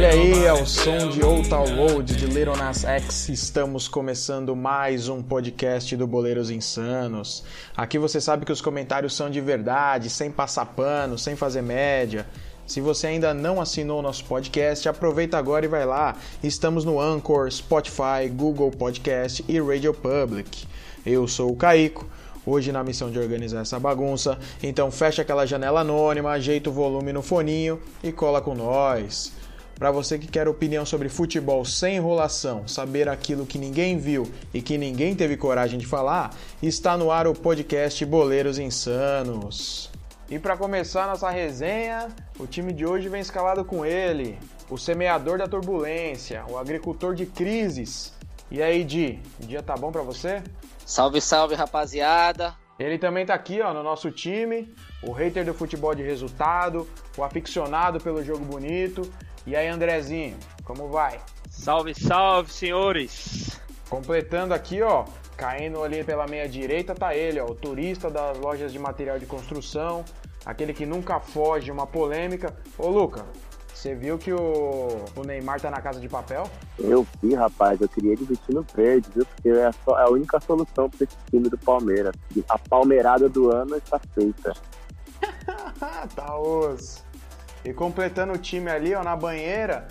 Olha 0.00 0.12
aí, 0.12 0.46
é 0.46 0.52
o 0.54 0.64
som 0.64 1.10
de 1.10 1.22
Old 1.22 1.46
Town 1.50 1.76
Road 1.76 2.16
de 2.16 2.24
Little 2.24 2.56
Nas 2.56 2.84
X. 2.86 3.28
Estamos 3.28 3.86
começando 3.86 4.56
mais 4.56 5.10
um 5.10 5.22
podcast 5.22 5.94
do 5.94 6.06
Boleiros 6.06 6.50
Insanos. 6.50 7.44
Aqui 7.76 7.98
você 7.98 8.18
sabe 8.18 8.46
que 8.46 8.50
os 8.50 8.62
comentários 8.62 9.14
são 9.14 9.28
de 9.28 9.42
verdade, 9.42 10.08
sem 10.08 10.30
passar 10.30 10.64
pano, 10.64 11.18
sem 11.18 11.36
fazer 11.36 11.60
média. 11.60 12.26
Se 12.66 12.80
você 12.80 13.08
ainda 13.08 13.34
não 13.34 13.60
assinou 13.60 13.98
o 13.98 14.02
nosso 14.02 14.24
podcast, 14.24 14.88
aproveita 14.88 15.36
agora 15.36 15.66
e 15.66 15.68
vai 15.68 15.84
lá. 15.84 16.16
Estamos 16.42 16.82
no 16.82 16.98
Anchor, 16.98 17.50
Spotify, 17.52 18.26
Google 18.32 18.70
Podcast 18.70 19.44
e 19.46 19.60
Radio 19.60 19.92
Public. 19.92 20.66
Eu 21.04 21.28
sou 21.28 21.52
o 21.52 21.56
Caico, 21.56 22.08
hoje 22.46 22.72
na 22.72 22.82
missão 22.82 23.10
de 23.10 23.18
organizar 23.18 23.60
essa 23.60 23.78
bagunça. 23.78 24.38
Então 24.62 24.90
fecha 24.90 25.20
aquela 25.20 25.44
janela 25.44 25.82
anônima, 25.82 26.30
ajeita 26.30 26.70
o 26.70 26.72
volume 26.72 27.12
no 27.12 27.20
foninho 27.20 27.78
e 28.02 28.10
cola 28.10 28.40
com 28.40 28.54
nós. 28.54 29.38
Para 29.80 29.90
você 29.90 30.18
que 30.18 30.26
quer 30.26 30.46
opinião 30.46 30.84
sobre 30.84 31.08
futebol 31.08 31.64
sem 31.64 31.96
enrolação, 31.96 32.68
saber 32.68 33.08
aquilo 33.08 33.46
que 33.46 33.56
ninguém 33.56 33.96
viu 33.96 34.30
e 34.52 34.60
que 34.60 34.76
ninguém 34.76 35.14
teve 35.14 35.38
coragem 35.38 35.78
de 35.78 35.86
falar, 35.86 36.34
está 36.62 36.98
no 36.98 37.10
ar 37.10 37.26
o 37.26 37.32
podcast 37.32 38.04
Boleiros 38.04 38.58
Insanos. 38.58 39.90
E 40.28 40.38
para 40.38 40.54
começar 40.54 41.06
nossa 41.06 41.30
resenha, 41.30 42.08
o 42.38 42.46
time 42.46 42.74
de 42.74 42.84
hoje 42.84 43.08
vem 43.08 43.22
escalado 43.22 43.64
com 43.64 43.82
ele, 43.82 44.38
o 44.68 44.76
semeador 44.76 45.38
da 45.38 45.48
turbulência, 45.48 46.44
o 46.50 46.58
agricultor 46.58 47.14
de 47.14 47.24
crises. 47.24 48.12
E 48.50 48.62
aí, 48.62 48.84
Di, 48.84 49.18
o 49.42 49.46
dia 49.46 49.62
tá 49.62 49.74
bom 49.78 49.90
para 49.90 50.02
você? 50.02 50.42
Salve, 50.84 51.22
salve, 51.22 51.54
rapaziada. 51.54 52.54
Ele 52.78 52.98
também 52.98 53.24
tá 53.24 53.32
aqui, 53.32 53.62
ó, 53.62 53.72
no 53.72 53.82
nosso 53.82 54.10
time, 54.10 54.74
o 55.02 55.12
hater 55.12 55.44
do 55.44 55.54
futebol 55.54 55.94
de 55.94 56.02
resultado, 56.02 56.86
o 57.16 57.24
aficionado 57.24 57.98
pelo 57.98 58.22
jogo 58.22 58.44
bonito. 58.44 59.10
E 59.46 59.56
aí, 59.56 59.68
Andrezinho, 59.68 60.36
como 60.64 60.88
vai? 60.88 61.20
Salve, 61.50 61.94
salve, 61.94 62.52
senhores. 62.52 63.58
Completando 63.88 64.54
aqui, 64.54 64.82
ó, 64.82 65.04
caindo 65.36 65.82
ali 65.82 66.04
pela 66.04 66.26
meia 66.26 66.48
direita, 66.48 66.94
tá 66.94 67.14
ele, 67.14 67.40
ó, 67.40 67.46
o 67.46 67.54
turista 67.54 68.08
das 68.10 68.38
lojas 68.38 68.72
de 68.72 68.78
material 68.78 69.18
de 69.18 69.26
construção, 69.26 70.04
aquele 70.44 70.72
que 70.72 70.86
nunca 70.86 71.18
foge 71.18 71.64
de 71.66 71.72
uma 71.72 71.86
polêmica. 71.86 72.54
Ô, 72.78 72.88
Luca, 72.88 73.24
você 73.74 73.94
viu 73.94 74.16
que 74.18 74.32
o, 74.32 75.04
o 75.16 75.24
Neymar 75.24 75.60
tá 75.60 75.70
na 75.70 75.80
casa 75.80 75.98
de 75.98 76.08
papel? 76.08 76.48
Eu 76.78 77.04
vi, 77.20 77.34
rapaz. 77.34 77.80
Eu 77.80 77.88
queria 77.88 78.12
ele 78.12 78.24
vestindo 78.26 78.64
verde, 78.76 79.08
viu? 79.14 79.24
Porque 79.26 79.48
é 79.48 79.66
a, 79.66 79.72
só- 79.72 79.98
é 79.98 80.02
a 80.02 80.08
única 80.10 80.38
solução 80.38 80.88
para 80.88 81.04
esse 81.04 81.16
time 81.30 81.48
do 81.48 81.58
Palmeiras. 81.58 82.14
A 82.48 82.58
palmeirada 82.58 83.28
do 83.28 83.50
ano 83.50 83.76
está 83.76 83.98
feita. 84.14 84.52
tá 86.14 86.38
osso. 86.38 87.02
E 87.64 87.72
completando 87.72 88.32
o 88.32 88.38
time 88.38 88.70
ali, 88.70 88.94
ó, 88.94 89.02
na 89.02 89.14
banheira, 89.14 89.86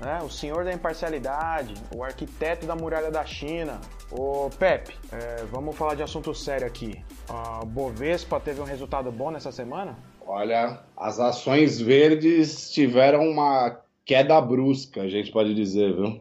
né? 0.00 0.18
O 0.22 0.28
senhor 0.28 0.64
da 0.64 0.72
imparcialidade, 0.72 1.74
o 1.94 2.02
arquiteto 2.02 2.66
da 2.66 2.74
muralha 2.74 3.10
da 3.10 3.24
China. 3.24 3.80
Ô, 4.10 4.50
Pepe, 4.58 4.96
é, 5.12 5.44
vamos 5.50 5.76
falar 5.76 5.94
de 5.94 6.02
assunto 6.02 6.34
sério 6.34 6.66
aqui. 6.66 7.02
A 7.28 7.64
Bovespa 7.64 8.40
teve 8.40 8.60
um 8.60 8.64
resultado 8.64 9.10
bom 9.12 9.30
nessa 9.30 9.52
semana? 9.52 9.96
Olha, 10.26 10.80
as 10.96 11.20
ações 11.20 11.80
verdes 11.80 12.70
tiveram 12.70 13.28
uma 13.28 13.80
queda 14.04 14.40
brusca, 14.40 15.02
a 15.02 15.08
gente 15.08 15.30
pode 15.30 15.54
dizer, 15.54 15.94
viu? 15.94 16.20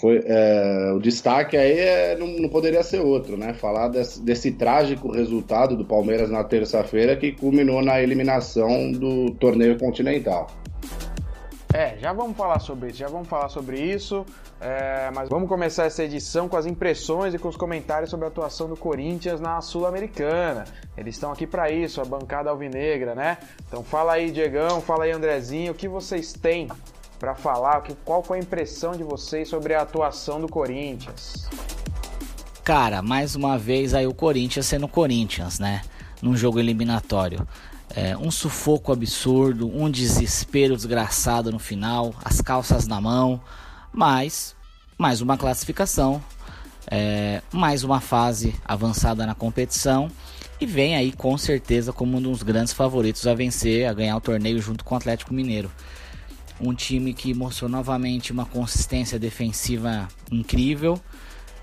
Foi, 0.00 0.22
é, 0.24 0.92
o 0.94 1.00
destaque 1.00 1.56
aí 1.56 1.78
é- 1.78 2.16
não, 2.16 2.26
não 2.26 2.48
poderia 2.48 2.82
ser 2.82 3.00
outro, 3.00 3.36
né? 3.36 3.52
Falar 3.54 3.88
desse, 3.88 4.20
desse 4.22 4.52
trágico 4.52 5.10
resultado 5.10 5.76
do 5.76 5.84
Palmeiras 5.84 6.30
na 6.30 6.44
terça-feira 6.44 7.16
que 7.16 7.32
culminou 7.32 7.82
na 7.82 8.00
eliminação 8.00 8.92
do 8.92 9.32
torneio 9.32 9.76
continental. 9.78 10.48
É, 11.74 11.98
já 11.98 12.12
vamos 12.14 12.36
falar 12.36 12.60
sobre 12.60 12.88
isso, 12.88 12.98
já 12.98 13.08
vamos 13.08 13.28
falar 13.28 13.48
sobre 13.48 13.78
isso. 13.78 14.24
é, 14.60 15.10
mas 15.14 15.28
vamos 15.28 15.48
começar 15.48 15.84
essa 15.84 16.02
edição 16.02 16.48
com 16.48 16.56
as 16.56 16.66
impressões 16.66 17.34
e 17.34 17.38
com 17.38 17.46
os 17.48 17.56
comentários 17.56 18.10
sobre 18.10 18.24
a 18.24 18.28
atuação 18.28 18.68
do 18.68 18.76
Corinthians 18.76 19.40
na 19.40 19.60
Sul-Americana. 19.60 20.64
Eles 20.96 21.14
estão 21.14 21.30
aqui 21.30 21.46
para 21.46 21.70
isso, 21.70 22.00
a 22.00 22.04
bancada 22.04 22.50
alvinegra, 22.50 23.14
né? 23.14 23.38
Então 23.66 23.84
fala 23.84 24.14
aí, 24.14 24.30
Diegão, 24.30 24.80
fala 24.80 25.04
aí, 25.04 25.12
Andrezinho, 25.12 25.72
o 25.72 25.74
que 25.74 25.86
vocês 25.86 26.32
têm 26.32 26.68
para 27.18 27.34
falar? 27.34 27.82
Que- 27.82 27.94
Qual 28.04 28.22
foi 28.22 28.38
a 28.38 28.40
impressão 28.42 28.92
de 28.92 29.02
vocês 29.02 29.48
sobre 29.48 29.74
a 29.74 29.82
atuação 29.82 30.40
do 30.40 30.48
Corinthians? 30.48 31.48
Cara, 32.64 33.00
mais 33.02 33.34
uma 33.34 33.58
vez 33.58 33.94
aí 33.94 34.06
o 34.06 34.14
Corinthians 34.14 34.66
sendo 34.66 34.86
Corinthians, 34.86 35.58
né? 35.58 35.82
Num 36.20 36.36
jogo 36.36 36.58
eliminatório. 36.58 37.46
É, 37.94 38.16
um 38.16 38.30
sufoco 38.30 38.92
absurdo, 38.92 39.66
um 39.74 39.90
desespero 39.90 40.76
desgraçado 40.76 41.50
no 41.50 41.58
final, 41.58 42.14
as 42.22 42.40
calças 42.42 42.86
na 42.86 43.00
mão, 43.00 43.40
mas 43.90 44.54
mais 44.98 45.22
uma 45.22 45.38
classificação, 45.38 46.22
é, 46.90 47.40
mais 47.50 47.84
uma 47.84 48.00
fase 48.00 48.54
avançada 48.66 49.24
na 49.26 49.34
competição 49.34 50.10
e 50.60 50.66
vem 50.66 50.96
aí 50.96 51.12
com 51.12 51.38
certeza 51.38 51.92
como 51.92 52.18
um 52.18 52.20
dos 52.20 52.42
grandes 52.42 52.74
favoritos 52.74 53.26
a 53.26 53.32
vencer, 53.34 53.86
a 53.88 53.94
ganhar 53.94 54.16
o 54.16 54.20
torneio 54.20 54.60
junto 54.60 54.84
com 54.84 54.94
o 54.94 54.98
Atlético 54.98 55.32
Mineiro. 55.32 55.70
Um 56.60 56.74
time 56.74 57.14
que 57.14 57.32
mostrou 57.32 57.70
novamente 57.70 58.32
uma 58.32 58.44
consistência 58.44 59.18
defensiva 59.18 60.08
incrível. 60.30 61.00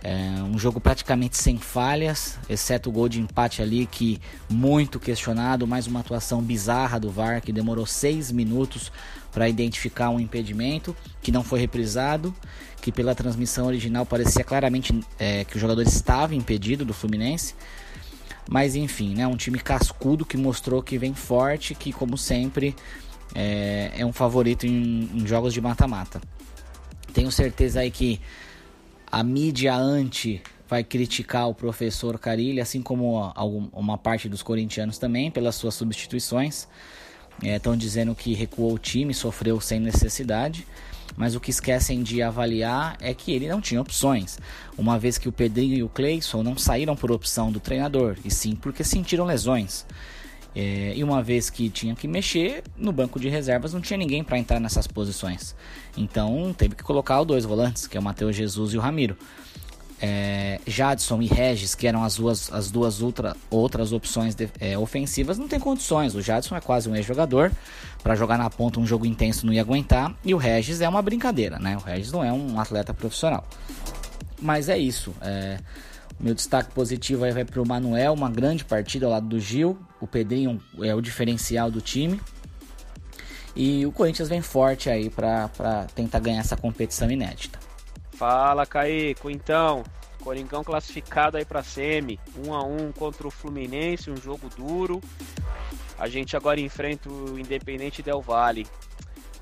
É 0.08 0.42
um 0.44 0.58
jogo 0.60 0.80
praticamente 0.80 1.36
sem 1.36 1.58
falhas, 1.58 2.38
exceto 2.48 2.90
o 2.90 2.94
gol 2.94 3.10
de 3.10 3.20
empate 3.20 3.62
ali, 3.62 3.88
que 3.88 4.22
muito 4.48 5.00
questionado. 5.00 5.66
Mais 5.66 5.88
uma 5.88 6.00
atuação 6.00 6.42
bizarra 6.44 7.00
do 7.00 7.10
VAR, 7.10 7.42
que 7.42 7.52
demorou 7.52 7.88
seis 7.88 8.32
minutos 8.32 8.92
para 9.32 9.50
identificar 9.50 10.12
um 10.12 10.20
impedimento, 10.20 10.96
que 11.24 11.32
não 11.32 11.44
foi 11.44 11.60
reprisado, 11.60 12.34
que 12.82 12.92
pela 12.92 13.16
transmissão 13.16 13.66
original 13.66 14.06
parecia 14.06 14.44
claramente 14.44 14.98
é, 15.18 15.44
que 15.44 15.58
o 15.58 15.60
jogador 15.60 15.82
estava 15.82 16.36
impedido 16.36 16.86
do 16.86 16.94
Fluminense. 16.94 17.56
Mas 18.48 18.76
enfim, 18.76 19.16
né, 19.16 19.26
um 19.26 19.36
time 19.36 19.58
cascudo 19.58 20.24
que 20.24 20.38
mostrou 20.38 20.84
que 20.84 21.00
vem 21.00 21.16
forte, 21.16 21.74
que 21.74 21.92
como 21.92 22.16
sempre 22.16 22.76
é, 23.36 23.92
é 23.98 24.06
um 24.06 24.14
favorito 24.14 24.66
em, 24.66 25.10
em 25.14 25.28
jogos 25.28 25.54
de 25.54 25.60
mata-mata. 25.60 26.22
Tenho 27.14 27.32
certeza 27.32 27.82
aí 27.82 27.92
que 27.92 28.20
a 29.12 29.24
mídia 29.24 29.76
anti 29.76 30.42
vai 30.68 30.84
criticar 30.84 31.48
o 31.48 31.54
professor 31.54 32.18
Carilli, 32.18 32.60
assim 32.60 32.82
como 32.82 33.32
uma 33.72 33.98
parte 33.98 34.28
dos 34.28 34.42
corintianos 34.42 34.98
também, 34.98 35.30
pelas 35.30 35.56
suas 35.56 35.76
substituições. 35.76 36.68
Estão 37.44 37.76
dizendo 37.78 38.16
que 38.16 38.34
recuou 38.34 38.74
o 38.74 38.80
time, 38.80 39.14
sofreu 39.14 39.60
sem 39.62 39.80
necessidade. 39.80 40.66
Mas 41.16 41.36
o 41.36 41.40
que 41.40 41.50
esquecem 41.52 42.04
de 42.04 42.22
avaliar 42.22 42.98
é 43.00 43.14
que 43.14 43.32
ele 43.32 43.48
não 43.48 43.62
tinha 43.62 43.80
opções, 43.80 44.38
uma 44.78 45.00
vez 45.00 45.18
que 45.18 45.30
o 45.30 45.32
Pedrinho 45.32 45.76
e 45.76 45.84
o 45.84 45.88
Cleison 45.88 46.44
não 46.44 46.58
saíram 46.58 46.96
por 46.96 47.12
opção 47.12 47.52
do 47.52 47.60
treinador, 47.60 48.18
e 48.26 48.32
sim 48.32 48.56
porque 48.56 48.84
sentiram 48.84 49.24
lesões. 49.24 49.86
É, 50.56 50.94
e 50.96 51.04
uma 51.04 51.22
vez 51.22 51.50
que 51.50 51.70
tinha 51.70 51.94
que 51.96 52.08
mexer, 52.08 52.64
no 52.78 52.92
banco 52.94 53.20
de 53.20 53.28
reservas 53.28 53.74
não 53.74 53.82
tinha 53.82 53.98
ninguém 53.98 54.24
para 54.24 54.38
entrar 54.38 54.60
nessas 54.60 54.88
posições. 54.88 55.54
Então 55.98 56.56
teve 56.58 56.76
que 56.76 56.84
colocar 56.84 57.20
os 57.22 57.28
dois 57.28 57.44
volantes, 57.44 57.88
que 57.88 57.98
é 57.98 58.00
o 58.00 58.04
Matheus 58.04 58.36
Jesus 58.36 58.74
e 58.74 58.78
o 58.78 58.82
Ramiro. 58.82 59.18
É, 60.02 60.60
Jadson 60.68 61.22
e 61.22 61.26
Regis, 61.26 61.74
que 61.74 61.88
eram 61.88 62.04
as 62.04 62.16
duas, 62.18 62.52
as 62.54 62.70
duas 62.70 63.02
outra, 63.02 63.36
outras 63.50 63.92
opções 63.94 64.36
de- 64.36 64.50
é, 64.60 64.78
ofensivas, 64.78 65.38
não 65.38 65.48
tem 65.48 65.60
condições. 65.60 66.14
O 66.16 66.22
Jadson 66.22 66.56
é 66.56 66.62
quase 66.62 66.90
um 66.90 66.96
ex-jogador. 66.96 67.52
Para 68.04 68.14
jogar 68.16 68.38
na 68.38 68.50
ponta 68.50 68.80
um 68.80 68.86
jogo 68.86 69.06
intenso 69.06 69.46
não 69.46 69.54
ia 69.54 69.62
aguentar. 69.62 70.14
E 70.24 70.34
o 70.34 70.38
Regis 70.38 70.80
é 70.82 70.88
uma 70.88 71.02
brincadeira, 71.02 71.58
né? 71.60 71.76
O 71.78 71.80
Regis 71.80 72.12
não 72.12 72.24
é 72.24 72.32
um 72.32 72.60
atleta 72.60 72.94
profissional. 72.94 73.48
Mas 74.42 74.70
é 74.70 74.78
isso. 74.78 75.14
É, 75.22 75.60
meu 76.20 76.34
destaque 76.34 76.72
positivo 76.74 77.26
aí 77.26 77.32
vai 77.32 77.46
para 77.46 77.62
o 77.62 77.68
Manuel, 77.68 78.14
uma 78.14 78.30
grande 78.30 78.64
partida 78.64 79.06
ao 79.06 79.12
lado 79.12 79.28
do 79.28 79.40
Gil. 79.40 79.78
O 80.00 80.08
Pedrinho 80.08 80.62
é 80.82 80.94
o 80.96 81.02
diferencial 81.02 81.70
do 81.70 81.82
time. 81.82 82.20
E 83.56 83.86
o 83.86 83.92
Corinthians 83.92 84.28
vem 84.28 84.42
forte 84.42 84.90
aí 84.90 85.10
para 85.10 85.88
tentar 85.94 86.20
ganhar 86.20 86.40
essa 86.40 86.58
competição 86.58 87.10
inédita. 87.10 87.60
Fala, 88.12 88.66
Caíco. 88.66 89.30
Então, 89.30 89.84
Coringão 90.22 90.64
classificado 90.64 91.38
aí 91.38 91.46
pra 91.46 91.64
semi. 91.64 92.20
1 92.46 92.54
a 92.54 92.64
1 92.64 92.92
contra 92.94 93.28
o 93.28 93.32
Fluminense, 93.32 94.10
um 94.10 94.18
jogo 94.18 94.50
duro. 94.58 95.02
A 95.98 96.08
gente 96.08 96.36
agora 96.36 96.60
enfrenta 96.60 97.10
o 97.10 97.40
Independente 97.40 98.02
Del 98.02 98.22
Valle. 98.22 98.68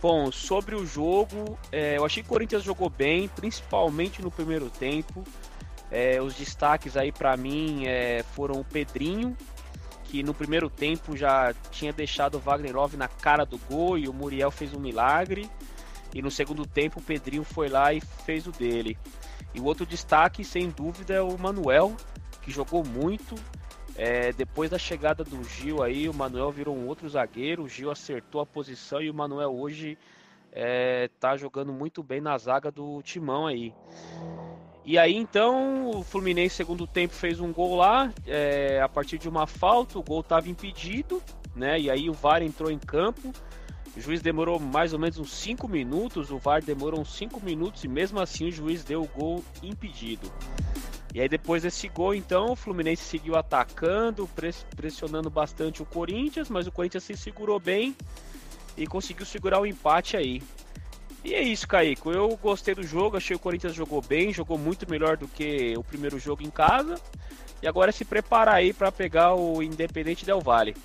Bom, 0.02 0.30
sobre 0.32 0.76
o 0.76 0.86
jogo, 0.86 1.58
é, 1.72 1.98
eu 1.98 2.06
achei 2.06 2.22
que 2.22 2.28
o 2.28 2.34
Corinthians 2.34 2.62
jogou 2.62 2.90
bem, 2.90 3.30
principalmente 3.30 4.22
no 4.22 4.30
primeiro 4.30 4.70
tempo. 4.70 5.24
É, 5.94 6.20
os 6.20 6.34
destaques 6.34 6.98
aí 6.98 7.12
para 7.12 7.38
mim 7.38 7.86
é, 7.86 8.24
foram 8.34 8.60
o 8.60 8.66
Pedrinho, 8.66 9.38
que 10.06 10.24
no 10.24 10.34
primeiro 10.34 10.68
tempo 10.68 11.16
já 11.16 11.54
tinha 11.70 11.94
deixado 11.94 12.36
o 12.36 12.40
Wagner 12.40 12.76
Love 12.76 12.98
na 12.98 13.08
cara 13.08 13.46
do 13.46 13.60
gol 13.60 13.96
e 13.96 14.08
o 14.08 14.14
Muriel 14.14 14.50
fez 14.50 14.74
um 14.74 14.80
milagre. 14.80 15.48
E 16.12 16.20
no 16.20 16.32
segundo 16.32 16.66
tempo 16.66 17.00
o 17.00 17.04
Pedrinho 17.04 17.44
foi 17.44 17.70
lá 17.70 17.94
e 17.94 18.02
fez 18.02 18.48
o 18.48 18.52
dele. 18.52 18.98
E 19.54 19.60
o 19.60 19.66
outro 19.66 19.86
destaque, 19.86 20.44
sem 20.44 20.72
dúvida, 20.72 21.14
é 21.14 21.22
o 21.22 21.38
Manuel, 21.38 21.96
que 22.42 22.50
jogou 22.50 22.84
muito. 22.84 23.36
É, 23.96 24.34
depois 24.34 24.72
da 24.72 24.80
chegada 24.80 25.24
do 25.24 25.44
Gil 25.44 25.84
aí, 25.84 26.10
o 26.10 26.14
Manuel 26.14 26.52
virou 26.52 26.76
um 26.76 26.88
outro 26.88 27.08
zagueiro, 27.08 27.64
o 27.64 27.70
Gil 27.70 27.92
acertou 27.92 28.42
a 28.42 28.46
posição 28.48 29.00
e 29.00 29.12
o 29.12 29.14
Manuel 29.14 29.56
hoje 29.56 29.96
é, 30.52 31.08
tá 31.20 31.38
jogando 31.38 31.72
muito 31.72 32.02
bem 32.02 32.20
na 32.20 32.36
zaga 32.40 32.72
do 32.72 33.00
Timão 33.04 33.46
aí. 33.46 33.72
E 34.86 34.98
aí 34.98 35.16
então 35.16 35.90
o 35.92 36.04
Fluminense 36.04 36.56
segundo 36.56 36.86
tempo 36.86 37.14
fez 37.14 37.40
um 37.40 37.54
gol 37.54 37.76
lá, 37.76 38.12
é, 38.28 38.82
a 38.82 38.90
partir 38.90 39.18
de 39.18 39.30
uma 39.30 39.48
falta, 39.48 39.98
o 39.98 40.04
gol 40.04 40.20
estava 40.20 40.50
impedido, 40.50 41.22
né? 41.56 41.80
E 41.80 41.90
aí 41.90 42.10
o 42.10 42.14
VAR 42.14 42.42
entrou 42.44 42.70
em 42.70 42.80
campo. 42.80 43.32
O 43.96 44.02
juiz 44.02 44.22
demorou 44.22 44.60
mais 44.60 44.92
ou 44.92 44.98
menos 44.98 45.20
uns 45.20 45.32
5 45.32 45.68
minutos, 45.68 46.32
o 46.32 46.40
VAR 46.40 46.64
demorou 46.64 47.00
uns 47.00 47.16
5 47.16 47.40
minutos 47.46 47.84
e 47.84 47.88
mesmo 47.88 48.20
assim 48.20 48.48
o 48.48 48.52
juiz 48.52 48.84
deu 48.84 49.04
o 49.04 49.08
gol 49.08 49.44
impedido. 49.62 50.32
E 51.14 51.22
aí 51.22 51.30
depois 51.30 51.62
desse 51.62 51.88
gol, 51.88 52.16
então, 52.16 52.54
o 52.54 52.56
Fluminense 52.56 53.04
seguiu 53.04 53.36
atacando, 53.36 54.28
pressionando 54.76 55.30
bastante 55.30 55.84
o 55.84 55.86
Corinthians, 55.86 56.50
mas 56.50 56.66
o 56.66 56.72
Corinthians 56.72 57.04
se 57.04 57.16
segurou 57.16 57.60
bem 57.60 57.96
e 58.76 58.88
conseguiu 58.88 59.24
segurar 59.24 59.62
o 59.62 59.66
empate 59.68 60.18
aí. 60.18 60.42
E 61.24 61.34
é 61.34 61.42
isso, 61.42 61.68
Kaico. 61.68 62.12
Eu 62.12 62.38
gostei 62.42 62.76
do 62.76 62.84
jogo, 62.84 63.16
achei 63.16 63.36
que 63.36 63.42
o 63.42 63.44
Corinthians 63.44 63.74
jogou 63.74 64.02
bem, 64.02 64.34
jogou 64.34 64.58
muito 64.58 64.90
melhor 64.90 65.16
do 65.16 65.28
que 65.28 65.74
o 65.78 65.84
primeiro 65.84 66.20
jogo 66.20 66.44
em 66.44 66.50
casa. 66.50 67.00
E 67.62 67.68
agora 67.68 67.90
é 67.90 67.94
se 67.94 68.04
preparar 68.04 68.56
aí 68.56 68.74
para 68.74 68.92
pegar 68.92 69.34
o 69.34 69.64
Independente 69.64 70.26
Del 70.26 70.42
Vale. 70.42 70.76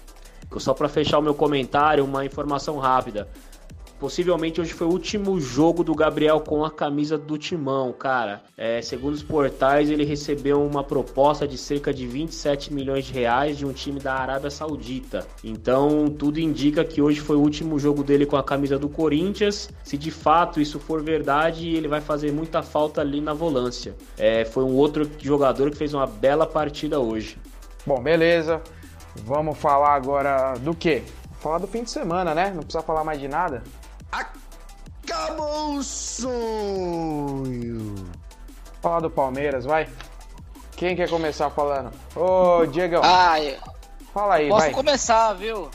Só 0.58 0.72
para 0.72 0.88
fechar 0.88 1.18
o 1.18 1.22
meu 1.22 1.34
comentário, 1.34 2.04
uma 2.04 2.24
informação 2.24 2.78
rápida. 2.78 3.28
Possivelmente 3.98 4.60
hoje 4.60 4.72
foi 4.72 4.86
o 4.86 4.90
último 4.90 5.40
jogo 5.40 5.82
do 5.82 5.92
Gabriel 5.92 6.40
com 6.40 6.64
a 6.64 6.70
camisa 6.70 7.18
do 7.18 7.36
Timão, 7.36 7.92
cara. 7.92 8.42
É, 8.56 8.80
segundo 8.80 9.14
os 9.14 9.24
portais, 9.24 9.90
ele 9.90 10.04
recebeu 10.04 10.64
uma 10.64 10.84
proposta 10.84 11.48
de 11.48 11.58
cerca 11.58 11.92
de 11.92 12.06
27 12.06 12.72
milhões 12.72 13.06
de 13.06 13.12
reais 13.12 13.58
de 13.58 13.66
um 13.66 13.72
time 13.72 13.98
da 13.98 14.14
Arábia 14.14 14.50
Saudita. 14.50 15.26
Então, 15.42 16.06
tudo 16.08 16.38
indica 16.38 16.84
que 16.84 17.02
hoje 17.02 17.18
foi 17.18 17.34
o 17.34 17.40
último 17.40 17.76
jogo 17.76 18.04
dele 18.04 18.24
com 18.24 18.36
a 18.36 18.42
camisa 18.42 18.78
do 18.78 18.88
Corinthians. 18.88 19.68
Se 19.82 19.98
de 19.98 20.12
fato 20.12 20.60
isso 20.60 20.78
for 20.78 21.02
verdade, 21.02 21.68
ele 21.68 21.88
vai 21.88 22.00
fazer 22.00 22.30
muita 22.30 22.62
falta 22.62 23.00
ali 23.00 23.20
na 23.20 23.34
volância. 23.34 23.96
É, 24.16 24.44
foi 24.44 24.62
um 24.62 24.76
outro 24.76 25.10
jogador 25.18 25.72
que 25.72 25.76
fez 25.76 25.92
uma 25.92 26.06
bela 26.06 26.46
partida 26.46 27.00
hoje. 27.00 27.36
Bom, 27.84 28.00
beleza. 28.00 28.62
Vamos 29.24 29.58
falar 29.58 29.94
agora 29.94 30.54
do 30.54 30.72
quê? 30.72 31.02
Falar 31.40 31.58
do 31.58 31.66
fim 31.66 31.82
de 31.82 31.90
semana, 31.90 32.34
né? 32.34 32.52
Não 32.54 32.62
precisa 32.62 32.82
falar 32.82 33.02
mais 33.02 33.20
de 33.20 33.26
nada. 33.26 33.62
Acabou 34.10 35.74
o 35.74 35.82
sonho! 35.82 37.48
Falar 38.80 39.00
do 39.00 39.10
Palmeiras, 39.10 39.64
vai. 39.64 39.88
Quem 40.76 40.94
quer 40.94 41.10
começar 41.10 41.50
falando? 41.50 41.90
Ô, 42.14 42.64
Diego. 42.66 43.00
Ah, 43.02 43.42
eu... 43.42 43.58
Fala 44.14 44.34
aí, 44.34 44.48
Posso 44.48 44.60
vai. 44.62 44.72
começar, 44.72 45.32
viu? 45.34 45.68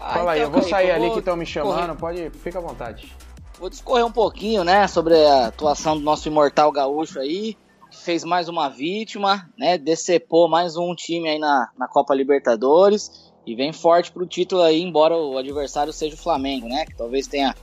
Ah, 0.00 0.14
Fala 0.14 0.32
aí, 0.32 0.40
então, 0.40 0.50
eu 0.50 0.60
vou 0.60 0.68
sair 0.68 0.88
eu 0.88 0.94
ali 0.94 1.04
vou 1.04 1.12
que 1.12 1.18
estão 1.20 1.36
me 1.36 1.44
chamando, 1.44 1.94
pode, 1.94 2.30
fica 2.30 2.58
à 2.58 2.62
vontade. 2.62 3.14
Vou 3.58 3.68
discorrer 3.68 4.06
um 4.06 4.12
pouquinho, 4.12 4.64
né, 4.64 4.86
sobre 4.88 5.14
a 5.14 5.48
atuação 5.48 5.96
do 5.96 6.02
nosso 6.02 6.26
imortal 6.26 6.72
gaúcho 6.72 7.20
aí, 7.20 7.56
que 7.90 7.98
fez 7.98 8.24
mais 8.24 8.48
uma 8.48 8.70
vítima, 8.70 9.48
né, 9.58 9.76
decepou 9.76 10.48
mais 10.48 10.76
um 10.76 10.94
time 10.94 11.28
aí 11.28 11.38
na, 11.38 11.68
na 11.76 11.86
Copa 11.86 12.14
Libertadores 12.14 13.29
e 13.46 13.54
vem 13.54 13.72
forte 13.72 14.12
pro 14.12 14.26
título 14.26 14.62
aí, 14.62 14.80
embora 14.80 15.16
o 15.16 15.38
adversário 15.38 15.92
seja 15.92 16.14
o 16.14 16.18
Flamengo, 16.18 16.68
né, 16.68 16.84
que 16.84 16.96
talvez 16.96 17.26
tenha 17.26 17.54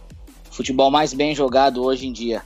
futebol 0.52 0.90
mais 0.90 1.14
bem 1.14 1.36
jogado 1.36 1.84
hoje 1.84 2.08
em 2.08 2.12
dia. 2.12 2.42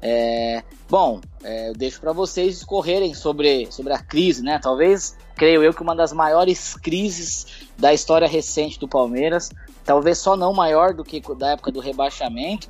É, 0.00 0.62
bom, 0.88 1.20
é, 1.42 1.70
eu 1.70 1.72
deixo 1.72 2.00
para 2.00 2.12
vocês 2.12 2.54
discorrerem 2.54 3.14
sobre, 3.14 3.66
sobre 3.72 3.92
a 3.92 3.98
crise, 3.98 4.42
né, 4.42 4.58
talvez, 4.62 5.16
creio 5.34 5.62
eu 5.62 5.72
que 5.72 5.82
uma 5.82 5.96
das 5.96 6.12
maiores 6.12 6.74
crises 6.74 7.66
da 7.78 7.94
história 7.94 8.28
recente 8.28 8.78
do 8.78 8.86
Palmeiras, 8.86 9.50
talvez 9.84 10.18
só 10.18 10.36
não 10.36 10.52
maior 10.52 10.92
do 10.92 11.04
que 11.04 11.20
da 11.34 11.52
época 11.52 11.72
do 11.72 11.80
rebaixamento, 11.80 12.68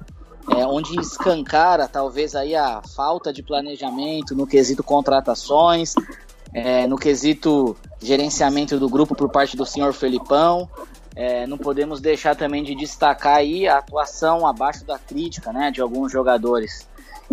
é, 0.55 0.65
onde 0.65 0.99
escancara 1.01 1.89
talvez 1.89 2.37
aí 2.37 2.55
a 2.55 2.81
falta 2.95 3.33
de 3.33 3.43
planejamento 3.43 4.35
no 4.35 4.47
quesito 4.47 4.83
contratações, 4.85 5.95
é, 6.57 6.87
no 6.87 6.97
quesito 6.97 7.77
gerenciamento 8.01 8.81
do 8.81 8.89
grupo 8.89 9.15
por 9.15 9.29
parte 9.29 9.59
do 9.59 9.67
senhor 9.67 9.93
Felipão. 9.93 10.67
É, 11.15 11.47
não 11.47 11.59
podemos 11.59 12.01
deixar 12.01 12.35
também 12.35 12.65
de 12.65 12.75
destacar 12.75 13.37
aí 13.37 13.69
a 13.69 13.77
atuação 13.77 14.47
abaixo 14.47 14.83
da 14.83 14.99
crítica 14.99 15.53
né, 15.53 15.71
de 15.71 15.83
alguns 15.83 16.11
jogadores. 16.11 16.89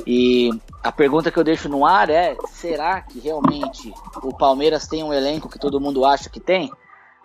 E 0.06 0.50
a 0.84 0.92
pergunta 0.92 1.32
que 1.32 1.40
eu 1.40 1.44
deixo 1.44 1.70
no 1.70 1.86
ar 1.86 2.10
é: 2.10 2.36
será 2.52 3.00
que 3.00 3.18
realmente 3.18 3.94
o 4.22 4.36
Palmeiras 4.36 4.88
tem 4.88 5.02
um 5.06 5.14
elenco 5.14 5.48
que 5.48 5.60
todo 5.60 5.80
mundo 5.80 6.04
acha 6.04 6.30
que 6.30 6.42
tem? 6.42 6.70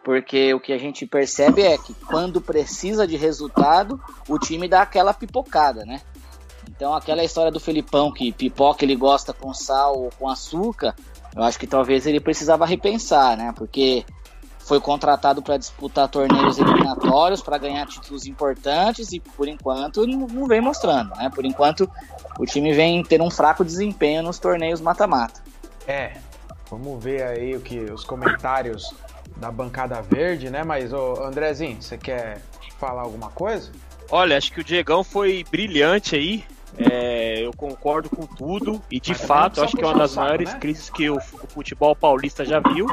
Porque 0.04 0.54
o 0.54 0.60
que 0.60 0.72
a 0.72 0.78
gente 0.78 1.04
percebe 1.04 1.62
é 1.62 1.76
que 1.76 1.92
quando 2.06 2.40
precisa 2.40 3.08
de 3.08 3.16
resultado, 3.16 4.00
o 4.28 4.38
time 4.38 4.68
dá 4.68 4.82
aquela 4.82 5.12
pipocada, 5.12 5.84
né? 5.84 6.00
Então 6.70 6.94
aquela 6.94 7.24
história 7.24 7.50
do 7.50 7.58
Felipão 7.58 8.12
que 8.12 8.30
pipoca 8.30 8.84
ele 8.84 8.94
gosta 8.94 9.32
com 9.32 9.52
sal 9.52 9.98
ou 9.98 10.10
com 10.16 10.28
açúcar, 10.28 10.94
eu 11.34 11.42
acho 11.42 11.58
que 11.58 11.66
talvez 11.66 12.06
ele 12.06 12.20
precisava 12.20 12.66
repensar, 12.66 13.36
né? 13.36 13.52
Porque 13.56 14.04
foi 14.58 14.80
contratado 14.80 15.40
para 15.40 15.56
disputar 15.56 16.08
torneios 16.08 16.58
eliminatórios, 16.58 17.40
para 17.40 17.56
ganhar 17.56 17.86
títulos 17.86 18.26
importantes 18.26 19.12
e 19.12 19.18
por 19.20 19.48
enquanto 19.48 20.06
não, 20.06 20.26
não 20.26 20.46
vem 20.46 20.60
mostrando, 20.60 21.14
né? 21.16 21.30
Por 21.34 21.44
enquanto 21.44 21.90
o 22.38 22.44
time 22.44 22.72
vem 22.74 23.02
ter 23.02 23.20
um 23.22 23.30
fraco 23.30 23.64
desempenho 23.64 24.22
nos 24.22 24.38
torneios 24.38 24.80
mata-mata. 24.80 25.42
É, 25.86 26.18
vamos 26.70 27.02
ver 27.02 27.22
aí 27.22 27.56
o 27.56 27.60
que 27.60 27.78
os 27.78 28.04
comentários 28.04 28.94
da 29.36 29.50
bancada 29.50 30.02
verde, 30.02 30.50
né? 30.50 30.62
Mas, 30.62 30.92
ô, 30.92 31.24
Andrezinho, 31.24 31.80
você 31.80 31.96
quer 31.96 32.42
falar 32.78 33.02
alguma 33.02 33.30
coisa? 33.30 33.72
Olha, 34.10 34.36
acho 34.36 34.52
que 34.52 34.60
o 34.60 34.64
Diegão 34.64 35.02
foi 35.02 35.44
brilhante 35.50 36.14
aí. 36.14 36.44
É, 36.76 37.44
eu 37.44 37.52
concordo 37.52 38.10
com 38.10 38.26
tudo 38.26 38.82
e 38.90 39.00
de 39.00 39.10
Mas 39.12 39.22
fato 39.22 39.62
acho 39.62 39.76
que 39.76 39.82
é 39.82 39.86
uma 39.86 39.98
das 39.98 40.14
maiores 40.14 40.52
né? 40.52 40.58
crises 40.60 40.90
que 40.90 41.08
o, 41.08 41.16
o 41.16 41.46
futebol 41.48 41.94
paulista 41.96 42.44
já 42.44 42.60
viu. 42.60 42.86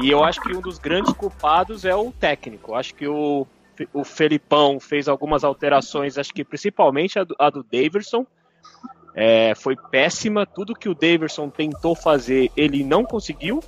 E 0.00 0.10
eu 0.10 0.22
acho 0.22 0.40
que 0.40 0.54
um 0.54 0.60
dos 0.60 0.78
grandes 0.78 1.12
culpados 1.12 1.84
é 1.84 1.94
o 1.94 2.12
técnico. 2.12 2.74
Acho 2.74 2.94
que 2.94 3.06
o, 3.06 3.46
o 3.92 4.04
Felipão 4.04 4.78
fez 4.78 5.08
algumas 5.08 5.42
alterações, 5.44 6.18
acho 6.18 6.32
que 6.32 6.44
principalmente 6.44 7.18
a 7.18 7.24
do, 7.24 7.34
a 7.38 7.50
do 7.50 7.62
Daverson. 7.62 8.26
É, 9.14 9.54
foi 9.54 9.74
péssima. 9.74 10.44
Tudo 10.44 10.74
que 10.74 10.88
o 10.88 10.94
Daverson 10.94 11.48
tentou 11.48 11.94
fazer, 11.94 12.50
ele 12.54 12.84
não 12.84 13.04
conseguiu. 13.04 13.60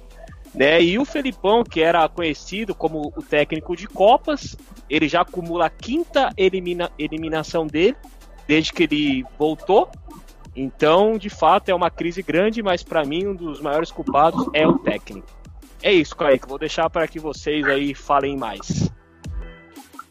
Né? 0.54 0.82
E 0.82 0.98
o 0.98 1.04
Felipão, 1.04 1.64
que 1.64 1.80
era 1.80 2.06
conhecido 2.08 2.74
como 2.74 3.12
o 3.16 3.22
técnico 3.22 3.74
de 3.74 3.86
Copas, 3.86 4.56
ele 4.90 5.08
já 5.08 5.22
acumula 5.22 5.66
a 5.66 5.70
quinta 5.70 6.30
elimina, 6.36 6.90
eliminação 6.98 7.66
dele, 7.66 7.96
desde 8.48 8.72
que 8.72 8.84
ele 8.84 9.24
voltou. 9.38 9.88
Então, 10.56 11.16
de 11.16 11.30
fato, 11.30 11.68
é 11.68 11.74
uma 11.74 11.90
crise 11.90 12.22
grande, 12.22 12.62
mas 12.62 12.82
para 12.82 13.04
mim 13.04 13.28
um 13.28 13.34
dos 13.34 13.60
maiores 13.60 13.92
culpados 13.92 14.48
é 14.52 14.66
o 14.66 14.78
técnico. 14.78 15.28
É 15.80 15.92
isso, 15.92 16.16
Kaique. 16.16 16.48
Vou 16.48 16.58
deixar 16.58 16.90
para 16.90 17.06
que 17.06 17.20
vocês 17.20 17.64
aí 17.66 17.94
falem 17.94 18.36
mais. 18.36 18.90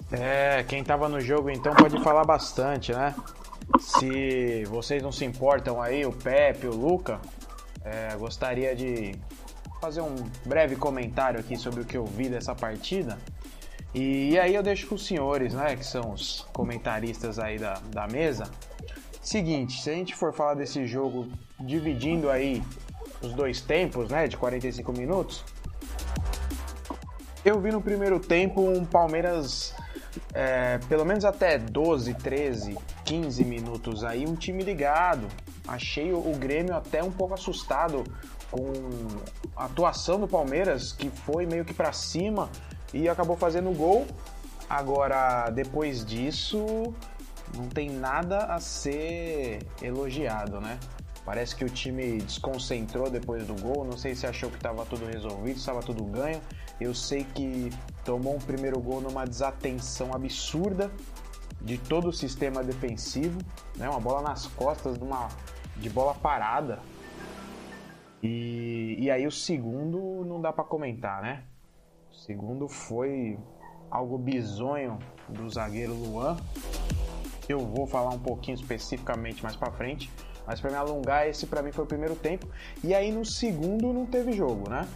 É, 0.09 0.63
quem 0.63 0.83
tava 0.83 1.09
no 1.09 1.19
jogo 1.19 1.49
então 1.49 1.75
pode 1.75 2.01
falar 2.01 2.23
bastante, 2.23 2.93
né? 2.93 3.13
Se 3.79 4.63
vocês 4.69 5.03
não 5.03 5.11
se 5.11 5.25
importam 5.25 5.81
aí, 5.81 6.05
o 6.05 6.13
Pepe, 6.13 6.67
o 6.67 6.73
Luca, 6.73 7.19
é, 7.83 8.15
gostaria 8.15 8.73
de 8.73 9.13
fazer 9.81 9.99
um 9.99 10.15
breve 10.45 10.77
comentário 10.77 11.39
aqui 11.39 11.57
sobre 11.57 11.81
o 11.81 11.85
que 11.85 11.97
eu 11.97 12.05
vi 12.05 12.29
dessa 12.29 12.55
partida. 12.55 13.17
E, 13.93 14.37
aí 14.37 14.53
eu 14.53 14.61
deixo 14.61 14.87
com 14.87 14.95
os 14.95 15.05
senhores, 15.05 15.53
né, 15.53 15.75
que 15.75 15.85
são 15.85 16.11
os 16.11 16.45
comentaristas 16.53 17.39
aí 17.39 17.57
da, 17.57 17.75
da 17.91 18.07
mesa. 18.07 18.45
Seguinte, 19.21 19.81
se 19.81 19.89
a 19.89 19.93
gente 19.93 20.15
for 20.15 20.33
falar 20.33 20.53
desse 20.53 20.85
jogo 20.85 21.27
dividindo 21.59 22.29
aí 22.29 22.63
os 23.21 23.33
dois 23.33 23.61
tempos, 23.61 24.09
né, 24.09 24.27
de 24.27 24.37
45 24.37 24.91
minutos, 24.93 25.43
eu 27.43 27.59
vi 27.59 27.71
no 27.71 27.81
primeiro 27.81 28.19
tempo 28.19 28.61
um 28.61 28.85
Palmeiras, 28.85 29.73
é, 30.33 30.77
pelo 30.89 31.05
menos 31.05 31.25
até 31.25 31.57
12, 31.57 32.13
13, 32.13 32.77
15 33.05 33.45
minutos 33.45 34.03
aí, 34.03 34.25
um 34.27 34.35
time 34.35 34.63
ligado. 34.63 35.27
Achei 35.67 36.13
o 36.13 36.31
Grêmio 36.37 36.75
até 36.75 37.03
um 37.03 37.11
pouco 37.11 37.33
assustado 37.33 38.03
com 38.49 38.71
a 39.55 39.65
atuação 39.65 40.19
do 40.19 40.27
Palmeiras, 40.27 40.93
que 40.93 41.09
foi 41.09 41.45
meio 41.45 41.65
que 41.65 41.73
para 41.73 41.91
cima 41.91 42.49
e 42.93 43.07
acabou 43.07 43.35
fazendo 43.35 43.71
gol. 43.75 44.05
Agora, 44.69 45.49
depois 45.49 46.05
disso, 46.05 46.93
não 47.55 47.67
tem 47.69 47.89
nada 47.89 48.45
a 48.45 48.59
ser 48.59 49.59
elogiado, 49.81 50.59
né? 50.59 50.77
Parece 51.23 51.55
que 51.55 51.65
o 51.65 51.69
time 51.69 52.19
desconcentrou 52.19 53.09
depois 53.09 53.45
do 53.45 53.53
gol. 53.61 53.83
Não 53.83 53.97
sei 53.97 54.15
se 54.15 54.25
achou 54.25 54.49
que 54.49 54.55
estava 54.55 54.85
tudo 54.85 55.05
resolvido, 55.05 55.57
estava 55.57 55.81
tudo 55.81 56.03
ganho. 56.05 56.41
Eu 56.79 56.93
sei 56.93 57.25
que 57.25 57.69
tomou 58.05 58.35
um 58.35 58.39
primeiro 58.39 58.79
gol 58.79 59.01
numa 59.01 59.25
desatenção 59.25 60.13
absurda 60.13 60.89
de 61.61 61.77
todo 61.77 62.09
o 62.09 62.13
sistema 62.13 62.63
defensivo, 62.63 63.39
né? 63.75 63.89
Uma 63.89 63.99
bola 63.99 64.21
nas 64.21 64.47
costas 64.47 64.97
de 64.97 65.03
uma 65.03 65.27
de 65.75 65.89
bola 65.89 66.13
parada. 66.13 66.79
E, 68.23 68.95
e 68.97 69.11
aí 69.11 69.27
o 69.27 69.31
segundo 69.31 70.25
não 70.25 70.41
dá 70.41 70.51
para 70.53 70.63
comentar, 70.63 71.21
né? 71.21 71.43
Segundo 72.17 72.67
foi 72.67 73.37
algo 73.91 74.17
bizonho 74.17 74.97
do 75.29 75.47
zagueiro 75.47 75.93
Luan. 75.93 76.35
Eu 77.47 77.59
vou 77.59 77.85
falar 77.85 78.09
um 78.09 78.19
pouquinho 78.19 78.55
especificamente 78.55 79.43
mais 79.43 79.55
para 79.55 79.71
frente, 79.71 80.11
mas 80.45 80.59
para 80.59 80.71
me 80.71 80.77
alongar, 80.77 81.27
esse 81.27 81.45
para 81.45 81.61
mim 81.61 81.71
foi 81.71 81.83
o 81.83 81.87
primeiro 81.87 82.15
tempo. 82.15 82.47
E 82.83 82.93
aí 82.95 83.11
no 83.11 83.23
segundo 83.23 83.93
não 83.93 84.07
teve 84.07 84.33
jogo, 84.33 84.67
né? 84.67 84.87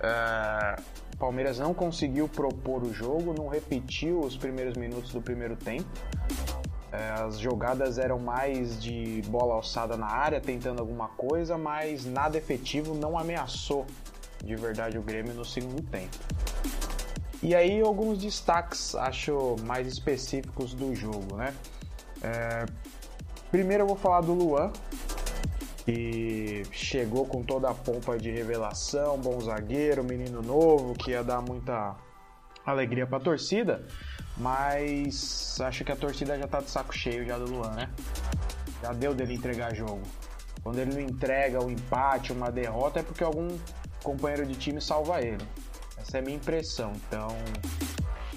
É, 0.00 0.76
Palmeiras 1.16 1.60
não 1.60 1.72
conseguiu 1.72 2.28
propor 2.28 2.82
o 2.82 2.92
jogo, 2.92 3.32
não 3.32 3.46
repetiu 3.46 4.18
os 4.18 4.36
primeiros 4.36 4.76
minutos 4.76 5.12
do 5.12 5.22
primeiro 5.22 5.54
tempo. 5.54 5.88
É, 6.90 7.22
as 7.22 7.38
jogadas 7.38 7.98
eram 7.98 8.18
mais 8.18 8.82
de 8.82 9.22
bola 9.28 9.54
alçada 9.54 9.96
na 9.96 10.06
área, 10.06 10.40
tentando 10.40 10.80
alguma 10.80 11.06
coisa, 11.08 11.56
mas 11.56 12.04
nada 12.04 12.36
efetivo, 12.36 12.94
não 12.94 13.16
ameaçou 13.16 13.86
de 14.44 14.54
verdade 14.56 14.98
o 14.98 15.02
Grêmio 15.02 15.34
no 15.34 15.44
segundo 15.44 15.82
tempo. 15.82 16.16
E 17.42 17.54
aí 17.54 17.80
alguns 17.80 18.18
destaques, 18.18 18.94
acho, 18.94 19.56
mais 19.64 19.86
específicos 19.86 20.74
do 20.74 20.94
jogo, 20.94 21.36
né? 21.36 21.54
É, 22.22 22.64
Primeiro 23.54 23.84
eu 23.84 23.86
vou 23.86 23.94
falar 23.94 24.20
do 24.20 24.34
Luan, 24.34 24.72
que 25.84 26.64
chegou 26.72 27.24
com 27.24 27.40
toda 27.40 27.70
a 27.70 27.72
pompa 27.72 28.18
de 28.18 28.28
revelação, 28.28 29.16
bom 29.16 29.38
zagueiro, 29.40 30.02
menino 30.02 30.42
novo, 30.42 30.92
que 30.94 31.12
ia 31.12 31.22
dar 31.22 31.40
muita 31.40 31.94
alegria 32.66 33.06
para 33.06 33.18
a 33.18 33.20
torcida, 33.20 33.86
mas 34.36 35.56
acho 35.60 35.84
que 35.84 35.92
a 35.92 35.94
torcida 35.94 36.36
já 36.36 36.48
tá 36.48 36.60
de 36.60 36.68
saco 36.68 36.92
cheio 36.92 37.24
já 37.24 37.38
do 37.38 37.44
Luan, 37.44 37.70
né? 37.74 37.90
Já 38.82 38.92
deu 38.92 39.14
dele 39.14 39.34
entregar 39.34 39.72
jogo. 39.72 40.02
Quando 40.60 40.80
ele 40.80 40.92
não 40.92 41.00
entrega 41.00 41.60
o 41.60 41.66
um 41.66 41.70
empate, 41.70 42.32
uma 42.32 42.50
derrota, 42.50 42.98
é 42.98 43.02
porque 43.04 43.22
algum 43.22 43.56
companheiro 44.04 44.46
de 44.46 44.54
time 44.54 44.80
salva 44.80 45.20
ele. 45.20 45.44
Essa 45.98 46.18
é 46.18 46.20
a 46.20 46.22
minha 46.22 46.36
impressão. 46.36 46.92
Então, 47.08 47.28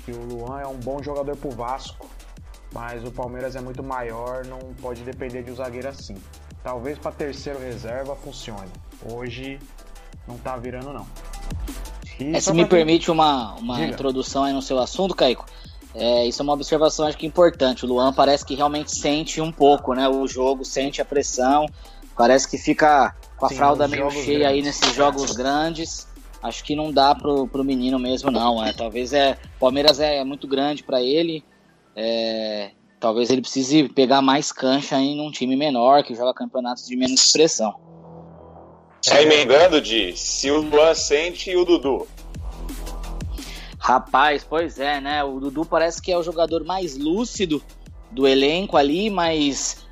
que 0.03 0.11
o 0.11 0.23
Luan 0.23 0.59
é 0.61 0.65
um 0.65 0.77
bom 0.77 1.03
jogador 1.03 1.35
pro 1.35 1.51
Vasco, 1.51 2.09
mas 2.73 3.03
o 3.03 3.11
Palmeiras 3.11 3.55
é 3.55 3.61
muito 3.61 3.83
maior, 3.83 4.45
não 4.45 4.59
pode 4.81 5.03
depender 5.03 5.43
de 5.43 5.51
um 5.51 5.55
zagueiro 5.55 5.89
assim. 5.89 6.15
Talvez 6.63 6.97
para 6.97 7.11
terceiro 7.11 7.59
reserva 7.59 8.15
funcione. 8.15 8.71
Hoje 9.11 9.59
não 10.27 10.37
tá 10.37 10.57
virando 10.57 10.91
não. 10.91 11.05
É, 12.33 12.39
se 12.39 12.51
me 12.51 12.65
permite 12.65 13.11
uma, 13.11 13.53
uma 13.55 13.85
introdução 13.85 14.43
aí 14.43 14.53
no 14.53 14.61
seu 14.61 14.79
assunto, 14.79 15.13
Caico. 15.13 15.45
É, 15.93 16.25
isso 16.25 16.41
é 16.41 16.43
uma 16.43 16.53
observação 16.53 17.07
acho 17.07 17.17
que 17.17 17.25
importante. 17.25 17.85
O 17.85 17.87
Luan 17.87 18.13
parece 18.13 18.45
que 18.45 18.55
realmente 18.55 18.91
sente 18.91 19.41
um 19.41 19.51
pouco, 19.51 19.93
né? 19.93 20.07
O 20.07 20.27
jogo, 20.27 20.63
sente 20.63 21.01
a 21.01 21.05
pressão. 21.05 21.65
Parece 22.17 22.49
que 22.49 22.57
fica 22.57 23.15
com 23.37 23.45
a 23.45 23.49
Sim, 23.49 23.55
fralda 23.55 23.87
meio 23.87 24.09
cheia 24.09 24.39
grandes. 24.39 24.47
aí 24.47 24.61
nesses 24.61 24.93
jogos 24.93 25.35
grandes. 25.35 26.07
Acho 26.41 26.63
que 26.63 26.75
não 26.75 26.91
dá 26.91 27.13
pro, 27.13 27.47
pro 27.47 27.63
menino 27.63 27.99
mesmo, 27.99 28.31
não. 28.31 28.63
É, 28.63 28.73
talvez 28.73 29.13
é. 29.13 29.37
Palmeiras 29.59 29.99
é 29.99 30.23
muito 30.23 30.47
grande 30.47 30.83
para 30.83 31.01
ele. 31.01 31.43
É, 31.95 32.71
talvez 32.99 33.29
ele 33.29 33.41
precise 33.41 33.89
pegar 33.89 34.21
mais 34.21 34.51
cancha 34.51 34.97
em 34.97 35.21
um 35.21 35.31
time 35.31 35.55
menor 35.55 36.03
que 36.03 36.15
joga 36.15 36.33
campeonatos 36.33 36.87
de 36.87 36.95
menos 36.95 37.23
expressão. 37.23 37.75
Tá 39.03 39.21
emendando 39.21 39.79
de 39.79 40.15
se 40.17 40.49
o 40.51 40.61
Luan 40.61 40.93
sente 40.93 41.51
e 41.51 41.55
o 41.55 41.63
Dudu. 41.63 42.07
Rapaz, 43.79 44.43
pois 44.43 44.79
é, 44.79 44.99
né? 44.99 45.23
O 45.23 45.39
Dudu 45.39 45.65
parece 45.65 46.01
que 46.01 46.11
é 46.11 46.17
o 46.17 46.23
jogador 46.23 46.65
mais 46.65 46.97
lúcido 46.97 47.63
do 48.11 48.27
elenco 48.27 48.75
ali, 48.75 49.09
mas 49.09 49.86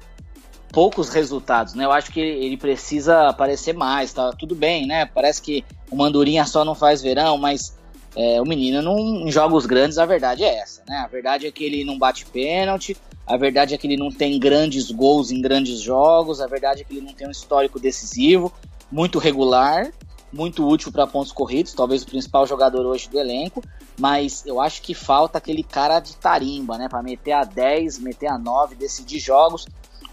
poucos 0.75 1.07
resultados, 1.07 1.73
né? 1.73 1.85
Eu 1.85 1.91
acho 1.93 2.11
que 2.11 2.19
ele 2.19 2.57
precisa 2.57 3.29
aparecer 3.29 3.73
mais, 3.73 4.11
tá 4.11 4.33
tudo 4.33 4.53
bem, 4.53 4.85
né? 4.85 5.05
Parece 5.05 5.41
que 5.41 5.63
o 5.89 5.95
Mandurinha 5.95 6.45
só 6.45 6.65
não 6.65 6.75
faz 6.75 7.01
verão, 7.01 7.37
mas 7.37 7.77
é, 8.13 8.41
o 8.41 8.45
menino 8.45 8.81
não, 8.81 8.99
em 8.99 9.31
jogos 9.31 9.65
grandes, 9.65 9.97
a 9.97 10.05
verdade 10.05 10.43
é 10.43 10.59
essa, 10.59 10.83
né? 10.85 10.97
A 10.97 11.07
verdade 11.07 11.47
é 11.47 11.51
que 11.51 11.63
ele 11.63 11.85
não 11.85 11.97
bate 11.97 12.25
pênalti, 12.25 12.97
a 13.25 13.37
verdade 13.37 13.73
é 13.73 13.77
que 13.77 13.87
ele 13.87 13.95
não 13.95 14.11
tem 14.11 14.37
grandes 14.37 14.91
gols 14.91 15.31
em 15.31 15.41
grandes 15.41 15.79
jogos, 15.79 16.41
a 16.41 16.47
verdade 16.47 16.81
é 16.81 16.83
que 16.83 16.95
ele 16.95 17.05
não 17.05 17.13
tem 17.13 17.25
um 17.25 17.31
histórico 17.31 17.79
decisivo, 17.79 18.51
muito 18.91 19.17
regular, 19.17 19.93
muito 20.31 20.67
útil 20.67 20.91
para 20.91 21.07
pontos 21.07 21.31
corridos, 21.31 21.73
talvez 21.73 22.03
o 22.03 22.05
principal 22.05 22.45
jogador 22.45 22.85
hoje 22.85 23.09
do 23.09 23.17
elenco, 23.17 23.63
mas 23.97 24.45
eu 24.45 24.59
acho 24.59 24.81
que 24.81 24.93
falta 24.93 25.37
aquele 25.37 25.63
cara 25.63 26.01
de 26.01 26.17
tarimba, 26.17 26.77
né? 26.77 26.89
Para 26.89 27.01
meter 27.01 27.31
a 27.31 27.45
10, 27.45 27.99
meter 27.99 28.27
a 28.27 28.37
9, 28.37 28.75
decidir 28.75 29.19
jogos. 29.19 29.65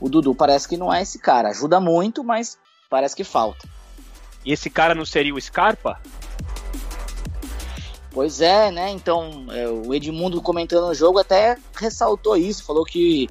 O 0.02 0.08
Dudu 0.08 0.34
parece 0.34 0.66
que 0.66 0.76
não 0.76 0.92
é 0.92 1.00
esse 1.00 1.16
cara. 1.16 1.50
Ajuda 1.50 1.78
muito, 1.78 2.24
mas 2.24 2.58
parece 2.90 3.14
que 3.14 3.22
falta. 3.22 3.68
E 4.44 4.52
esse 4.52 4.68
cara 4.68 4.96
não 4.96 5.04
seria 5.04 5.32
o 5.32 5.40
Scarpa? 5.40 6.00
Pois 8.10 8.40
é, 8.40 8.72
né? 8.72 8.90
Então, 8.90 9.46
é, 9.50 9.68
o 9.68 9.94
Edmundo 9.94 10.42
comentando 10.42 10.88
o 10.88 10.94
jogo 10.94 11.20
até 11.20 11.56
ressaltou 11.76 12.36
isso, 12.36 12.64
falou 12.64 12.84
que, 12.84 13.28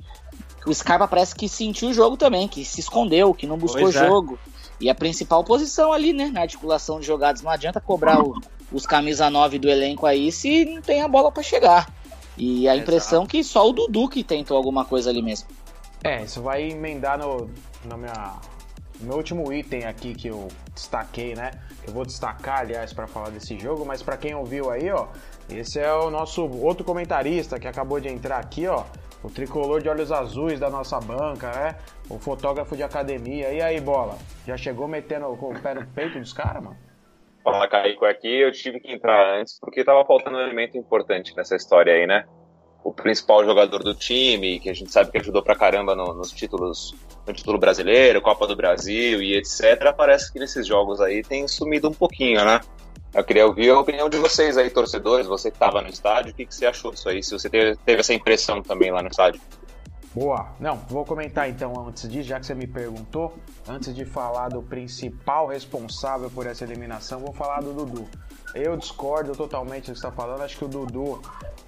que, 0.63 0.69
o 0.69 0.73
Scarpa 0.73 1.09
parece 1.09 1.35
que 1.35 1.49
sentiu 1.49 1.89
o 1.89 1.93
jogo 1.93 2.15
também, 2.15 2.47
que 2.47 2.63
se 2.63 2.79
escondeu, 2.79 3.33
que 3.33 3.45
não 3.45 3.57
buscou 3.57 3.87
o 3.87 3.89
é. 3.89 3.91
jogo. 3.91 4.39
E 4.79 4.89
a 4.89 4.95
principal 4.95 5.43
posição 5.43 5.91
ali, 5.91 6.13
né? 6.13 6.31
Na 6.33 6.39
articulação 6.39 7.01
de 7.01 7.05
jogadas, 7.05 7.41
não 7.41 7.51
adianta 7.51 7.81
cobrar 7.81 8.23
o, 8.23 8.33
os 8.71 8.85
camisa 8.85 9.29
9 9.29 9.59
do 9.59 9.69
elenco 9.69 10.05
aí 10.05 10.31
se 10.31 10.63
não 10.63 10.81
tem 10.81 11.01
a 11.01 11.07
bola 11.09 11.33
para 11.33 11.43
chegar. 11.43 11.93
E 12.37 12.67
a 12.69 12.77
impressão 12.77 13.23
Exato. 13.23 13.29
que 13.29 13.43
só 13.43 13.69
o 13.69 13.73
Dudu 13.73 14.07
que 14.07 14.23
tentou 14.23 14.55
alguma 14.55 14.85
coisa 14.85 15.09
ali 15.09 15.21
mesmo. 15.21 15.49
É, 16.03 16.23
isso 16.23 16.41
vai 16.41 16.63
emendar 16.63 17.17
no, 17.17 17.49
minha, 17.97 18.39
no 18.99 19.07
meu 19.07 19.17
último 19.17 19.51
item 19.53 19.85
aqui 19.85 20.13
que 20.13 20.27
eu 20.27 20.47
destaquei, 20.73 21.35
né? 21.35 21.51
eu 21.87 21.93
vou 21.93 22.05
destacar, 22.05 22.59
aliás, 22.59 22.93
para 22.93 23.07
falar 23.07 23.29
desse 23.29 23.57
jogo, 23.57 23.85
mas 23.85 24.03
para 24.03 24.17
quem 24.17 24.35
ouviu 24.35 24.69
aí, 24.69 24.89
ó, 24.91 25.07
esse 25.49 25.79
é 25.79 25.91
o 25.91 26.09
nosso 26.09 26.47
outro 26.61 26.83
comentarista 26.83 27.59
que 27.59 27.67
acabou 27.67 27.99
de 27.99 28.07
entrar 28.07 28.37
aqui, 28.37 28.67
ó, 28.67 28.83
o 29.23 29.29
tricolor 29.29 29.81
de 29.81 29.89
olhos 29.89 30.11
azuis 30.11 30.59
da 30.59 30.69
nossa 30.69 30.99
banca, 30.99 31.51
né? 31.51 31.77
O 32.09 32.17
fotógrafo 32.17 32.75
de 32.75 32.81
academia. 32.81 33.53
E 33.53 33.61
aí, 33.61 33.79
bola? 33.79 34.17
Já 34.47 34.57
chegou 34.57 34.87
metendo 34.87 35.27
o 35.27 35.61
pé 35.61 35.75
no 35.75 35.85
peito 35.85 36.19
dos 36.19 36.33
caras, 36.33 36.63
mano? 36.63 36.77
Fala, 37.43 37.67
Caico, 37.67 38.05
aqui 38.05 38.41
eu 38.41 38.51
tive 38.51 38.79
que 38.79 38.91
entrar 38.91 39.39
antes 39.39 39.59
porque 39.59 39.83
tava 39.83 40.03
faltando 40.05 40.37
um 40.37 40.41
elemento 40.41 40.75
importante 40.75 41.35
nessa 41.35 41.55
história 41.55 41.93
aí, 41.93 42.07
né? 42.07 42.25
O 42.83 42.91
principal 42.91 43.45
jogador 43.45 43.83
do 43.83 43.93
time, 43.93 44.59
que 44.59 44.69
a 44.69 44.73
gente 44.73 44.91
sabe 44.91 45.11
que 45.11 45.17
ajudou 45.19 45.43
pra 45.43 45.55
caramba 45.55 45.95
no, 45.95 46.13
nos 46.13 46.31
títulos 46.31 46.95
no 47.25 47.33
título 47.33 47.57
brasileiro, 47.59 48.21
Copa 48.21 48.47
do 48.47 48.55
Brasil 48.55 49.21
e 49.21 49.35
etc., 49.35 49.93
parece 49.95 50.31
que 50.33 50.39
nesses 50.39 50.65
jogos 50.65 50.99
aí 50.99 51.21
tem 51.21 51.47
sumido 51.47 51.89
um 51.89 51.93
pouquinho, 51.93 52.43
né? 52.43 52.59
Eu 53.13 53.23
queria 53.23 53.45
ouvir 53.45 53.69
a 53.69 53.79
opinião 53.79 54.09
de 54.09 54.17
vocês 54.17 54.57
aí, 54.57 54.69
torcedores, 54.69 55.27
você 55.27 55.51
que 55.51 55.57
estava 55.57 55.81
no 55.81 55.89
estádio, 55.89 56.31
o 56.31 56.35
que, 56.35 56.45
que 56.45 56.55
você 56.55 56.65
achou 56.65 56.91
disso 56.91 57.09
aí? 57.09 57.21
Se 57.21 57.31
você 57.31 57.49
teve, 57.49 57.75
teve 57.85 57.99
essa 57.99 58.13
impressão 58.13 58.61
também 58.61 58.89
lá 58.89 59.01
no 59.01 59.09
estádio. 59.09 59.41
Boa. 60.13 60.49
Não, 60.59 60.77
vou 60.89 61.05
comentar 61.05 61.49
então 61.49 61.87
antes 61.87 62.09
disso, 62.09 62.27
já 62.27 62.39
que 62.39 62.45
você 62.45 62.53
me 62.53 62.67
perguntou, 62.67 63.33
antes 63.67 63.93
de 63.93 64.03
falar 64.03 64.49
do 64.49 64.61
principal 64.61 65.47
responsável 65.47 66.29
por 66.29 66.47
essa 66.47 66.63
eliminação, 66.63 67.19
vou 67.19 67.33
falar 67.33 67.61
do 67.61 67.73
Dudu. 67.73 68.07
Eu 68.53 68.75
discordo 68.75 69.33
totalmente 69.33 69.85
do 69.85 69.93
que 69.93 69.99
você 69.99 70.07
está 70.07 70.11
falando. 70.11 70.41
Acho 70.41 70.57
que 70.57 70.65
o 70.65 70.67
Dudu 70.67 71.21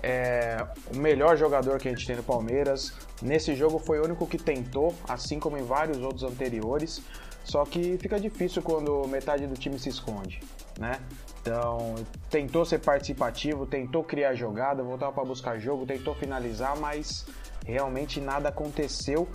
é 0.04 0.58
o 0.94 0.98
melhor 0.98 1.38
jogador 1.38 1.80
que 1.80 1.88
a 1.88 1.92
gente 1.92 2.06
tem 2.06 2.18
no 2.18 2.24
Palmeiras. 2.24 2.94
Nesse 3.22 3.56
jogo 3.56 3.80
foi 3.80 4.00
o 4.00 4.04
único 4.04 4.28
que 4.28 4.38
tentou, 4.38 4.94
assim 5.08 5.40
como 5.40 5.58
em 5.58 5.64
vários 5.64 6.00
outros 6.00 6.24
anteriores. 6.24 7.02
Só 7.46 7.66
que 7.66 7.98
fica 7.98 8.20
difícil 8.20 8.62
quando 8.62 9.08
metade 9.08 9.48
do 9.48 9.56
time 9.56 9.80
se 9.80 9.90
esconde, 9.90 10.40
né? 10.80 11.00
Então, 11.42 11.96
tentou 12.30 12.64
ser 12.64 12.80
participativo, 12.80 13.66
tentou 13.66 14.04
criar 14.04 14.34
jogada, 14.34 14.82
voltava 14.82 15.12
para 15.12 15.26
buscar 15.26 15.60
jogo, 15.60 15.86
tentou 15.86 16.16
finalizar, 16.16 16.78
mas 16.78 17.26
realmente 17.66 18.22
nada 18.22 18.50
aconteceu. 18.50 19.28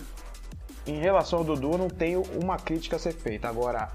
Em 0.87 0.99
relação 0.99 1.39
ao 1.39 1.45
Dudu, 1.45 1.77
não 1.77 1.87
tenho 1.87 2.23
uma 2.41 2.57
crítica 2.57 2.95
a 2.95 2.99
ser 2.99 3.13
feita. 3.13 3.47
Agora, 3.47 3.89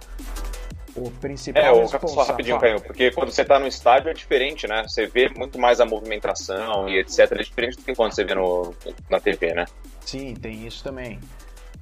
o 0.96 1.10
principal 1.10 1.62
é, 1.62 1.72
o 1.72 1.88
só 1.88 2.22
rapidinho, 2.22 2.58
Caio, 2.58 2.80
porque 2.80 3.10
quando 3.10 3.30
você 3.30 3.42
está 3.42 3.58
no 3.58 3.66
estádio 3.66 4.10
é 4.10 4.14
diferente, 4.14 4.66
né? 4.68 4.84
Você 4.86 5.06
vê 5.06 5.28
muito 5.28 5.58
mais 5.58 5.80
a 5.80 5.84
movimentação 5.84 6.88
e 6.88 6.98
etc. 6.98 7.32
É 7.32 7.42
diferente 7.42 7.76
do 7.76 7.82
que 7.82 7.94
quando 7.94 8.14
você 8.14 8.24
vê 8.24 8.34
no, 8.34 8.74
na 9.10 9.18
TV, 9.18 9.54
né? 9.54 9.64
Sim, 10.04 10.34
tem 10.34 10.66
isso 10.66 10.84
também. 10.84 11.18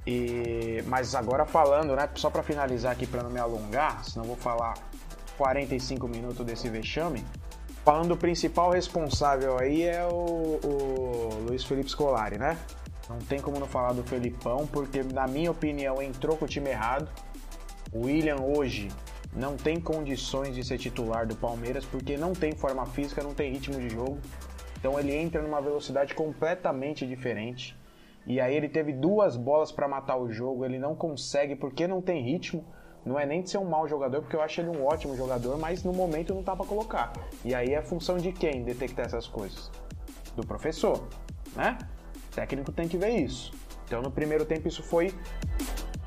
E, 0.05 0.83
mas 0.87 1.15
agora 1.15 1.45
falando, 1.45 1.95
né? 1.95 2.09
Só 2.15 2.29
para 2.29 2.43
finalizar 2.43 2.91
aqui, 2.91 3.05
para 3.05 3.23
não 3.23 3.29
me 3.29 3.39
alongar, 3.39 4.03
senão 4.03 4.25
vou 4.25 4.35
falar 4.35 4.73
45 5.37 6.07
minutos 6.07 6.45
desse 6.45 6.67
vexame. 6.69 7.23
Falando 7.85 8.09
do 8.09 8.17
principal 8.17 8.71
responsável 8.71 9.59
aí 9.59 9.83
é 9.83 10.03
o, 10.05 10.59
o 10.63 11.45
Luiz 11.47 11.63
Felipe 11.63 11.89
Scolari, 11.89 12.37
né? 12.37 12.57
Não 13.09 13.17
tem 13.17 13.39
como 13.39 13.59
não 13.59 13.67
falar 13.67 13.93
do 13.93 14.03
Felipão, 14.03 14.65
porque 14.65 15.03
na 15.03 15.27
minha 15.27 15.51
opinião 15.51 16.01
entrou 16.01 16.37
com 16.37 16.45
o 16.45 16.47
time 16.47 16.69
errado. 16.69 17.07
O 17.93 18.05
William 18.05 18.37
hoje 18.41 18.89
não 19.35 19.55
tem 19.55 19.79
condições 19.79 20.55
de 20.55 20.63
ser 20.63 20.79
titular 20.79 21.27
do 21.27 21.35
Palmeiras 21.35 21.85
porque 21.85 22.17
não 22.17 22.33
tem 22.33 22.51
forma 22.53 22.85
física, 22.87 23.21
não 23.21 23.33
tem 23.33 23.51
ritmo 23.51 23.79
de 23.79 23.89
jogo. 23.89 24.17
Então 24.79 24.99
ele 24.99 25.15
entra 25.15 25.41
numa 25.41 25.61
velocidade 25.61 26.15
completamente 26.15 27.05
diferente. 27.05 27.77
E 28.25 28.41
aí 28.41 28.55
ele 28.55 28.67
teve 28.67 28.93
duas 28.93 29.37
bolas 29.37 29.71
para 29.71 29.87
matar 29.87 30.17
o 30.17 30.31
jogo, 30.31 30.65
ele 30.65 30.79
não 30.79 30.95
consegue 30.95 31.55
porque 31.55 31.87
não 31.87 32.01
tem 32.01 32.23
ritmo. 32.23 32.65
Não 33.05 33.19
é 33.19 33.25
nem 33.25 33.41
de 33.41 33.49
ser 33.49 33.57
um 33.57 33.65
mau 33.65 33.87
jogador, 33.87 34.21
porque 34.21 34.35
eu 34.35 34.41
acho 34.41 34.61
ele 34.61 34.69
um 34.69 34.85
ótimo 34.85 35.15
jogador, 35.15 35.57
mas 35.57 35.83
no 35.83 35.91
momento 35.91 36.33
não 36.33 36.41
tá 36.41 36.55
para 36.55 36.65
colocar. 36.65 37.11
E 37.43 37.53
aí 37.53 37.73
é 37.73 37.81
função 37.81 38.17
de 38.17 38.31
quem 38.31 38.63
detectar 38.63 39.05
essas 39.05 39.27
coisas? 39.27 39.69
Do 40.35 40.47
professor, 40.47 41.07
né? 41.55 41.77
O 42.31 42.35
técnico 42.35 42.71
tem 42.71 42.87
que 42.87 42.97
ver 42.97 43.09
isso. 43.09 43.51
Então 43.85 44.01
no 44.01 44.09
primeiro 44.09 44.45
tempo 44.45 44.67
isso 44.67 44.81
foi 44.81 45.13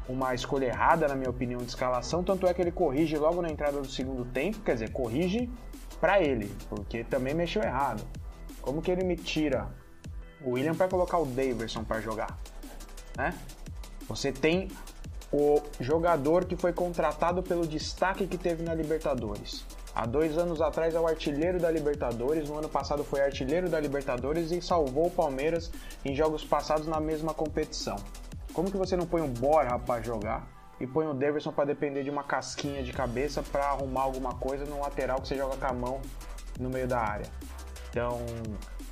uma 0.08 0.34
escolha 0.34 0.66
errada, 0.66 1.08
na 1.08 1.14
minha 1.14 1.30
opinião, 1.30 1.60
de 1.60 1.66
escalação, 1.66 2.22
tanto 2.22 2.46
é 2.46 2.54
que 2.54 2.60
ele 2.60 2.70
corrige 2.70 3.16
logo 3.16 3.42
na 3.42 3.50
entrada 3.50 3.80
do 3.80 3.88
segundo 3.88 4.24
tempo, 4.24 4.60
quer 4.60 4.74
dizer, 4.74 4.90
corrige 4.90 5.50
para 6.00 6.20
ele, 6.20 6.54
porque 6.68 7.02
também 7.04 7.34
mexeu 7.34 7.62
errado. 7.62 8.06
Como 8.60 8.80
que 8.82 8.90
ele 8.90 9.04
me 9.04 9.16
tira 9.16 9.68
o 10.44 10.50
William 10.52 10.74
para 10.74 10.88
colocar 10.88 11.18
o 11.18 11.26
Daverson 11.26 11.82
para 11.82 12.00
jogar, 12.00 12.38
né? 13.16 13.34
Você 14.08 14.30
tem 14.30 14.68
o 15.32 15.60
jogador 15.80 16.44
que 16.44 16.56
foi 16.56 16.72
contratado 16.72 17.42
pelo 17.42 17.66
destaque 17.66 18.26
que 18.26 18.38
teve 18.38 18.62
na 18.62 18.74
Libertadores. 18.74 19.66
Há 19.94 20.06
dois 20.06 20.36
anos 20.36 20.60
atrás 20.60 20.94
é 20.94 21.00
o 21.00 21.06
artilheiro 21.06 21.58
da 21.58 21.70
Libertadores, 21.70 22.48
no 22.48 22.58
ano 22.58 22.68
passado 22.68 23.02
foi 23.02 23.22
artilheiro 23.22 23.68
da 23.68 23.80
Libertadores 23.80 24.52
e 24.52 24.60
salvou 24.60 25.06
o 25.06 25.10
Palmeiras 25.10 25.72
em 26.04 26.14
jogos 26.14 26.44
passados 26.44 26.86
na 26.86 27.00
mesma 27.00 27.32
competição. 27.32 27.96
Como 28.56 28.70
que 28.70 28.76
você 28.78 28.96
não 28.96 29.04
põe 29.04 29.20
o 29.20 29.28
Borja 29.28 29.78
para 29.78 30.00
jogar 30.02 30.48
e 30.80 30.86
põe 30.86 31.06
o 31.06 31.12
Davidson 31.12 31.52
para 31.52 31.66
depender 31.66 32.02
de 32.02 32.08
uma 32.08 32.24
casquinha 32.24 32.82
de 32.82 32.90
cabeça 32.90 33.42
para 33.42 33.66
arrumar 33.66 34.00
alguma 34.00 34.32
coisa 34.32 34.64
no 34.64 34.80
lateral 34.80 35.20
que 35.20 35.28
você 35.28 35.36
joga 35.36 35.58
com 35.58 35.66
a 35.66 35.72
mão 35.74 36.00
no 36.58 36.70
meio 36.70 36.88
da 36.88 36.98
área? 36.98 37.26
Então, 37.90 38.18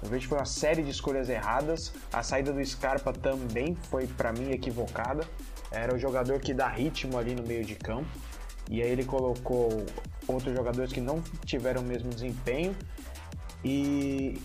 eu 0.03 0.09
vejo 0.11 0.25
que 0.25 0.29
foi 0.29 0.37
uma 0.37 0.45
série 0.45 0.83
de 0.83 0.91
escolhas 0.91 1.31
erradas. 1.31 1.95
A 2.13 2.23
saída 2.23 2.53
do 2.53 2.63
Scarpa 2.63 3.11
também 3.11 3.75
foi 3.75 4.07
para 4.07 4.35
mim 4.35 4.51
equivocada. 4.51 5.27
Era 5.71 5.95
o 5.95 5.99
jogador 5.99 6.41
que 6.41 6.53
dá 6.53 6.69
ritmo 6.69 7.17
ali 7.17 7.35
no 7.35 7.43
meio 7.43 7.65
de 7.65 7.75
campo. 7.75 8.11
E 8.71 8.83
aí 8.83 8.91
ele 8.91 9.07
colocou 9.07 9.87
outros 10.29 10.55
jogadores 10.55 10.93
que 10.93 11.01
não 11.01 11.23
tiveram 11.47 11.81
o 11.81 11.85
mesmo 11.85 12.11
desempenho. 12.11 12.77
E, 13.65 14.43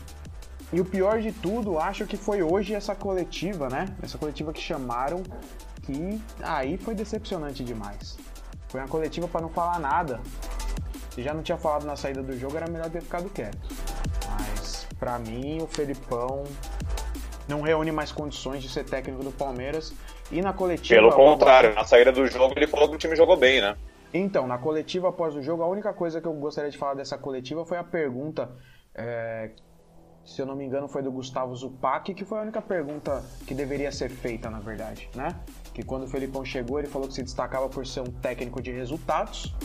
e 0.71 0.79
o 0.79 0.85
pior 0.85 1.19
de 1.19 1.31
tudo, 1.31 1.79
acho 1.79 2.05
que 2.05 2.15
foi 2.15 2.43
hoje 2.43 2.75
essa 2.75 2.93
coletiva, 2.93 3.69
né? 3.69 3.87
Essa 4.03 4.17
coletiva 4.17 4.53
que 4.53 4.61
chamaram, 4.61 5.23
que 5.83 6.21
aí 6.41 6.77
foi 6.77 6.93
decepcionante 6.93 7.63
demais. 7.63 8.17
Foi 8.67 8.79
uma 8.79 8.87
coletiva 8.87 9.27
para 9.27 9.41
não 9.41 9.49
falar 9.49 9.79
nada. 9.79 10.19
Se 11.11 11.23
já 11.23 11.33
não 11.33 11.41
tinha 11.41 11.57
falado 11.57 11.85
na 11.85 11.95
saída 11.95 12.21
do 12.21 12.37
jogo, 12.37 12.55
era 12.55 12.69
melhor 12.69 12.89
ter 12.89 13.01
ficado 13.01 13.29
quieto. 13.29 13.67
Mas 14.29 14.87
para 14.99 15.17
mim, 15.17 15.59
o 15.61 15.67
Felipão 15.67 16.43
não 17.47 17.61
reúne 17.61 17.91
mais 17.91 18.11
condições 18.11 18.61
de 18.61 18.69
ser 18.69 18.85
técnico 18.85 19.23
do 19.23 19.31
Palmeiras. 19.31 19.91
E 20.31 20.39
na 20.41 20.53
coletiva. 20.53 21.01
Pelo 21.01 21.11
contrário, 21.11 21.73
na 21.73 21.83
saída 21.83 22.11
do 22.11 22.27
jogo 22.27 22.53
ele 22.55 22.67
falou 22.67 22.87
que 22.87 22.95
o 22.95 22.97
time 22.99 23.15
jogou 23.15 23.35
bem, 23.35 23.59
né? 23.59 23.75
Então, 24.13 24.45
na 24.45 24.59
coletiva 24.59 25.09
após 25.09 25.35
o 25.35 25.41
jogo, 25.41 25.63
a 25.63 25.67
única 25.67 25.91
coisa 25.93 26.21
que 26.21 26.27
eu 26.27 26.33
gostaria 26.33 26.69
de 26.69 26.77
falar 26.77 26.93
dessa 26.93 27.17
coletiva 27.17 27.65
foi 27.65 27.77
a 27.77 27.83
pergunta, 27.83 28.51
é, 28.93 29.51
se 30.29 30.39
eu 30.39 30.45
não 30.45 30.55
me 30.55 30.63
engano, 30.63 30.87
foi 30.87 31.01
do 31.01 31.11
Gustavo 31.11 31.55
Zupac, 31.55 32.13
que 32.13 32.23
foi 32.23 32.37
a 32.37 32.41
única 32.43 32.61
pergunta 32.61 33.23
que 33.47 33.55
deveria 33.55 33.91
ser 33.91 34.09
feita, 34.09 34.47
na 34.47 34.59
verdade, 34.59 35.09
né? 35.15 35.35
Que 35.73 35.81
quando 35.81 36.03
o 36.03 36.07
Felipão 36.07 36.45
chegou, 36.45 36.77
ele 36.77 36.87
falou 36.87 37.07
que 37.07 37.15
se 37.15 37.23
destacava 37.23 37.67
por 37.67 37.85
ser 37.87 38.01
um 38.01 38.11
técnico 38.11 38.61
de 38.61 38.71
resultados, 38.71 39.55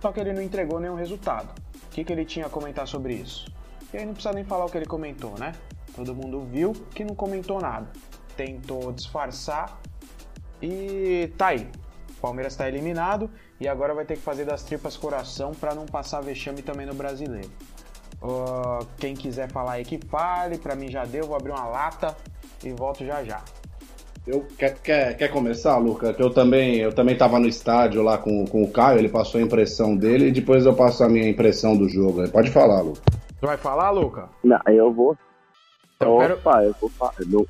só 0.00 0.12
que 0.12 0.20
ele 0.20 0.32
não 0.32 0.40
entregou 0.40 0.78
nenhum 0.78 0.94
resultado. 0.94 1.52
O 1.86 1.88
que, 1.90 2.04
que 2.04 2.12
ele 2.12 2.24
tinha 2.24 2.46
a 2.46 2.48
comentar 2.48 2.86
sobre 2.86 3.14
isso? 3.14 3.52
E 3.92 3.96
aí 3.96 4.06
não 4.06 4.12
precisa 4.12 4.32
nem 4.32 4.44
falar 4.44 4.66
o 4.66 4.68
que 4.68 4.78
ele 4.78 4.86
comentou, 4.86 5.36
né? 5.36 5.52
Todo 5.96 6.14
mundo 6.14 6.42
viu 6.42 6.72
que 6.94 7.04
não 7.04 7.16
comentou 7.16 7.60
nada. 7.60 7.90
Tentou 8.36 8.92
disfarçar 8.92 9.80
e 10.62 11.32
tá 11.36 11.48
aí. 11.48 11.68
Palmeiras 12.20 12.52
está 12.52 12.68
eliminado 12.68 13.28
e 13.58 13.66
agora 13.66 13.94
vai 13.94 14.04
ter 14.04 14.14
que 14.14 14.22
fazer 14.22 14.44
das 14.44 14.62
tripas 14.62 14.96
coração 14.96 15.52
para 15.52 15.74
não 15.74 15.86
passar 15.86 16.20
vexame 16.20 16.62
também 16.62 16.86
no 16.86 16.94
brasileiro. 16.94 17.50
Uh, 18.22 18.86
quem 18.98 19.14
quiser 19.14 19.48
falar 19.50 19.72
aí 19.72 19.84
que 19.84 19.98
fale, 20.08 20.58
para 20.58 20.74
mim 20.74 20.90
já 20.90 21.04
deu, 21.04 21.26
vou 21.26 21.36
abrir 21.36 21.50
uma 21.50 21.66
lata 21.66 22.16
e 22.64 22.72
volto 22.72 23.04
já 23.04 23.22
já. 23.22 23.40
Eu, 24.26 24.44
quer, 24.58 24.74
quer, 24.78 25.16
quer 25.16 25.28
começar, 25.28 25.76
Luca? 25.78 26.12
Que 26.12 26.20
eu 26.22 26.30
também 26.30 26.76
eu 26.78 26.92
também 26.92 27.12
estava 27.14 27.38
no 27.38 27.46
estádio 27.46 28.02
lá 28.02 28.18
com, 28.18 28.44
com 28.46 28.62
o 28.62 28.70
Caio, 28.70 28.98
ele 28.98 29.08
passou 29.08 29.40
a 29.40 29.44
impressão 29.44 29.94
dele 29.96 30.28
e 30.28 30.32
depois 30.32 30.66
eu 30.66 30.74
passo 30.74 31.04
a 31.04 31.08
minha 31.08 31.28
impressão 31.28 31.76
do 31.76 31.88
jogo. 31.88 32.28
Pode 32.30 32.50
falar, 32.50 32.80
Luca. 32.80 33.00
Tu 33.40 33.46
vai 33.46 33.56
falar, 33.56 33.90
Luca? 33.90 34.28
Não, 34.42 34.58
eu 34.66 34.92
vou. 34.92 35.16
Então, 35.96 36.16
Opa, 36.16 36.64
eu 36.64 36.74
vou 36.80 36.90
falar. 36.90 37.12
Não- 37.26 37.46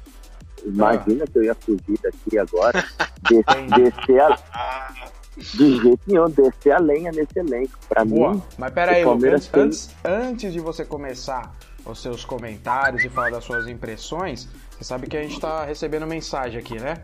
Imagina 0.65 1.25
que 1.27 1.39
eu 1.39 1.45
ia 1.45 1.55
fugir 1.55 1.99
daqui 2.03 2.39
agora, 2.39 2.85
des- 3.23 3.45
descer 3.77 4.21
a. 4.21 5.09
De 5.37 5.81
jeito 5.81 6.01
nenhum, 6.07 6.31
descer 6.31 6.73
a 6.73 6.79
lenha 6.79 7.13
nesse 7.13 7.39
elenco. 7.39 7.79
Pra 7.89 8.05
Boa. 8.05 8.35
mim, 8.35 8.43
Mas 8.57 8.73
pera 8.73 8.93
aí, 8.93 9.05
o 9.05 9.13
Lucas, 9.13 9.49
Palmeiras 9.49 9.51
antes, 9.55 9.91
antes 10.05 10.53
de 10.53 10.61
você 10.61 10.85
começar 10.85 11.53
os 11.85 12.01
seus 12.01 12.25
comentários 12.25 13.05
e 13.05 13.09
falar 13.09 13.31
das 13.31 13.45
suas 13.45 13.69
impressões, 13.69 14.49
você 14.71 14.85
sabe 14.85 15.07
que 15.07 15.17
a 15.17 15.23
gente 15.23 15.39
tá 15.39 15.65
recebendo 15.65 16.07
mensagem 16.07 16.59
aqui, 16.59 16.79
né? 16.81 16.95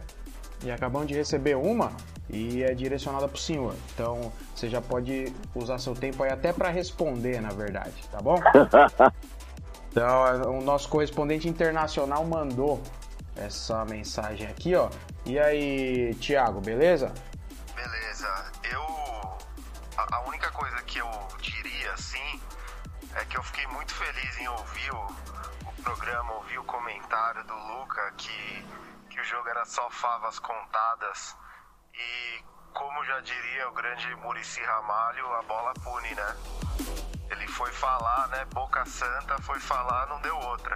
E 0.65 0.71
acabamos 0.71 1.09
de 1.09 1.15
receber 1.15 1.57
uma 1.57 1.93
e 2.31 2.63
é 2.63 2.73
direcionada 2.75 3.29
pro 3.29 3.39
senhor. 3.39 3.75
Então 3.95 4.33
você 4.55 4.69
já 4.69 4.81
pode 4.81 5.33
usar 5.55 5.79
seu 5.79 5.95
tempo 5.95 6.23
aí 6.23 6.31
até 6.31 6.53
para 6.53 6.69
responder, 6.71 7.41
na 7.41 7.51
verdade, 7.51 7.93
tá 8.11 8.21
bom? 8.21 8.39
Então, 9.93 10.59
o 10.59 10.63
nosso 10.63 10.89
correspondente 10.89 11.47
internacional 11.47 12.25
mandou 12.25 12.81
essa 13.37 13.85
mensagem 13.85 14.47
aqui, 14.47 14.75
ó. 14.75 14.89
E 15.27 15.39
aí, 15.39 16.15
Thiago, 16.15 16.63
beleza? 16.63 17.13
Beleza, 17.83 18.53
eu. 18.63 19.39
A, 19.97 20.21
única 20.21 20.53
coisa 20.53 20.81
que 20.83 20.99
eu 20.99 21.11
diria 21.41 21.93
assim 21.93 22.41
é 23.17 23.25
que 23.25 23.37
eu 23.37 23.43
fiquei 23.43 23.67
muito 23.67 23.93
feliz 23.93 24.39
em 24.39 24.47
ouvir 24.47 24.95
o, 24.95 25.07
o 25.67 25.83
programa, 25.83 26.33
ouvir 26.35 26.59
o 26.61 26.65
comentário 26.65 27.43
do 27.43 27.55
Luca 27.55 28.13
que, 28.17 28.67
que 29.11 29.21
o 29.21 29.25
jogo 29.25 29.49
era 29.49 29.65
só 29.65 29.91
favas 29.91 30.39
contadas 30.39 31.37
e, 31.93 32.45
como 32.73 33.05
já 33.05 33.19
diria 33.21 33.69
o 33.69 33.73
grande 33.73 34.15
Murici 34.15 34.63
Ramalho, 34.63 35.27
a 35.35 35.43
bola 35.43 35.75
pune, 35.75 36.15
né? 36.15 36.37
Ele 37.31 37.49
foi 37.49 37.73
falar, 37.73 38.29
né? 38.29 38.45
Boca 38.55 38.87
Santa 38.87 39.43
foi 39.43 39.59
falar, 39.59 40.07
não 40.07 40.21
deu 40.21 40.39
outra. 40.39 40.75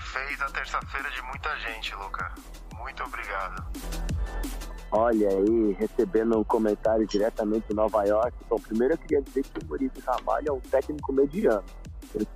Fez 0.00 0.42
a 0.42 0.50
terça-feira 0.50 1.08
de 1.12 1.22
muita 1.22 1.56
gente, 1.60 1.94
Luca. 1.94 2.34
Muito 2.74 3.04
obrigado. 3.04 3.64
Olha 4.90 5.28
aí, 5.28 5.72
recebendo 5.72 6.38
um 6.38 6.44
comentário 6.44 7.06
diretamente 7.06 7.68
de 7.68 7.74
Nova 7.74 8.04
York. 8.04 8.36
Bom, 8.48 8.56
primeiro 8.56 8.94
eu 8.94 8.98
queria 8.98 9.22
dizer 9.22 9.42
que 9.42 9.64
o 9.64 9.68
Maurício 9.68 10.02
Ramalho 10.04 10.48
é 10.48 10.52
um 10.52 10.60
técnico 10.60 11.12
mediano. 11.12 11.64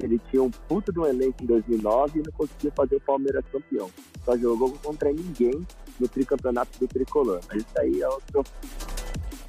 Ele 0.00 0.20
tinha 0.30 0.42
um 0.42 0.50
puto 0.50 0.92
um 1.00 1.06
elenco 1.06 1.42
em 1.42 1.46
2009 1.46 2.20
e 2.20 2.22
não 2.22 2.32
conseguia 2.32 2.72
fazer 2.76 2.96
o 2.96 3.00
Palmeiras 3.00 3.44
campeão. 3.50 3.90
Só 4.24 4.36
jogou 4.36 4.72
contra 4.82 5.12
ninguém 5.12 5.66
no 5.98 6.06
tricampeonato 6.06 6.78
do 6.78 6.86
Tricolor. 6.86 7.40
Mas 7.48 7.62
isso 7.62 7.78
aí 7.78 8.00
é 8.00 8.08
outro. 8.08 8.44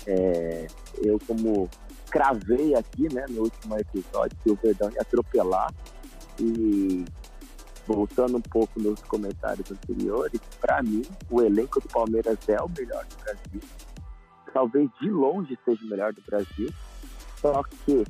É, 0.08 0.68
eu, 1.04 1.20
como 1.28 1.70
cravei 2.10 2.74
aqui, 2.74 3.14
né, 3.14 3.26
no 3.30 3.44
último 3.44 3.78
episódio, 3.78 4.38
que 4.44 4.52
o 4.52 4.56
Verdão 4.56 4.90
ia 4.92 5.02
atropelar. 5.02 5.72
E 6.40 7.06
voltando 7.88 8.38
um 8.38 8.42
pouco 8.42 8.80
nos 8.80 9.02
comentários 9.02 9.72
anteriores, 9.72 10.40
para 10.60 10.82
mim, 10.82 11.04
o 11.30 11.42
elenco 11.42 11.80
do 11.80 11.88
Palmeiras 11.88 12.38
é 12.48 12.62
o 12.62 12.70
melhor 12.70 13.06
do 13.06 13.16
Brasil. 13.24 13.62
Talvez 14.54 14.90
de 15.02 15.10
longe 15.10 15.58
seja 15.66 15.84
o 15.84 15.90
melhor 15.90 16.14
do 16.14 16.22
Brasil. 16.22 16.70
Só 17.42 17.62
que 17.64 18.04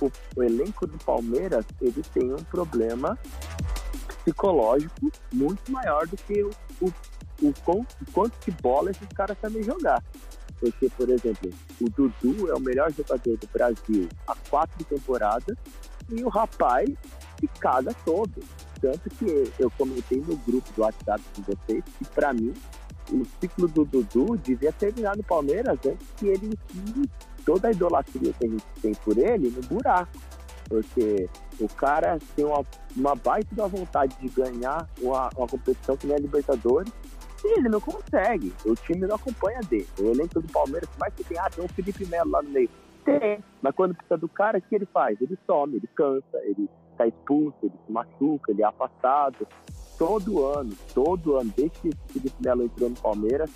o, 0.00 0.12
o 0.36 0.42
elenco 0.42 0.86
do 0.86 0.98
Palmeiras 0.98 1.64
ele 1.80 2.02
tem 2.12 2.32
um 2.32 2.44
problema 2.44 3.18
psicológico 4.24 5.10
muito 5.32 5.70
maior 5.70 6.06
do 6.06 6.16
que 6.16 6.42
o, 6.42 6.50
o, 6.80 6.92
o, 7.42 7.48
o 7.48 7.84
quanto 8.12 8.44
de 8.44 8.50
bola 8.62 8.90
esses 8.90 9.08
caras 9.08 9.36
sabem 9.40 9.62
jogar. 9.62 10.02
Porque, 10.58 10.88
por 10.90 11.08
exemplo, 11.10 11.50
o 11.80 11.90
Dudu 11.90 12.50
é 12.50 12.54
o 12.54 12.60
melhor 12.60 12.90
jogador 12.92 13.36
do 13.36 13.46
Brasil 13.52 14.08
há 14.26 14.34
quatro 14.48 14.84
temporadas 14.84 15.56
e 16.10 16.22
o 16.24 16.28
rapaz 16.28 16.88
se 17.38 17.48
caga 17.60 17.94
todo. 18.04 18.42
Tanto 18.84 19.08
que 19.08 19.50
eu 19.58 19.70
comentei 19.78 20.18
no 20.18 20.36
grupo 20.36 20.70
do 20.76 20.82
WhatsApp 20.82 21.22
com 21.34 21.40
vocês 21.40 21.82
que, 21.98 22.04
pra 22.14 22.34
mim, 22.34 22.52
o 23.10 23.24
ciclo 23.40 23.66
do 23.66 23.82
Dudu 23.82 24.36
devia 24.36 24.70
terminar 24.72 25.16
no 25.16 25.24
Palmeiras 25.24 25.78
antes 25.86 26.06
que 26.18 26.26
ele 26.26 26.48
enfie 26.48 27.08
toda 27.46 27.68
a 27.68 27.70
idolatria 27.70 28.34
que 28.34 28.46
a 28.46 28.48
gente 28.50 28.64
tem 28.82 28.92
por 28.96 29.16
ele 29.16 29.48
no 29.48 29.62
buraco. 29.62 30.12
Porque 30.68 31.30
o 31.58 31.66
cara 31.66 32.18
tem 32.36 32.44
uma, 32.44 32.62
uma 32.94 33.14
baita 33.14 33.54
da 33.54 33.66
vontade 33.66 34.14
de 34.20 34.28
ganhar 34.28 34.86
uma, 35.00 35.30
uma 35.34 35.48
competição 35.48 35.96
que 35.96 36.06
nem 36.06 36.16
a 36.16 36.20
Libertadores 36.20 36.92
e 37.42 37.58
ele 37.58 37.70
não 37.70 37.80
consegue. 37.80 38.52
O 38.66 38.74
time 38.74 39.06
não 39.06 39.16
acompanha 39.16 39.60
dele. 39.60 39.88
O 39.98 40.10
elenco 40.10 40.42
do 40.42 40.52
Palmeiras, 40.52 40.90
mais 41.00 41.14
que 41.14 41.24
tem, 41.24 41.38
ah, 41.38 41.48
tem 41.48 41.64
um 41.64 41.68
Felipe 41.68 42.04
Melo 42.04 42.30
lá 42.30 42.42
no 42.42 42.50
meio. 42.50 42.68
Tem, 43.02 43.42
mas 43.62 43.74
quando 43.74 43.94
precisa 43.94 44.18
do 44.18 44.28
cara, 44.28 44.58
o 44.58 44.60
que 44.60 44.74
ele 44.74 44.86
faz? 44.86 45.18
Ele 45.22 45.38
some, 45.46 45.76
ele 45.76 45.88
cansa, 45.94 46.38
ele 46.42 46.68
tá 46.94 47.06
expulso, 47.06 47.56
ele 47.62 47.72
se 47.86 47.92
machuca, 47.92 48.50
ele 48.50 48.62
é 48.62 48.66
afastado. 48.66 49.46
Todo 49.98 50.44
ano, 50.44 50.72
todo 50.92 51.36
ano, 51.36 51.52
desde 51.56 51.78
que 51.80 51.88
o 51.88 52.12
Felipe 52.12 52.36
Melo 52.40 52.64
entrou 52.64 52.90
no 52.90 52.96
Palmeiras, 52.96 53.50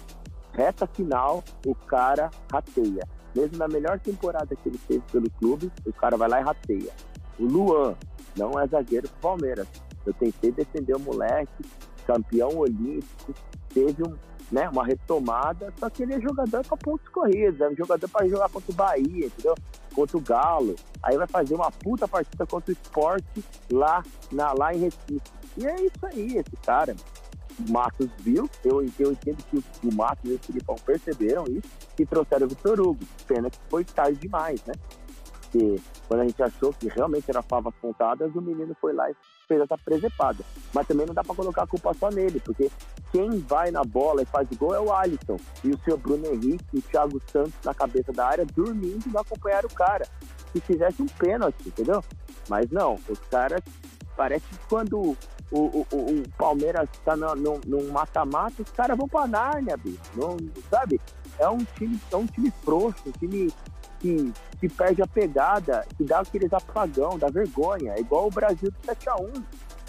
reta 0.53 0.87
final, 0.87 1.43
o 1.67 1.75
cara 1.75 2.31
rateia. 2.53 3.07
Mesmo 3.35 3.59
na 3.59 3.69
melhor 3.69 3.99
temporada 3.99 4.55
que 4.55 4.69
ele 4.69 4.79
fez 4.79 5.03
pelo 5.11 5.31
clube, 5.31 5.71
o 5.85 5.93
cara 5.93 6.17
vai 6.17 6.29
lá 6.29 6.41
e 6.41 6.45
rateia. 6.45 6.93
O 7.39 7.45
Luan 7.45 7.95
não 8.37 8.59
é 8.59 8.67
zagueiro 8.67 9.09
pro 9.09 9.21
Palmeiras. 9.21 9.69
Eu 10.07 10.15
tentei 10.15 10.51
defender 10.51 10.95
o 10.97 11.01
moleque, 11.01 11.65
campeão 12.07 12.57
olímpico, 12.57 13.35
teve 13.69 14.03
um, 14.03 14.17
né, 14.51 14.69
uma 14.69 14.85
retomada, 14.85 15.73
só 15.79 15.91
que 15.91 16.03
ele 16.03 16.15
é 16.15 16.21
jogador 16.21 16.65
para 16.65 16.77
pontos 16.77 17.09
corridos, 17.09 17.61
é 17.61 17.69
um 17.69 17.77
jogador 17.77 18.09
para 18.09 18.29
jogar 18.29 18.49
contra 18.49 18.73
o 18.73 18.75
Bahia, 18.75 19.27
entendeu? 19.27 19.55
Contra 19.95 20.17
o 20.17 20.21
Galo. 20.21 20.77
Aí 21.03 21.17
vai 21.17 21.27
fazer 21.27 21.55
uma 21.55 21.71
puta 21.71 22.09
partida 22.09 22.47
contra 22.47 22.71
o 22.71 22.73
esporte 22.73 23.45
lá, 23.71 24.03
na, 24.33 24.53
lá 24.53 24.75
em 24.75 24.79
Recife. 24.79 25.21
E 25.57 25.67
é 25.67 25.75
isso 25.77 26.07
aí, 26.07 26.37
esse 26.37 26.57
cara. 26.65 26.95
O 27.59 27.73
Matos 27.73 28.09
viu, 28.21 28.49
eu, 28.65 28.87
eu 28.99 29.13
entendo 29.13 29.43
que 29.51 29.59
o, 29.59 29.89
o 29.89 29.95
Matos 29.95 30.31
e 30.31 30.35
o 30.35 30.39
Filipão 30.39 30.77
perceberam 30.77 31.45
isso 31.45 31.69
e 31.99 32.07
trouxeram 32.07 32.47
o 32.47 32.49
Vitor 32.49 32.81
Hugo. 32.81 33.05
Pena 33.27 33.51
que 33.51 33.59
foi 33.69 33.85
tarde 33.85 34.19
demais, 34.21 34.65
né? 34.65 34.75
Porque 35.33 35.81
quando 36.07 36.21
a 36.21 36.25
gente 36.25 36.43
achou 36.43 36.73
que 36.73 36.89
realmente 36.89 37.29
era 37.29 37.43
favas 37.43 37.75
contadas, 37.81 38.35
o 38.35 38.41
menino 38.41 38.77
foi 38.81 38.93
lá 38.93 39.11
e 39.11 39.17
fez 39.49 39.61
essa 39.63 39.77
presepada. 39.79 40.45
Mas 40.73 40.87
também 40.87 41.07
não 41.07 41.15
dá 41.15 41.25
para 41.25 41.35
colocar 41.35 41.63
a 41.63 41.67
culpa 41.67 41.95
só 41.95 42.11
nele, 42.11 42.39
porque 42.39 42.71
quem 43.11 43.41
vai 43.41 43.71
na 43.71 43.83
bola 43.83 44.23
e 44.23 44.27
faz 44.27 44.47
gol 44.57 44.75
é 44.75 44.81
o 44.81 44.93
Alisson. 44.93 45.39
E 45.65 45.71
o 45.71 45.79
seu 45.83 45.97
Bruno 45.97 46.27
Henrique 46.27 46.65
e 46.75 46.79
o 46.79 46.83
Thiago 46.83 47.21
Santos 47.33 47.55
na 47.65 47.75
cabeça 47.75 48.13
da 48.13 48.27
área 48.27 48.47
dormindo 48.47 49.07
e 49.07 49.09
não 49.09 49.23
acompanharam 49.23 49.69
o 49.69 49.75
cara. 49.75 50.07
Se 50.53 50.61
fizesse 50.61 51.03
um 51.03 51.07
pênalti, 51.07 51.67
entendeu? 51.67 52.05
Mas 52.49 52.71
não, 52.71 52.99
os 53.09 53.19
caras. 53.31 53.63
Parece 54.17 54.45
que 54.49 54.59
quando 54.69 54.99
o, 54.99 55.17
o, 55.53 55.87
o, 55.93 55.97
o 55.97 56.29
Palmeiras 56.37 56.89
está 56.93 57.17
num 57.17 57.93
mata-mata, 57.93 58.63
os 58.63 58.71
caras 58.71 58.97
vão 58.97 59.09
pra 59.09 59.29
Nárnia, 59.29 59.77
bicho. 59.77 60.01
Não, 60.17 60.37
sabe? 60.69 61.01
É 61.39 61.49
um 61.49 61.65
time, 61.77 62.01
é 62.11 62.17
um 62.17 62.27
time 62.27 62.53
frouxo, 62.65 63.01
um 63.07 63.13
time 63.13 63.53
que, 64.01 64.33
que 64.61 64.69
perde 64.69 65.03
a 65.03 65.07
pegada, 65.07 65.87
que 65.97 66.05
dá 66.05 66.21
aqueles 66.21 66.53
apagão, 66.53 67.19
dá 67.19 67.29
vergonha. 67.29 67.95
É 67.95 68.01
igual 68.01 68.27
o 68.27 68.31
Brasil 68.31 68.71
do 68.71 68.79
7x1. 68.81 69.43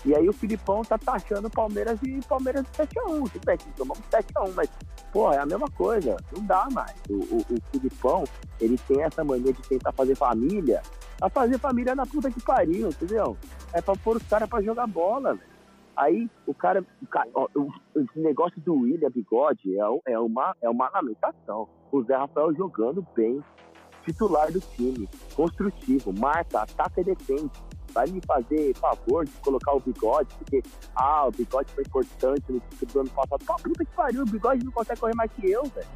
E 0.06 0.16
aí 0.16 0.30
o 0.30 0.34
Filipão 0.34 0.82
tá 0.82 0.98
taxando 0.98 1.48
o 1.48 1.52
Palmeiras 1.52 2.00
e 2.04 2.20
Palmeiras 2.28 2.64
de 2.64 2.72
7x1. 2.72 3.32
Tudo 3.32 3.46
bem, 3.46 3.58
tomamos 3.76 4.04
7x1, 4.10 4.54
mas, 4.56 4.70
pô, 5.12 5.32
é 5.32 5.38
a 5.38 5.46
mesma 5.46 5.70
coisa. 5.72 6.18
Não 6.36 6.46
dá 6.46 6.68
mais. 6.72 6.96
O, 7.10 7.16
o, 7.16 7.38
o 7.38 7.62
Filipão, 7.72 8.24
ele 8.60 8.78
tem 8.88 9.02
essa 9.02 9.24
mania 9.24 9.54
de 9.54 9.62
tentar 9.64 9.92
fazer 9.92 10.16
família. 10.16 10.82
A 11.22 11.30
fazer 11.30 11.58
família 11.58 11.94
na 11.96 12.06
puta 12.06 12.32
que 12.32 12.42
pariu, 12.42 12.90
entendeu? 12.90 13.38
É 13.74 13.82
pra 13.82 13.94
pôr 13.96 14.18
os 14.18 14.24
caras 14.24 14.48
pra 14.48 14.62
jogar 14.62 14.88
bola, 14.88 15.34
velho. 15.34 15.50
Aí 16.00 16.30
o 16.48 16.54
cara, 16.54 16.82
o 17.02 17.08
cara 17.08 17.30
negócio 18.16 18.62
do 18.62 18.74
William 18.74 19.10
Bigode 19.10 19.78
é, 19.78 20.14
é, 20.14 20.18
uma, 20.18 20.56
é 20.62 20.70
uma 20.70 20.90
lamentação. 20.90 21.68
O 21.92 22.02
Zé 22.04 22.16
Rafael 22.16 22.54
jogando 22.54 23.06
bem, 23.14 23.44
titular 24.06 24.52
do 24.52 24.60
time, 24.60 25.08
construtivo, 25.36 26.14
marca, 26.14 26.62
ataca 26.62 27.02
e 27.02 27.04
defende 27.04 27.52
vai 27.94 28.08
me 28.08 28.22
fazer 28.26 28.74
favor 28.76 29.26
de 29.26 29.32
colocar 29.34 29.74
o 29.74 29.80
bigode, 29.80 30.30
porque, 30.36 30.62
ah, 30.96 31.28
o 31.28 31.32
bigode 31.32 31.72
foi 31.74 31.84
importante 31.84 32.44
no 32.50 32.60
título 32.60 32.92
do 32.92 33.00
ano 33.02 33.10
passado. 33.10 33.46
Pô, 33.46 33.56
puta 33.56 33.86
que 33.86 33.92
pariu, 33.92 34.22
o 34.22 34.26
bigode 34.26 34.64
não 34.64 34.72
consegue 34.72 35.00
correr 35.00 35.16
mais 35.16 35.32
que 35.32 35.50
eu, 35.50 35.64
velho. 35.64 35.88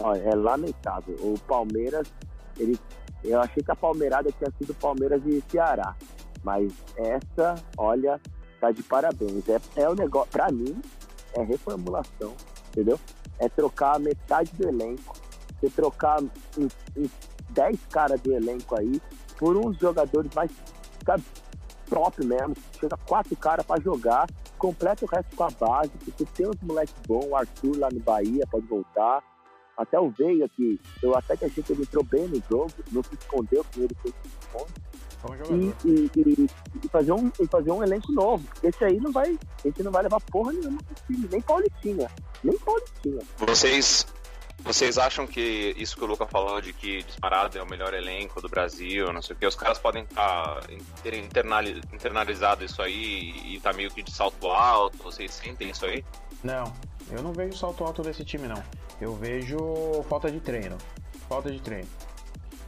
Olha, 0.00 0.22
é 0.22 0.34
lamentável. 0.34 1.16
O 1.20 1.38
Palmeiras, 1.40 2.12
ele, 2.58 2.78
eu 3.22 3.40
achei 3.40 3.62
que 3.62 3.70
a 3.70 3.76
Palmeirada 3.76 4.30
tinha 4.32 4.50
sido 4.58 4.74
Palmeiras 4.74 5.22
e 5.26 5.42
Ceará. 5.50 5.96
Mas 6.42 6.72
essa, 6.96 7.54
olha, 7.78 8.20
tá 8.60 8.70
de 8.70 8.82
parabéns. 8.82 9.48
É, 9.48 9.60
é 9.76 9.88
o 9.88 9.94
negócio, 9.94 10.30
pra 10.30 10.50
mim, 10.50 10.80
é 11.34 11.42
reformulação, 11.42 12.34
entendeu? 12.68 12.98
É 13.38 13.48
trocar 13.48 13.98
metade 13.98 14.50
do 14.54 14.68
elenco. 14.68 15.23
Você 15.60 15.70
trocar 15.70 16.20
uns, 16.22 16.76
uns 16.96 17.10
10 17.50 17.78
caras 17.90 18.20
do 18.20 18.32
elenco 18.32 18.78
aí 18.78 19.00
por 19.38 19.56
uns 19.56 19.76
jogadores 19.78 20.32
mais 20.34 20.50
sabe, 21.04 21.22
top 21.88 22.24
mesmo, 22.24 22.54
chega 22.78 22.96
quatro 23.06 23.36
caras 23.36 23.64
para 23.66 23.80
jogar, 23.82 24.26
completa 24.58 25.04
o 25.04 25.08
resto 25.08 25.36
com 25.36 25.44
a 25.44 25.50
base, 25.50 25.90
porque 25.90 26.24
tem 26.24 26.48
uns 26.48 26.60
moleques 26.62 26.94
bons, 27.06 27.26
o 27.26 27.36
Arthur 27.36 27.78
lá 27.78 27.88
no 27.92 28.00
Bahia 28.00 28.46
pode 28.50 28.66
voltar, 28.66 29.22
até 29.76 29.98
o 29.98 30.10
Veiga, 30.10 30.48
que 30.48 30.80
eu 31.02 31.16
até 31.16 31.36
que 31.36 31.44
achei 31.44 31.62
que 31.62 31.72
ele 31.72 31.82
entrou 31.82 32.04
bem 32.04 32.28
no 32.28 32.42
jogo, 32.48 32.72
não 32.92 33.02
se 33.02 33.14
escondeu 33.14 33.64
com 33.74 33.82
ele, 33.82 33.94
foi 34.00 34.12
e, 35.50 35.88
e, 35.88 36.10
e, 36.16 36.46
e, 36.84 36.88
fazer 36.88 37.12
um, 37.12 37.32
e 37.40 37.46
fazer 37.46 37.70
um 37.70 37.82
elenco 37.82 38.12
novo. 38.12 38.46
Esse 38.62 38.84
aí 38.84 39.00
não 39.00 39.10
vai, 39.10 39.38
esse 39.64 39.82
não 39.82 39.90
vai 39.90 40.02
levar 40.02 40.20
porra 40.20 40.52
nenhuma 40.52 40.78
pro 40.82 41.06
time, 41.06 41.28
nem 41.30 41.40
Paulitinha. 41.40 42.10
Nem 42.42 42.58
Paulitinha. 42.58 43.22
Vocês 43.38 44.06
vocês 44.64 44.96
acham 44.96 45.26
que 45.26 45.74
isso 45.76 45.94
que 45.94 46.02
o 46.02 46.06
Luca 46.06 46.26
falou 46.26 46.60
de 46.60 46.72
que 46.72 47.02
disparado 47.02 47.58
é 47.58 47.62
o 47.62 47.68
melhor 47.68 47.92
elenco 47.92 48.40
do 48.40 48.48
Brasil, 48.48 49.12
não 49.12 49.20
sei 49.20 49.36
o 49.36 49.38
que, 49.38 49.46
os 49.46 49.54
caras 49.54 49.78
podem 49.78 50.06
tá, 50.06 50.60
ter 51.02 51.14
internalizado 51.14 52.64
isso 52.64 52.80
aí 52.80 53.34
e 53.44 53.60
tá 53.60 53.72
meio 53.74 53.90
que 53.90 54.02
de 54.02 54.10
salto 54.10 54.48
alto? 54.48 54.96
Vocês 55.02 55.34
sentem 55.34 55.70
isso 55.70 55.84
aí? 55.84 56.02
Não, 56.42 56.72
eu 57.10 57.22
não 57.22 57.32
vejo 57.32 57.56
salto 57.56 57.84
alto 57.84 58.02
desse 58.02 58.24
time, 58.24 58.48
não. 58.48 58.62
Eu 59.00 59.14
vejo 59.14 59.58
falta 60.08 60.30
de 60.30 60.40
treino. 60.40 60.78
Falta 61.28 61.50
de 61.50 61.60
treino. 61.60 61.88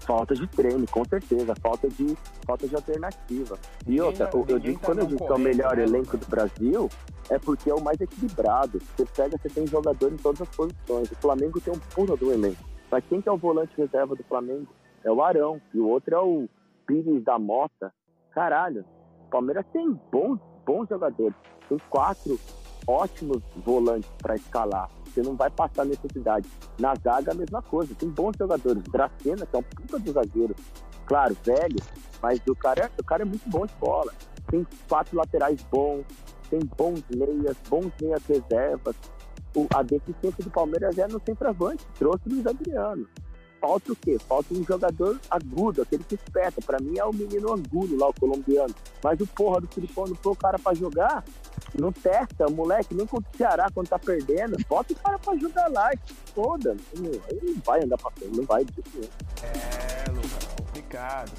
Falta 0.00 0.34
de 0.34 0.46
treino, 0.46 0.86
com 0.86 1.04
certeza. 1.04 1.54
Falta 1.60 1.88
de, 1.88 2.16
falta 2.46 2.68
de 2.68 2.74
alternativa. 2.74 3.58
E 3.86 4.00
outra, 4.00 4.30
eu, 4.32 4.44
eu 4.48 4.58
digo, 4.58 4.78
tá 4.78 4.86
quando 4.86 4.98
eu 5.00 5.06
digo 5.06 5.26
que 5.26 5.32
é 5.32 5.34
o 5.34 5.38
melhor 5.38 5.78
elenco 5.78 6.16
do 6.16 6.26
Brasil, 6.26 6.90
é 7.30 7.38
porque 7.38 7.70
é 7.70 7.74
o 7.74 7.80
mais 7.80 8.00
equilibrado. 8.00 8.78
Você 8.78 9.04
pega, 9.04 9.38
você 9.38 9.48
tem 9.48 9.66
jogador 9.66 10.12
em 10.12 10.16
todas 10.16 10.42
as 10.42 10.48
posições. 10.48 11.10
O 11.10 11.16
Flamengo 11.16 11.60
tem 11.60 11.72
um 11.72 11.78
puta 11.78 12.16
do 12.16 12.32
elenco. 12.32 12.62
Mas 12.90 13.04
quem 13.08 13.20
que 13.20 13.28
é 13.28 13.32
o 13.32 13.36
volante 13.36 13.76
reserva 13.76 14.14
do 14.14 14.22
Flamengo? 14.24 14.68
É 15.04 15.10
o 15.10 15.22
Arão. 15.22 15.60
E 15.74 15.78
o 15.78 15.88
outro 15.88 16.14
é 16.14 16.20
o 16.20 16.48
Pires 16.86 17.24
da 17.24 17.38
Mota. 17.38 17.92
Caralho, 18.30 18.84
o 19.26 19.30
Palmeiras 19.30 19.64
tem 19.72 19.92
bons, 20.12 20.38
bons 20.64 20.88
jogadores. 20.88 21.36
Tem 21.68 21.78
quatro 21.90 22.38
ótimos 22.86 23.42
volantes 23.64 24.10
para 24.18 24.36
escalar. 24.36 24.88
Você 25.06 25.22
não 25.22 25.34
vai 25.34 25.50
passar 25.50 25.84
necessidade. 25.84 26.48
Na 26.78 26.94
zaga, 26.94 27.32
a 27.32 27.34
mesma 27.34 27.62
coisa. 27.62 27.94
Tem 27.94 28.08
bons 28.08 28.36
jogadores. 28.38 28.82
Dracena, 28.84 29.46
que 29.46 29.56
é 29.56 29.58
um 29.58 29.62
puta 29.62 29.98
do 29.98 30.12
zagueiro. 30.12 30.54
Claro, 31.06 31.36
velho, 31.44 31.76
mas 32.20 32.40
o 32.48 32.54
cara, 32.54 32.84
é, 32.84 32.90
o 33.00 33.04
cara 33.04 33.22
é 33.22 33.24
muito 33.24 33.48
bom 33.48 33.64
de 33.64 33.72
bola. 33.74 34.12
Tem 34.50 34.66
quatro 34.88 35.16
laterais 35.16 35.62
bons, 35.70 36.04
tem 36.50 36.60
bons 36.76 37.02
meias, 37.14 37.56
bons 37.68 37.92
meias 38.00 38.22
reservas. 38.26 38.96
O, 39.54 39.66
a 39.74 39.82
deficiência 39.82 40.44
do 40.44 40.50
Palmeiras 40.50 40.98
é 40.98 41.06
no 41.06 41.20
centroavante, 41.24 41.86
trouxe 41.98 42.28
o 42.28 42.32
Luiz 42.32 42.46
Adriano. 42.46 43.06
Falta 43.60 43.92
o 43.92 43.96
quê? 43.96 44.18
Falta 44.18 44.54
um 44.54 44.62
jogador 44.62 45.18
agudo, 45.30 45.82
aquele 45.82 46.04
que 46.04 46.14
espeta. 46.14 46.60
Para 46.60 46.78
mim 46.78 46.98
é 46.98 47.04
o 47.04 47.12
menino 47.12 47.52
Angulo 47.52 47.98
lá, 47.98 48.08
o 48.08 48.14
colombiano. 48.14 48.74
Mas 49.02 49.18
o 49.20 49.26
porra 49.26 49.60
do 49.60 49.66
Filipão 49.68 50.06
não 50.06 50.14
foi 50.14 50.32
o 50.32 50.36
cara 50.36 50.58
para 50.58 50.76
jogar. 50.76 51.24
Não 51.78 51.90
testa, 51.90 52.48
moleque, 52.48 52.94
nem 52.94 53.06
contra 53.06 53.30
o 53.32 53.36
Ceará 53.36 53.66
quando 53.72 53.88
tá 53.88 53.98
perdendo. 53.98 54.56
Bota 54.68 54.92
o 54.92 54.96
cara 54.96 55.18
pra 55.18 55.36
jogar 55.36 55.70
lá, 55.70 55.90
foda. 56.34 56.76
Ele 56.94 57.20
não 57.42 57.62
vai 57.64 57.82
andar 57.82 57.96
pra 57.96 58.10
frente, 58.10 58.36
não 58.36 58.44
vai 58.44 58.64
de 58.64 58.82
É, 59.42 60.10
Lucas, 60.10 60.44
complicado. 60.56 61.32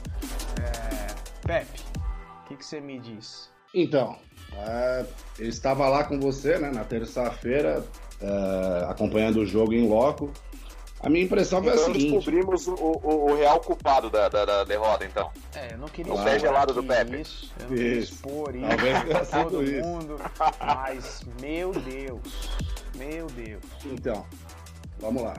É... 0.59 1.47
Pepe, 1.47 1.81
o 2.41 2.47
que, 2.47 2.57
que 2.57 2.65
você 2.65 2.81
me 2.81 2.99
diz? 2.99 3.49
Então, 3.73 4.17
é, 4.53 5.05
eu 5.39 5.49
estava 5.49 5.87
lá 5.87 6.03
com 6.03 6.19
você, 6.19 6.57
né, 6.57 6.71
na 6.71 6.83
terça-feira, 6.83 7.83
é, 8.21 8.85
acompanhando 8.89 9.37
o 9.37 9.45
jogo 9.45 9.73
em 9.73 9.87
loco. 9.87 10.31
A 10.99 11.09
minha 11.09 11.23
impressão 11.23 11.61
foi 11.61 11.73
então 11.73 11.83
a 11.83 11.85
seguinte... 11.85 12.11
descobrimos 12.11 12.67
o, 12.67 12.73
o, 12.73 13.31
o, 13.31 13.35
real 13.35 13.59
culpado 13.59 14.09
da, 14.09 14.27
da, 14.29 14.45
da, 14.45 14.63
derrota, 14.63 15.05
então. 15.05 15.29
É, 15.53 15.73
eu 15.73 15.77
não 15.77 15.87
queria 15.87 16.11
o 16.11 16.23
pé 16.23 16.39
gelado 16.39 16.73
do 16.73 16.83
Pepe. 16.83 17.21
Isso, 17.21 17.53
eu 17.59 17.69
não 17.69 17.75
isso. 17.75 18.13
expor 18.13 18.55
isso 18.55 18.67
Talvez 18.67 19.29
todo 19.29 19.63
isso. 19.63 19.87
mundo, 19.87 20.19
mas, 20.59 21.21
meu 21.39 21.71
Deus, 21.71 22.49
meu 22.95 23.27
Deus. 23.27 23.61
Então, 23.85 24.25
vamos 24.99 25.21
lá. 25.21 25.35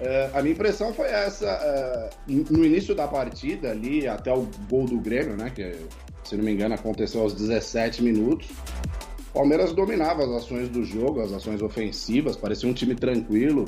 Uh, 0.00 0.38
a 0.38 0.40
minha 0.40 0.54
impressão 0.54 0.94
foi 0.94 1.08
essa, 1.10 2.10
uh, 2.26 2.32
no 2.50 2.64
início 2.64 2.94
da 2.94 3.06
partida 3.06 3.72
ali, 3.72 4.08
até 4.08 4.32
o 4.32 4.48
gol 4.66 4.86
do 4.86 4.98
Grêmio, 4.98 5.36
né, 5.36 5.52
que 5.54 5.76
se 6.30 6.36
não 6.36 6.44
me 6.44 6.52
engano, 6.52 6.76
aconteceu 6.76 7.22
aos 7.22 7.34
17 7.34 8.04
minutos. 8.04 8.48
O 9.30 9.32
Palmeiras 9.32 9.72
dominava 9.72 10.22
as 10.22 10.30
ações 10.30 10.68
do 10.68 10.84
jogo, 10.84 11.20
as 11.20 11.32
ações 11.32 11.60
ofensivas, 11.60 12.36
parecia 12.36 12.68
um 12.68 12.72
time 12.72 12.94
tranquilo, 12.94 13.64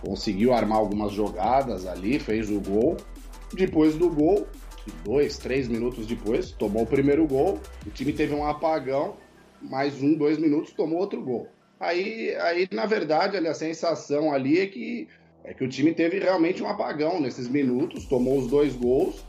conseguiu 0.00 0.54
armar 0.54 0.78
algumas 0.78 1.12
jogadas 1.12 1.86
ali, 1.86 2.18
fez 2.18 2.50
o 2.50 2.58
gol. 2.58 2.96
Depois 3.52 3.96
do 3.96 4.08
gol, 4.08 4.46
dois, 5.04 5.36
três 5.36 5.68
minutos 5.68 6.06
depois, 6.06 6.52
tomou 6.52 6.84
o 6.84 6.86
primeiro 6.86 7.26
gol, 7.26 7.60
o 7.86 7.90
time 7.90 8.14
teve 8.14 8.34
um 8.34 8.46
apagão, 8.46 9.16
mais 9.60 10.02
um, 10.02 10.14
dois 10.14 10.38
minutos, 10.38 10.72
tomou 10.72 11.00
outro 11.00 11.22
gol. 11.22 11.48
Aí, 11.78 12.34
aí 12.36 12.66
na 12.72 12.86
verdade, 12.86 13.36
ali, 13.36 13.48
a 13.48 13.54
sensação 13.54 14.32
ali 14.32 14.58
é 14.58 14.66
que, 14.66 15.06
é 15.44 15.52
que 15.52 15.64
o 15.64 15.68
time 15.68 15.92
teve 15.92 16.18
realmente 16.18 16.62
um 16.62 16.66
apagão 16.68 17.20
nesses 17.20 17.46
minutos, 17.46 18.06
tomou 18.06 18.38
os 18.38 18.46
dois 18.46 18.74
gols. 18.74 19.22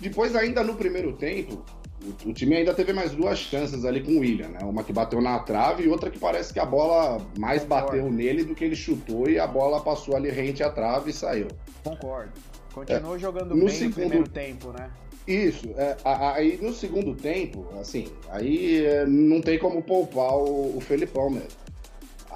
Depois, 0.00 0.34
ainda 0.34 0.62
no 0.62 0.74
primeiro 0.74 1.12
tempo, 1.14 1.64
o, 2.02 2.30
o, 2.30 2.32
time 2.32 2.56
ainda 2.56 2.74
teve 2.74 2.92
mais 2.92 3.12
duas 3.12 3.38
chances 3.38 3.84
ali 3.84 4.02
com 4.02 4.12
o 4.12 4.18
William, 4.20 4.48
né? 4.48 4.60
Uma 4.62 4.84
que 4.84 4.92
bateu 4.92 5.20
na 5.20 5.38
trave 5.38 5.84
e 5.84 5.88
outra 5.88 6.10
que 6.10 6.18
parece 6.18 6.52
que 6.52 6.60
a 6.60 6.66
bola 6.66 7.20
mais 7.38 7.62
Concordo. 7.62 7.86
bateu 7.86 8.10
nele 8.10 8.44
do 8.44 8.54
que 8.54 8.64
ele 8.64 8.76
chutou 8.76 9.28
e 9.28 9.38
a 9.38 9.46
bola 9.46 9.80
passou 9.80 10.16
ali 10.16 10.30
rente 10.30 10.62
à 10.62 10.70
trave 10.70 11.10
e 11.10 11.14
saiu. 11.14 11.48
Concordo. 11.82 12.32
Continuou 12.72 13.18
jogando 13.18 13.54
no 13.54 13.64
bem 13.64 13.68
segundo- 13.68 13.88
no 13.88 13.94
primeiro 13.94 14.28
tempo, 14.28 14.72
né? 14.72 14.90
Isso, 15.26 15.68
é, 15.76 15.96
aí 16.04 16.56
no 16.62 16.72
segundo 16.72 17.14
tempo, 17.14 17.66
assim, 17.80 18.06
aí 18.28 18.84
é, 18.84 19.04
não 19.06 19.40
tem 19.40 19.58
como 19.58 19.82
poupar 19.82 20.36
o, 20.36 20.76
o 20.76 20.80
Felipão 20.80 21.30
mesmo. 21.30 21.65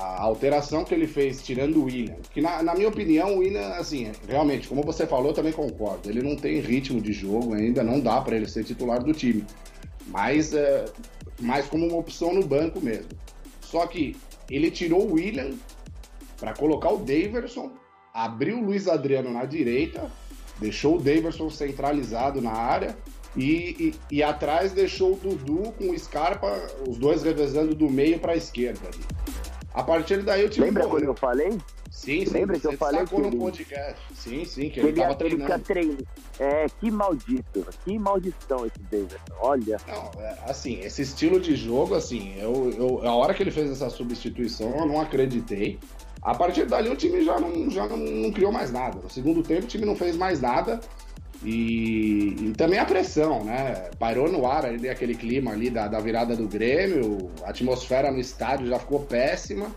A 0.01 0.23
alteração 0.23 0.83
que 0.83 0.95
ele 0.95 1.07
fez, 1.07 1.43
tirando 1.43 1.77
o 1.77 1.85
William, 1.85 2.17
que 2.33 2.41
na, 2.41 2.63
na 2.63 2.75
minha 2.75 2.89
opinião, 2.89 3.35
o 3.35 3.39
William, 3.41 3.69
assim, 3.75 4.11
realmente, 4.27 4.67
como 4.67 4.83
você 4.83 5.07
falou, 5.07 5.35
também 5.35 5.53
concordo. 5.53 6.09
Ele 6.09 6.23
não 6.23 6.37
tem 6.37 6.59
ritmo 6.59 7.03
de 7.03 7.13
jogo 7.13 7.53
ainda, 7.53 7.83
não 7.83 8.01
dá 8.01 8.19
para 8.23 8.35
ele 8.35 8.49
ser 8.49 8.65
titular 8.65 9.03
do 9.03 9.13
time. 9.13 9.45
Mas, 10.07 10.55
é, 10.55 10.87
como 11.69 11.87
uma 11.87 11.99
opção 11.99 12.33
no 12.33 12.43
banco 12.43 12.81
mesmo. 12.81 13.11
Só 13.61 13.87
que 13.87 14.17
ele 14.49 14.71
tirou 14.71 15.07
o 15.07 15.13
William 15.13 15.51
para 16.39 16.55
colocar 16.55 16.91
o 16.91 16.99
Daverson, 16.99 17.71
abriu 18.13 18.59
o 18.59 18.65
Luiz 18.65 18.89
Adriano 18.89 19.31
na 19.31 19.45
direita, 19.45 20.11
deixou 20.59 20.97
o 20.97 21.01
Daverson 21.01 21.51
centralizado 21.51 22.41
na 22.41 22.53
área 22.53 22.97
e, 23.37 23.95
e, 24.11 24.17
e 24.17 24.23
atrás 24.23 24.73
deixou 24.73 25.13
o 25.13 25.17
Dudu 25.17 25.73
com 25.73 25.91
o 25.91 25.99
Scarpa, 25.99 26.51
os 26.89 26.99
dois 26.99 27.23
revezando 27.23 27.75
do 27.75 27.89
meio 27.89 28.19
para 28.19 28.33
a 28.33 28.37
esquerda. 28.37 28.89
ali. 28.89 29.40
A 29.73 29.83
partir 29.85 30.23
daí 30.23 30.45
o 30.45 30.49
time 30.49 30.67
Lembra 30.67 30.87
quando 30.89 31.05
eu 31.05 31.15
falei? 31.15 31.57
Sim, 31.91 32.25
sim, 32.25 32.33
Lembra 32.33 32.59
que 32.59 32.67
eu 32.67 32.73
falei 32.77 33.01
sacou 33.01 33.19
que 33.21 33.27
no 33.27 33.33
ele- 33.33 33.39
podcast. 33.39 34.01
Sim, 34.15 34.45
sim, 34.45 34.71
que 34.71 34.81
Ele, 34.81 34.89
ele 34.89 35.01
tava 35.01 35.17
ele 35.21 35.37
fica 35.37 35.59
treinando. 35.59 35.65
treinando. 35.65 36.07
É, 36.39 36.67
que 36.81 36.91
maldito. 36.91 37.67
Que 37.85 37.99
maldição 37.99 38.67
esse 38.67 38.79
Davidson. 38.91 39.17
Olha. 39.41 39.77
Não, 39.87 40.11
é, 40.23 40.39
assim, 40.47 40.81
esse 40.81 41.03
estilo 41.03 41.39
de 41.41 41.55
jogo, 41.57 41.95
assim, 41.95 42.35
eu, 42.39 42.71
eu, 42.77 43.09
a 43.09 43.15
hora 43.15 43.35
que 43.35 43.43
ele 43.43 43.51
fez 43.51 43.71
essa 43.71 43.91
substituição, 43.91 44.71
eu 44.77 44.87
não 44.87 45.01
acreditei. 45.01 45.79
A 46.23 46.35
partir 46.35 46.67
dali 46.67 46.89
o 46.91 46.97
time 46.97 47.25
já 47.25 47.41
não, 47.41 47.71
já 47.71 47.87
não, 47.89 47.97
não 47.97 48.31
criou 48.33 48.53
mais 48.53 48.71
nada. 48.71 48.99
No 49.03 49.09
segundo 49.11 49.43
tempo 49.43 49.65
o 49.65 49.69
time 49.69 49.87
não 49.87 49.97
fez 49.97 50.17
mais 50.17 50.41
nada. 50.41 50.81
E, 51.45 52.37
e 52.39 52.53
também 52.57 52.79
a 52.79 52.85
pressão, 52.85 53.45
né? 53.45 53.91
Parou 53.99 54.31
no 54.31 54.47
ar 54.47 54.67
ali 54.67 54.89
aquele 54.89 55.15
clima 55.15 55.53
ali 55.53 55.71
da, 55.71 55.89
da 55.89 55.99
virada 55.99 56.37
do 56.37 56.47
Grêmio, 56.47 57.31
a 57.43 57.51
atmosfera 57.51 58.11
no 58.11 58.19
estádio 58.19 58.67
já 58.67 58.79
ficou 58.79 59.01
péssima. 59.01 59.75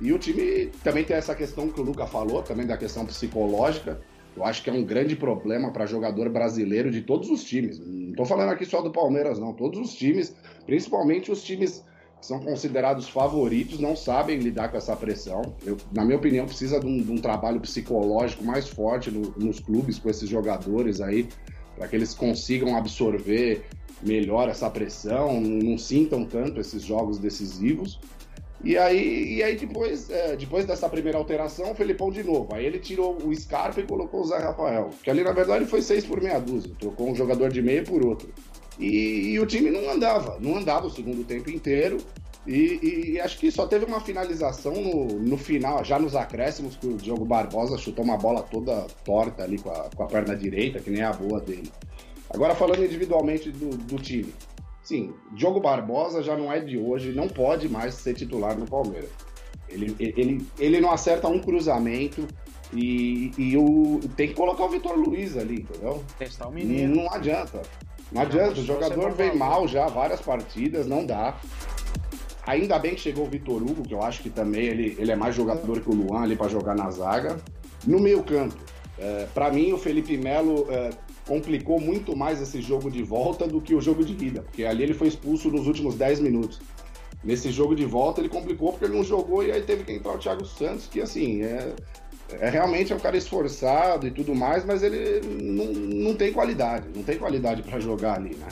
E 0.00 0.12
o 0.12 0.18
time 0.18 0.66
também 0.82 1.04
tem 1.04 1.16
essa 1.16 1.34
questão 1.34 1.70
que 1.70 1.80
o 1.80 1.84
Luca 1.84 2.06
falou, 2.06 2.42
também 2.42 2.66
da 2.66 2.76
questão 2.76 3.06
psicológica. 3.06 4.00
Eu 4.36 4.44
acho 4.44 4.64
que 4.64 4.70
é 4.70 4.72
um 4.72 4.82
grande 4.82 5.14
problema 5.14 5.70
para 5.70 5.86
jogador 5.86 6.28
brasileiro 6.28 6.90
de 6.90 7.02
todos 7.02 7.30
os 7.30 7.44
times. 7.44 7.78
Não 7.78 8.10
estou 8.10 8.26
falando 8.26 8.50
aqui 8.50 8.64
só 8.64 8.82
do 8.82 8.90
Palmeiras, 8.90 9.38
não. 9.38 9.52
Todos 9.52 9.78
os 9.78 9.94
times, 9.94 10.34
principalmente 10.66 11.30
os 11.30 11.44
times 11.44 11.84
são 12.26 12.40
considerados 12.40 13.08
favoritos, 13.08 13.78
não 13.78 13.94
sabem 13.94 14.38
lidar 14.38 14.70
com 14.70 14.76
essa 14.76 14.96
pressão. 14.96 15.42
Eu, 15.64 15.76
na 15.94 16.04
minha 16.04 16.16
opinião, 16.16 16.46
precisa 16.46 16.80
de 16.80 16.86
um, 16.86 17.02
de 17.02 17.12
um 17.12 17.16
trabalho 17.18 17.60
psicológico 17.60 18.42
mais 18.44 18.66
forte 18.68 19.10
no- 19.10 19.34
nos 19.36 19.60
clubes 19.60 19.98
com 19.98 20.08
esses 20.08 20.28
jogadores 20.28 21.00
aí, 21.00 21.28
para 21.76 21.86
que 21.86 21.94
eles 21.96 22.14
consigam 22.14 22.76
absorver 22.76 23.64
melhor 24.02 24.48
essa 24.48 24.70
pressão, 24.70 25.40
não, 25.40 25.70
não 25.70 25.78
sintam 25.78 26.24
tanto 26.24 26.60
esses 26.60 26.82
jogos 26.82 27.18
decisivos. 27.18 28.00
E 28.62 28.78
aí, 28.78 29.34
e 29.34 29.42
aí 29.42 29.56
depois, 29.56 30.08
é, 30.08 30.34
depois 30.36 30.64
dessa 30.64 30.88
primeira 30.88 31.18
alteração, 31.18 31.72
o 31.72 31.74
Felipão 31.74 32.10
de 32.10 32.22
novo. 32.22 32.54
Aí 32.54 32.64
ele 32.64 32.78
tirou 32.78 33.18
o 33.22 33.34
Scarpa 33.36 33.80
e 33.80 33.86
colocou 33.86 34.22
o 34.22 34.24
Zé 34.26 34.38
Rafael. 34.38 34.88
Que 35.02 35.10
ali, 35.10 35.22
na 35.22 35.32
verdade, 35.32 35.66
foi 35.66 35.82
seis 35.82 36.06
por 36.06 36.22
meia 36.22 36.38
dúzia. 36.38 36.72
Trocou 36.78 37.10
um 37.10 37.14
jogador 37.14 37.50
de 37.52 37.60
meia 37.60 37.82
por 37.82 38.02
outro. 38.06 38.32
E, 38.78 39.32
e 39.32 39.40
o 39.40 39.46
time 39.46 39.70
não 39.70 39.90
andava. 39.90 40.38
Não 40.40 40.56
andava 40.56 40.86
o 40.86 40.90
segundo 40.90 41.24
tempo 41.24 41.50
inteiro. 41.50 41.98
E, 42.46 43.12
e 43.14 43.20
acho 43.20 43.38
que 43.38 43.50
só 43.50 43.66
teve 43.66 43.86
uma 43.86 44.00
finalização 44.00 44.74
no, 44.74 45.06
no 45.18 45.38
final, 45.38 45.82
já 45.82 45.98
nos 45.98 46.14
acréscimos, 46.14 46.76
que 46.76 46.86
o 46.86 46.96
Diogo 46.96 47.24
Barbosa 47.24 47.78
chutou 47.78 48.04
uma 48.04 48.18
bola 48.18 48.42
toda 48.42 48.86
torta 49.02 49.42
ali 49.42 49.58
com 49.58 49.70
a, 49.70 49.88
com 49.94 50.02
a 50.02 50.06
perna 50.06 50.36
direita, 50.36 50.78
que 50.78 50.90
nem 50.90 51.02
a 51.02 51.12
boa 51.12 51.40
dele. 51.40 51.72
Agora 52.28 52.54
falando 52.54 52.84
individualmente 52.84 53.50
do, 53.50 53.70
do 53.70 53.96
time. 53.96 54.34
Sim, 54.82 55.14
Diogo 55.32 55.60
Barbosa 55.60 56.22
já 56.22 56.36
não 56.36 56.52
é 56.52 56.60
de 56.60 56.76
hoje, 56.76 57.12
não 57.12 57.28
pode 57.28 57.66
mais 57.66 57.94
ser 57.94 58.12
titular 58.12 58.58
no 58.58 58.66
Palmeiras. 58.66 59.08
Ele, 59.66 59.96
ele, 59.98 60.46
ele 60.58 60.80
não 60.80 60.90
acerta 60.90 61.26
um 61.26 61.40
cruzamento 61.40 62.28
e, 62.74 63.32
e 63.38 63.56
o, 63.56 64.00
tem 64.16 64.28
que 64.28 64.34
colocar 64.34 64.64
o 64.64 64.68
Vitor 64.68 64.94
Luiz 64.98 65.36
ali, 65.38 65.62
entendeu? 65.62 66.04
Testar 66.18 66.48
o 66.48 66.50
Não, 66.50 66.56
menino. 66.56 66.96
não 66.96 67.10
adianta. 67.10 67.62
Não 68.12 68.22
adianta, 68.22 68.60
o 68.60 68.64
jogador 68.64 69.12
vem 69.12 69.36
mal 69.36 69.66
já, 69.66 69.86
várias 69.86 70.20
partidas, 70.20 70.86
não 70.86 71.04
dá. 71.04 71.36
Ainda 72.46 72.78
bem 72.78 72.94
que 72.94 73.00
chegou 73.00 73.26
o 73.26 73.30
Vitor 73.30 73.62
Hugo, 73.62 73.82
que 73.82 73.94
eu 73.94 74.02
acho 74.02 74.22
que 74.22 74.30
também 74.30 74.64
ele, 74.64 74.96
ele 74.98 75.10
é 75.10 75.16
mais 75.16 75.34
jogador 75.34 75.80
que 75.80 75.88
o 75.88 75.94
Luan 75.94 76.22
ali 76.22 76.36
para 76.36 76.48
jogar 76.48 76.74
na 76.74 76.90
zaga. 76.90 77.38
No 77.86 77.98
meio 77.98 78.22
campo, 78.22 78.56
é, 78.98 79.26
para 79.32 79.50
mim 79.50 79.72
o 79.72 79.78
Felipe 79.78 80.16
Melo 80.16 80.66
é, 80.70 80.90
complicou 81.26 81.80
muito 81.80 82.14
mais 82.14 82.40
esse 82.40 82.60
jogo 82.60 82.90
de 82.90 83.02
volta 83.02 83.46
do 83.46 83.60
que 83.60 83.74
o 83.74 83.80
jogo 83.80 84.04
de 84.04 84.12
ida, 84.26 84.42
porque 84.42 84.64
ali 84.64 84.82
ele 84.82 84.94
foi 84.94 85.08
expulso 85.08 85.50
nos 85.50 85.66
últimos 85.66 85.94
10 85.94 86.20
minutos. 86.20 86.60
Nesse 87.22 87.50
jogo 87.50 87.74
de 87.74 87.86
volta 87.86 88.20
ele 88.20 88.28
complicou 88.28 88.72
porque 88.72 88.84
ele 88.84 88.96
não 88.96 89.04
jogou 89.04 89.42
e 89.42 89.50
aí 89.50 89.62
teve 89.62 89.84
que 89.84 89.92
entrar 89.92 90.12
o 90.12 90.18
Thiago 90.18 90.44
Santos, 90.44 90.86
que 90.86 91.00
assim, 91.00 91.42
é, 91.42 91.74
é 92.32 92.48
realmente 92.48 92.92
é 92.92 92.96
um 92.96 93.00
cara 93.00 93.16
esforçado 93.16 94.06
e 94.06 94.10
tudo 94.10 94.34
mais, 94.34 94.64
mas 94.64 94.82
ele 94.82 95.20
não, 95.42 95.66
não 95.66 96.14
tem 96.14 96.32
qualidade, 96.32 96.88
não 96.94 97.02
tem 97.02 97.18
qualidade 97.18 97.62
para 97.62 97.78
jogar 97.80 98.14
ali, 98.14 98.34
né? 98.36 98.48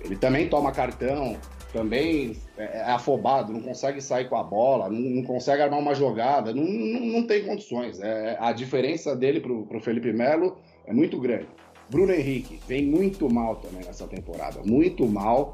Ele 0.00 0.16
também 0.16 0.48
toma 0.48 0.72
cartão, 0.72 1.36
também 1.72 2.36
é 2.56 2.78
é 2.78 2.82
afobado, 2.92 3.52
não 3.52 3.60
consegue 3.60 4.00
sair 4.00 4.28
com 4.28 4.36
a 4.36 4.42
bola, 4.42 4.88
não, 4.88 4.98
não 4.98 5.22
consegue 5.22 5.62
armar 5.62 5.78
uma 5.78 5.94
jogada, 5.94 6.54
não, 6.54 6.64
não, 6.64 7.00
não 7.00 7.26
tem 7.26 7.44
condições. 7.44 8.00
É, 8.00 8.36
a 8.40 8.52
diferença 8.52 9.14
dele 9.14 9.40
pro, 9.40 9.66
pro 9.66 9.80
Felipe 9.80 10.12
Melo 10.12 10.56
é 10.86 10.92
muito 10.92 11.18
grande. 11.20 11.48
Bruno 11.90 12.12
Henrique 12.12 12.60
vem 12.68 12.86
muito 12.86 13.28
mal 13.32 13.56
também 13.56 13.84
nessa 13.84 14.06
temporada, 14.06 14.60
muito 14.64 15.06
mal. 15.06 15.52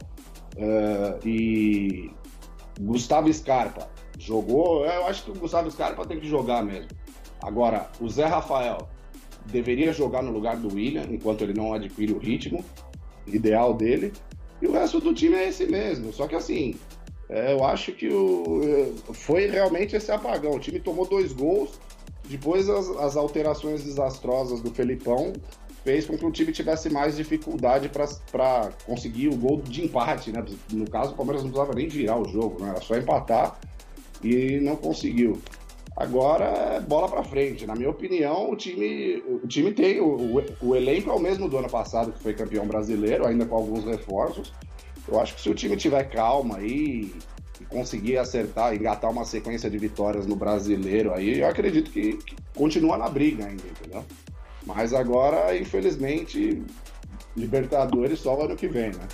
eh, 0.58 1.18
e 1.24 2.10
Gustavo 2.80 3.32
Scarpa 3.32 3.88
jogou, 4.18 4.84
eu 4.84 5.06
acho 5.06 5.24
que 5.24 5.30
o 5.30 5.34
Gustavo 5.34 5.70
Scarpa 5.70 6.04
tem 6.06 6.20
que 6.20 6.28
jogar 6.28 6.62
mesmo. 6.62 6.88
Agora, 7.42 7.90
o 8.00 8.08
Zé 8.08 8.26
Rafael 8.26 8.88
deveria 9.46 9.92
jogar 9.92 10.22
no 10.22 10.32
lugar 10.32 10.56
do 10.56 10.74
William, 10.74 11.06
enquanto 11.10 11.42
ele 11.42 11.54
não 11.54 11.72
adquire 11.72 12.12
o 12.12 12.18
ritmo 12.18 12.64
ideal 13.26 13.74
dele. 13.74 14.12
E 14.60 14.66
o 14.66 14.72
resto 14.72 15.00
do 15.00 15.14
time 15.14 15.36
é 15.36 15.48
esse 15.48 15.66
mesmo. 15.66 16.12
Só 16.12 16.26
que 16.26 16.34
assim, 16.34 16.74
é, 17.28 17.52
eu 17.52 17.64
acho 17.64 17.92
que 17.92 18.08
o, 18.08 18.60
é, 18.62 19.12
foi 19.12 19.46
realmente 19.46 19.96
esse 19.96 20.10
apagão. 20.10 20.52
O 20.52 20.60
time 20.60 20.80
tomou 20.80 21.06
dois 21.06 21.32
gols, 21.32 21.78
depois 22.28 22.68
as, 22.68 22.88
as 22.96 23.16
alterações 23.16 23.84
desastrosas 23.84 24.60
do 24.60 24.70
Felipão 24.72 25.32
fez 25.84 26.04
com 26.04 26.18
que 26.18 26.26
o 26.26 26.32
time 26.32 26.50
tivesse 26.50 26.90
mais 26.90 27.16
dificuldade 27.16 27.88
para 28.32 28.72
conseguir 28.84 29.28
o 29.28 29.36
gol 29.36 29.62
de 29.62 29.84
empate. 29.84 30.32
Né? 30.32 30.44
No 30.72 30.88
caso, 30.90 31.12
o 31.12 31.16
Palmeiras 31.16 31.44
não 31.44 31.50
precisava 31.50 31.76
nem 31.76 31.86
virar 31.86 32.18
o 32.18 32.28
jogo, 32.28 32.60
né? 32.60 32.70
era 32.70 32.80
só 32.80 32.96
empatar 32.96 33.58
e 34.22 34.58
não 34.60 34.74
conseguiu. 34.74 35.40
Agora 35.96 36.44
é 36.76 36.80
bola 36.80 37.08
para 37.08 37.24
frente. 37.24 37.66
Na 37.66 37.74
minha 37.74 37.88
opinião, 37.88 38.50
o 38.50 38.56
time, 38.56 39.22
o 39.26 39.46
time 39.48 39.72
tem. 39.72 39.98
O, 39.98 40.44
o, 40.60 40.76
elenco 40.76 41.10
é 41.10 41.14
o 41.14 41.18
mesmo 41.18 41.48
do 41.48 41.56
ano 41.56 41.70
passado, 41.70 42.12
que 42.12 42.22
foi 42.22 42.34
campeão 42.34 42.66
brasileiro, 42.66 43.26
ainda 43.26 43.46
com 43.46 43.56
alguns 43.56 43.84
reforços. 43.84 44.52
Eu 45.08 45.18
acho 45.18 45.34
que 45.34 45.40
se 45.40 45.48
o 45.48 45.54
time 45.54 45.74
tiver 45.76 46.04
calma 46.04 46.58
aí 46.58 47.14
e 47.58 47.64
conseguir 47.64 48.18
acertar, 48.18 48.74
engatar 48.74 49.10
uma 49.10 49.24
sequência 49.24 49.70
de 49.70 49.78
vitórias 49.78 50.26
no 50.26 50.36
brasileiro 50.36 51.14
aí, 51.14 51.40
eu 51.40 51.48
acredito 51.48 51.90
que, 51.90 52.18
que 52.18 52.36
continua 52.54 52.98
na 52.98 53.08
briga 53.08 53.46
ainda, 53.46 53.62
entendeu? 53.66 54.04
Mas 54.66 54.92
agora, 54.92 55.56
infelizmente, 55.56 56.62
Libertadores 57.34 58.20
só 58.20 58.42
ano 58.42 58.56
que 58.56 58.66
vem, 58.66 58.90
né? 58.90 59.08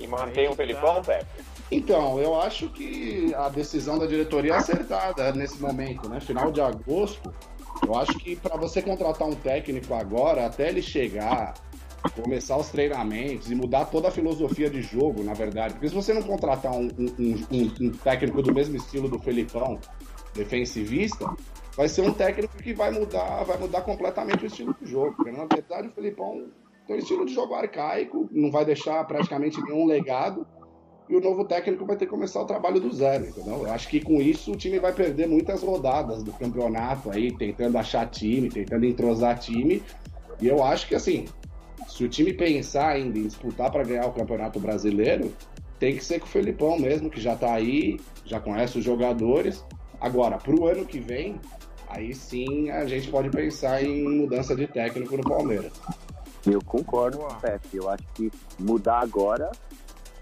E 0.00 0.06
mantém 0.08 0.48
o 0.48 0.54
Felipão, 0.54 1.02
Pepe? 1.02 1.43
Então, 1.76 2.18
eu 2.20 2.40
acho 2.40 2.68
que 2.68 3.34
a 3.34 3.48
decisão 3.48 3.98
da 3.98 4.06
diretoria 4.06 4.52
é 4.52 4.56
acertada 4.56 5.32
nesse 5.32 5.60
momento, 5.60 6.08
né? 6.08 6.20
Final 6.20 6.52
de 6.52 6.60
agosto. 6.60 7.32
Eu 7.84 7.94
acho 7.96 8.12
que 8.18 8.36
para 8.36 8.56
você 8.56 8.80
contratar 8.80 9.26
um 9.28 9.34
técnico 9.34 9.92
agora, 9.94 10.46
até 10.46 10.68
ele 10.68 10.80
chegar, 10.80 11.54
começar 12.22 12.56
os 12.56 12.68
treinamentos 12.68 13.50
e 13.50 13.54
mudar 13.54 13.86
toda 13.86 14.08
a 14.08 14.10
filosofia 14.10 14.70
de 14.70 14.80
jogo, 14.82 15.24
na 15.24 15.34
verdade. 15.34 15.74
Porque 15.74 15.88
se 15.88 15.94
você 15.94 16.14
não 16.14 16.22
contratar 16.22 16.72
um, 16.72 16.88
um- 16.98 17.44
um- 17.50 17.72
um 17.80 17.90
técnico 17.90 18.40
do 18.42 18.54
mesmo 18.54 18.76
estilo 18.76 19.08
do 19.08 19.18
Felipão, 19.18 19.78
defensivista, 20.34 21.26
vai 21.76 21.88
ser 21.88 22.02
um 22.02 22.12
técnico 22.12 22.56
que 22.56 22.72
vai 22.72 22.90
mudar, 22.90 23.44
vai 23.44 23.58
mudar 23.58 23.82
completamente 23.82 24.44
o 24.44 24.46
estilo 24.46 24.74
do 24.80 24.86
jogo. 24.86 25.14
Porque 25.16 25.32
na 25.32 25.44
verdade 25.46 25.88
o 25.88 25.92
Felipão 25.92 26.46
Então, 26.84 26.96
estilo 26.96 27.24
de 27.24 27.32
jogo 27.32 27.54
arcaico, 27.54 28.28
não 28.30 28.50
vai 28.50 28.62
deixar 28.64 29.02
praticamente 29.06 29.58
nenhum 29.62 29.86
legado. 29.86 30.46
E 31.08 31.14
o 31.14 31.20
novo 31.20 31.44
técnico 31.44 31.84
vai 31.84 31.96
ter 31.96 32.06
que 32.06 32.10
começar 32.10 32.40
o 32.40 32.46
trabalho 32.46 32.80
do 32.80 32.90
zero, 32.90 33.26
entendeu? 33.26 33.64
Eu 33.64 33.72
acho 33.72 33.88
que 33.88 34.00
com 34.00 34.22
isso 34.22 34.52
o 34.52 34.56
time 34.56 34.78
vai 34.78 34.92
perder 34.92 35.28
muitas 35.28 35.62
rodadas 35.62 36.22
do 36.22 36.32
campeonato 36.32 37.10
aí, 37.10 37.30
tentando 37.36 37.76
achar 37.76 38.06
time, 38.06 38.48
tentando 38.48 38.86
entrosar 38.86 39.38
time. 39.38 39.82
E 40.40 40.48
eu 40.48 40.64
acho 40.64 40.88
que, 40.88 40.94
assim, 40.94 41.26
se 41.86 42.04
o 42.04 42.08
time 42.08 42.32
pensar 42.32 42.88
ainda 42.88 43.18
em 43.18 43.26
disputar 43.26 43.70
para 43.70 43.84
ganhar 43.84 44.06
o 44.06 44.12
Campeonato 44.12 44.58
Brasileiro, 44.58 45.32
tem 45.78 45.94
que 45.94 46.04
ser 46.04 46.20
com 46.20 46.26
o 46.26 46.28
Felipão 46.28 46.78
mesmo, 46.78 47.10
que 47.10 47.20
já 47.20 47.36
tá 47.36 47.52
aí, 47.52 48.00
já 48.24 48.40
conhece 48.40 48.78
os 48.78 48.84
jogadores. 48.84 49.62
Agora, 50.00 50.38
para 50.38 50.54
o 50.54 50.66
ano 50.66 50.86
que 50.86 50.98
vem, 50.98 51.38
aí 51.88 52.14
sim 52.14 52.70
a 52.70 52.86
gente 52.86 53.10
pode 53.10 53.28
pensar 53.28 53.82
em 53.82 54.02
mudança 54.08 54.56
de 54.56 54.66
técnico 54.66 55.16
no 55.16 55.22
Palmeiras. 55.22 55.72
Eu 56.46 56.60
concordo 56.64 57.18
Pepe. 57.40 57.76
Eu 57.76 57.88
acho 57.88 58.04
que 58.14 58.30
mudar 58.58 59.00
agora 59.00 59.50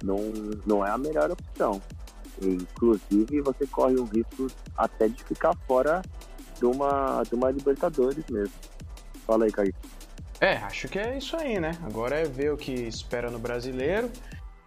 não, 0.02 0.18
não 0.66 0.84
é 0.84 0.90
a 0.90 0.98
melhor 0.98 1.30
opção. 1.30 1.80
Inclusive, 2.40 3.40
você 3.40 3.66
corre 3.66 3.94
o 3.96 4.04
risco 4.04 4.48
até 4.76 5.08
de 5.08 5.22
ficar 5.24 5.54
fora 5.66 6.02
de 6.58 6.64
uma, 6.64 7.22
de 7.22 7.34
uma 7.34 7.50
Libertadores 7.50 8.24
mesmo. 8.30 8.54
Fala 9.26 9.44
aí, 9.44 9.52
Kaique. 9.52 9.74
É, 10.40 10.56
acho 10.56 10.88
que 10.88 10.98
é 10.98 11.16
isso 11.16 11.36
aí, 11.36 11.60
né? 11.60 11.72
Agora 11.84 12.16
é 12.16 12.24
ver 12.24 12.52
o 12.52 12.56
que 12.56 12.72
espera 12.72 13.30
no 13.30 13.38
brasileiro. 13.38 14.10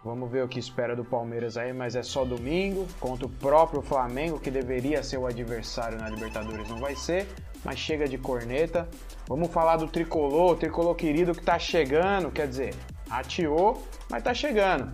Vamos 0.02 0.30
ver 0.30 0.44
o 0.44 0.48
que 0.48 0.58
espera 0.58 0.94
do 0.94 1.04
Palmeiras 1.04 1.56
aí, 1.56 1.72
mas 1.72 1.96
é 1.96 2.02
só 2.02 2.24
domingo 2.24 2.86
contra 3.00 3.26
o 3.26 3.28
próprio 3.28 3.82
Flamengo, 3.82 4.38
que 4.38 4.50
deveria 4.50 5.02
ser 5.02 5.18
o 5.18 5.26
adversário 5.26 5.98
na 5.98 6.08
Libertadores, 6.08 6.68
não 6.68 6.78
vai 6.78 6.94
ser, 6.94 7.26
mas 7.64 7.78
chega 7.78 8.08
de 8.08 8.16
corneta. 8.16 8.88
Vamos 9.26 9.50
falar 9.50 9.78
do 9.78 9.88
tricolor, 9.88 10.52
o 10.52 10.56
tricolor 10.56 10.94
querido 10.94 11.34
que 11.34 11.42
tá 11.42 11.58
chegando, 11.58 12.30
quer 12.30 12.46
dizer, 12.46 12.74
atiou, 13.10 13.82
mas 14.08 14.22
tá 14.22 14.32
chegando. 14.32 14.92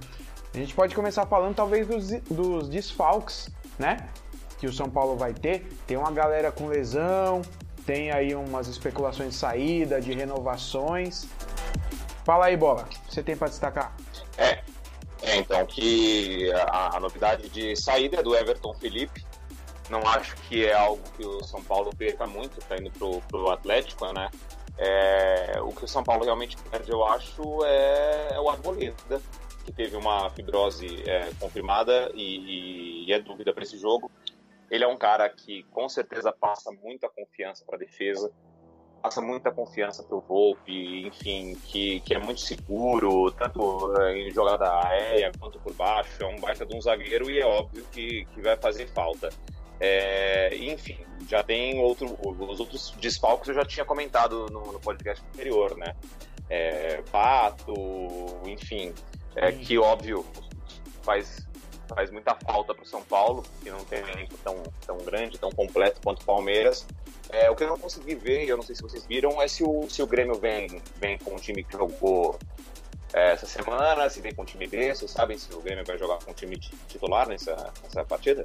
A 0.54 0.58
gente 0.58 0.74
pode 0.74 0.94
começar 0.94 1.24
falando 1.26 1.54
talvez 1.54 1.86
dos, 1.86 2.10
dos 2.30 2.68
desfalques, 2.68 3.48
né? 3.78 4.08
Que 4.58 4.66
o 4.66 4.72
São 4.72 4.88
Paulo 4.88 5.16
vai 5.16 5.32
ter. 5.32 5.66
Tem 5.86 5.96
uma 5.96 6.10
galera 6.10 6.52
com 6.52 6.68
lesão, 6.68 7.40
tem 7.86 8.10
aí 8.10 8.34
umas 8.34 8.68
especulações 8.68 9.30
de 9.30 9.36
saída, 9.36 10.00
de 10.00 10.12
renovações. 10.12 11.26
Fala 12.24 12.46
aí, 12.46 12.56
Bola, 12.56 12.82
o 12.82 12.84
que 12.86 13.14
você 13.14 13.22
tem 13.22 13.34
para 13.34 13.48
destacar? 13.48 13.96
É, 14.36 14.62
é, 15.22 15.36
então, 15.36 15.64
que 15.64 16.52
a, 16.52 16.96
a, 16.96 17.00
novidade 17.00 17.48
de 17.48 17.74
saída 17.74 18.18
é 18.18 18.22
do 18.22 18.36
Everton 18.36 18.74
Felipe. 18.74 19.24
Não 19.88 20.06
acho 20.06 20.36
que 20.48 20.66
é 20.66 20.74
algo 20.74 21.02
que 21.16 21.26
o 21.26 21.42
São 21.44 21.62
Paulo 21.62 21.90
perca 21.96 22.26
muito, 22.26 22.60
tá 22.66 22.76
indo 22.76 22.90
pro, 22.90 23.20
pro 23.22 23.50
Atlético, 23.50 24.12
né? 24.12 24.30
É, 24.78 25.60
o 25.62 25.68
que 25.72 25.84
o 25.84 25.88
São 25.88 26.02
Paulo 26.02 26.24
realmente 26.24 26.56
perde, 26.70 26.90
eu 26.90 27.04
acho, 27.04 27.42
é, 27.64 28.28
é 28.32 28.40
o 28.40 28.48
Arboleda, 28.48 29.20
que 29.62 29.72
teve 29.72 29.96
uma 29.96 30.28
fibrose 30.30 31.08
é, 31.08 31.30
confirmada 31.38 32.10
e, 32.14 33.06
e, 33.06 33.12
é 33.12 33.20
dúvida 33.20 33.52
para 33.52 33.62
esse 33.62 33.78
jogo. 33.78 34.10
Ele 34.70 34.84
é 34.84 34.88
um 34.88 34.96
cara 34.96 35.28
que 35.28 35.64
com 35.64 35.88
certeza 35.88 36.32
passa 36.32 36.70
muita 36.72 37.08
confiança 37.08 37.64
para 37.64 37.76
a 37.76 37.78
defesa 37.78 38.32
passa 39.02 39.20
muita 39.20 39.50
confiança 39.50 40.02
pro 40.04 40.20
Volpe, 40.20 41.06
enfim, 41.06 41.56
que, 41.64 42.00
que 42.00 42.14
é 42.14 42.18
muito 42.18 42.40
seguro, 42.40 43.32
tanto 43.32 43.92
eh, 44.00 44.28
em 44.28 44.30
jogada 44.30 44.80
aérea 44.86 45.32
quanto 45.38 45.58
por 45.58 45.74
baixo, 45.74 46.22
é 46.22 46.26
um 46.26 46.38
baita 46.38 46.64
de 46.64 46.76
um 46.76 46.80
zagueiro 46.80 47.28
e 47.28 47.40
é 47.40 47.44
óbvio 47.44 47.84
que, 47.90 48.24
que 48.26 48.40
vai 48.40 48.56
fazer 48.56 48.86
falta. 48.88 49.28
É, 49.80 50.54
enfim, 50.56 50.98
já 51.28 51.42
tem 51.42 51.80
outro, 51.80 52.16
os 52.24 52.60
outros 52.60 52.92
desfalques 53.00 53.48
eu 53.48 53.54
já 53.54 53.64
tinha 53.64 53.84
comentado 53.84 54.46
no, 54.52 54.72
no 54.72 54.78
podcast 54.78 55.24
anterior, 55.34 55.76
né? 55.76 55.96
É, 56.48 57.02
Pato, 57.10 57.74
enfim, 58.46 58.94
é, 59.36 59.52
que 59.52 59.78
óbvio 59.78 60.24
faz, 61.02 61.46
faz 61.88 62.10
muita 62.10 62.34
falta 62.34 62.74
para 62.74 62.82
o 62.82 62.86
São 62.86 63.02
Paulo, 63.02 63.42
que 63.62 63.70
não 63.70 63.84
tem 63.84 64.02
um 64.02 64.08
elenco 64.08 64.34
tão, 64.44 64.62
tão 64.86 64.98
grande, 64.98 65.38
tão 65.38 65.50
completo 65.50 66.00
quanto 66.02 66.22
o 66.22 66.24
Palmeiras. 66.24 66.86
É, 67.30 67.50
o 67.50 67.56
que 67.56 67.64
eu 67.64 67.68
não 67.68 67.78
consegui 67.78 68.14
ver, 68.14 68.46
eu 68.46 68.56
não 68.56 68.64
sei 68.64 68.74
se 68.74 68.82
vocês 68.82 69.06
viram, 69.06 69.40
é 69.40 69.48
se 69.48 69.64
o, 69.64 69.88
se 69.88 70.02
o 70.02 70.06
Grêmio 70.06 70.34
vem, 70.34 70.82
vem 70.96 71.18
com 71.18 71.34
o 71.34 71.38
time 71.38 71.64
que 71.64 71.72
jogou 71.72 72.38
é, 73.12 73.32
essa 73.32 73.46
semana, 73.46 74.08
se 74.10 74.20
vem 74.20 74.34
com 74.34 74.42
um 74.42 74.44
time 74.44 74.66
B, 74.66 74.94
vocês 74.94 75.10
sabem 75.10 75.38
se 75.38 75.52
o 75.54 75.60
Grêmio 75.60 75.84
vai 75.84 75.96
jogar 75.96 76.18
com 76.18 76.30
um 76.30 76.34
time 76.34 76.58
titular 76.58 77.28
nessa, 77.28 77.72
nessa 77.82 78.04
partida? 78.04 78.42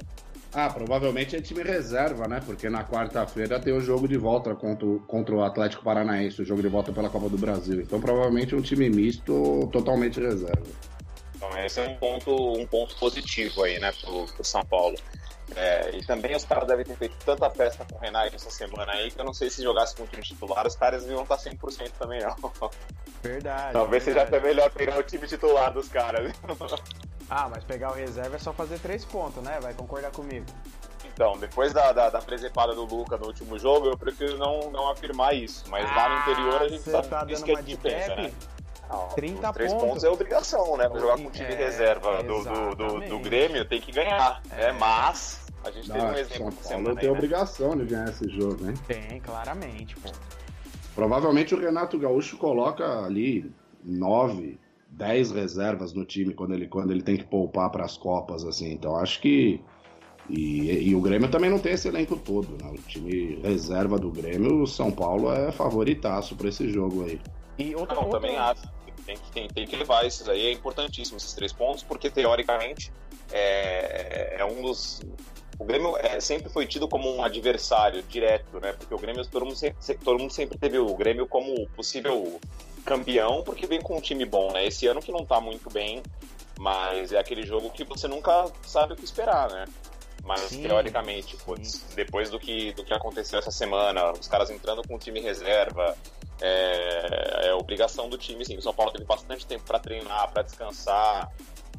Ah, 0.52 0.70
provavelmente 0.70 1.36
é 1.36 1.40
time 1.42 1.62
reserva, 1.62 2.26
né? 2.26 2.40
Porque 2.44 2.70
na 2.70 2.82
quarta-feira 2.82 3.60
tem 3.60 3.72
o 3.72 3.80
jogo 3.80 4.08
de 4.08 4.16
volta 4.16 4.54
contra, 4.54 4.86
o, 4.86 5.00
contra 5.00 5.34
o 5.34 5.42
Atlético 5.42 5.84
Paranaense, 5.84 6.40
o 6.40 6.44
jogo 6.44 6.62
de 6.62 6.68
volta 6.68 6.90
pela 6.90 7.10
Copa 7.10 7.28
do 7.28 7.36
Brasil. 7.36 7.80
Então 7.82 8.00
provavelmente 8.00 8.54
é 8.54 8.56
um 8.56 8.62
time 8.62 8.88
misto 8.88 9.68
totalmente 9.70 10.18
reserva. 10.18 10.66
Então 11.36 11.50
esse 11.58 11.80
é 11.80 11.88
um 11.88 11.96
ponto, 11.96 12.34
um 12.58 12.66
ponto 12.66 12.96
positivo 12.96 13.62
aí, 13.62 13.78
né, 13.78 13.92
pro, 14.00 14.24
pro 14.26 14.44
São 14.44 14.64
Paulo. 14.64 14.96
É, 15.56 15.96
e 15.96 16.04
também 16.04 16.36
os 16.36 16.44
caras 16.44 16.68
devem 16.68 16.84
ter 16.84 16.96
feito 16.96 17.16
tanta 17.24 17.48
festa 17.50 17.84
com 17.84 17.96
o 17.96 17.98
Renato 17.98 18.36
essa 18.36 18.50
semana 18.50 18.92
aí 18.92 19.10
que 19.10 19.18
eu 19.18 19.24
não 19.24 19.32
sei 19.32 19.48
se 19.48 19.62
jogasse 19.62 19.96
com 19.96 20.02
o 20.02 20.06
time 20.06 20.22
titular, 20.22 20.66
os 20.66 20.76
caras 20.76 21.06
iam 21.06 21.22
estar 21.22 21.38
100% 21.38 21.90
também 21.98 22.20
não. 22.20 22.36
Verdade. 23.22 23.72
Talvez 23.72 24.04
verdade. 24.04 24.28
seja 24.28 24.38
até 24.38 24.46
melhor 24.46 24.70
pegar 24.70 24.98
o 24.98 25.02
time 25.02 25.26
titular 25.26 25.72
dos 25.72 25.88
caras. 25.88 26.32
Ah, 27.30 27.48
mas 27.50 27.64
pegar 27.64 27.90
o 27.90 27.94
reserva 27.94 28.36
é 28.36 28.38
só 28.38 28.52
fazer 28.52 28.78
três 28.78 29.04
pontos, 29.04 29.42
né? 29.42 29.58
Vai 29.60 29.74
concordar 29.74 30.10
comigo. 30.10 30.46
Então, 31.04 31.36
depois 31.36 31.72
da, 31.72 31.92
da, 31.92 32.10
da 32.10 32.20
presepada 32.20 32.74
do 32.74 32.84
Luca 32.84 33.16
no 33.16 33.26
último 33.26 33.58
jogo, 33.58 33.88
eu 33.88 33.98
prefiro 33.98 34.38
não, 34.38 34.70
não 34.70 34.90
afirmar 34.90 35.34
isso. 35.34 35.64
Mas 35.68 35.84
ah, 35.90 35.96
lá 35.96 36.08
no 36.08 36.32
interior 36.32 36.62
a 36.62 36.68
gente 36.68 36.82
sabe 36.88 37.08
tá 37.08 37.26
isso 37.28 37.44
que 37.44 37.50
a 37.50 37.60
gente 37.60 37.76
pensa, 37.76 38.14
né? 38.14 38.32
Não, 38.88 39.08
30 39.08 39.52
três 39.52 39.72
pontos. 39.72 39.88
pontos 39.88 40.04
é 40.04 40.08
obrigação, 40.08 40.76
né? 40.76 40.88
Pra 40.88 40.98
jogar 40.98 41.16
com 41.18 41.26
o 41.26 41.30
time 41.30 41.52
é, 41.52 41.56
reserva 41.56 42.22
do, 42.22 42.42
do, 42.42 42.74
do, 42.74 43.08
do, 43.08 43.18
Grêmio 43.18 43.64
tem 43.64 43.80
que 43.80 43.92
ganhar. 43.92 44.40
É. 44.50 44.72
Né? 44.72 44.78
Mas 44.78 45.40
a 45.62 45.70
gente 45.70 45.90
teve 45.90 46.04
um 46.04 46.14
exemplo 46.14 46.52
São 46.62 46.82
Paulo 46.82 46.96
tem 46.96 47.10
né? 47.10 47.14
obrigação 47.14 47.76
de 47.76 47.84
ganhar 47.84 48.08
esse 48.08 48.28
jogo, 48.30 48.66
hein? 48.66 48.74
Tem, 48.86 49.20
claramente, 49.20 49.94
pô. 49.96 50.10
Provavelmente 50.94 51.54
o 51.54 51.60
Renato 51.60 51.98
Gaúcho 51.98 52.38
coloca 52.38 53.04
ali 53.04 53.52
nove, 53.84 54.58
dez 54.88 55.30
reservas 55.30 55.92
no 55.92 56.04
time 56.04 56.34
quando 56.34 56.54
ele, 56.54 56.66
quando 56.66 56.90
ele 56.90 57.02
tem 57.02 57.16
que 57.16 57.24
poupar 57.24 57.70
para 57.70 57.84
as 57.84 57.96
Copas, 57.96 58.44
assim. 58.44 58.72
Então 58.72 58.96
acho 58.96 59.20
que. 59.20 59.60
E, 60.28 60.90
e, 60.90 60.94
o 60.94 61.00
Grêmio 61.00 61.30
também 61.30 61.48
não 61.48 61.58
tem 61.58 61.72
esse 61.72 61.88
elenco 61.88 62.14
todo, 62.14 62.62
né? 62.62 62.70
O 62.70 62.82
time 62.82 63.40
reserva 63.42 63.98
do 63.98 64.10
Grêmio, 64.10 64.62
o 64.62 64.66
São 64.66 64.90
Paulo 64.90 65.32
é 65.32 65.50
favoritaço 65.50 66.36
para 66.36 66.50
esse 66.50 66.68
jogo 66.68 67.04
aí. 67.04 67.18
E 67.58 67.74
outra, 67.74 67.94
não, 67.94 68.04
outra... 68.04 68.20
também 68.20 68.36
acho. 68.36 68.62
Tem 69.06 69.16
que, 69.16 69.32
tem, 69.32 69.48
tem 69.48 69.66
que 69.66 69.74
levar 69.74 70.04
esses 70.04 70.28
aí, 70.28 70.48
é 70.48 70.52
importantíssimo 70.52 71.16
esses 71.16 71.32
três 71.32 71.50
pontos, 71.50 71.82
porque 71.82 72.10
teoricamente 72.10 72.92
é, 73.32 74.36
é 74.38 74.44
um 74.44 74.60
dos 74.60 75.00
o 75.58 75.64
Grêmio 75.64 75.96
é, 75.96 76.20
sempre 76.20 76.48
foi 76.48 76.66
tido 76.66 76.86
como 76.86 77.12
um 77.12 77.22
adversário 77.22 78.02
direto, 78.04 78.60
né? 78.60 78.72
Porque 78.72 78.94
o 78.94 78.98
Grêmio, 78.98 79.26
todo 79.26 79.44
mundo, 79.44 79.56
sempre, 79.56 80.04
todo 80.04 80.18
mundo 80.18 80.32
sempre 80.32 80.56
teve 80.56 80.78
o 80.78 80.94
Grêmio 80.94 81.26
como 81.26 81.68
possível 81.70 82.40
campeão, 82.88 83.42
porque 83.42 83.66
vem 83.66 83.80
com 83.80 83.96
um 83.96 84.00
time 84.00 84.24
bom, 84.24 84.52
né? 84.52 84.66
Esse 84.66 84.86
ano 84.86 85.00
que 85.00 85.12
não 85.12 85.24
tá 85.24 85.40
muito 85.40 85.70
bem, 85.70 86.02
mas 86.58 87.12
é 87.12 87.18
aquele 87.18 87.44
jogo 87.44 87.70
que 87.70 87.84
você 87.84 88.08
nunca 88.08 88.50
sabe 88.62 88.94
o 88.94 88.96
que 88.96 89.04
esperar, 89.04 89.50
né? 89.50 89.64
Mas 90.24 90.40
sim, 90.40 90.62
teoricamente, 90.62 91.36
putz, 91.36 91.84
depois 91.94 92.28
do 92.30 92.38
que, 92.38 92.72
do 92.72 92.84
que 92.84 92.92
aconteceu 92.92 93.38
essa 93.38 93.50
semana, 93.50 94.12
os 94.12 94.28
caras 94.28 94.50
entrando 94.50 94.86
com 94.86 94.96
o 94.96 94.98
time 94.98 95.20
reserva, 95.20 95.96
é, 96.40 97.48
é 97.48 97.54
obrigação 97.54 98.08
do 98.08 98.18
time, 98.18 98.44
sim. 98.44 98.56
O 98.56 98.62
São 98.62 98.74
Paulo 98.74 98.92
teve 98.92 99.04
bastante 99.04 99.46
tempo 99.46 99.64
para 99.64 99.78
treinar, 99.78 100.30
para 100.30 100.42
descansar. 100.42 101.30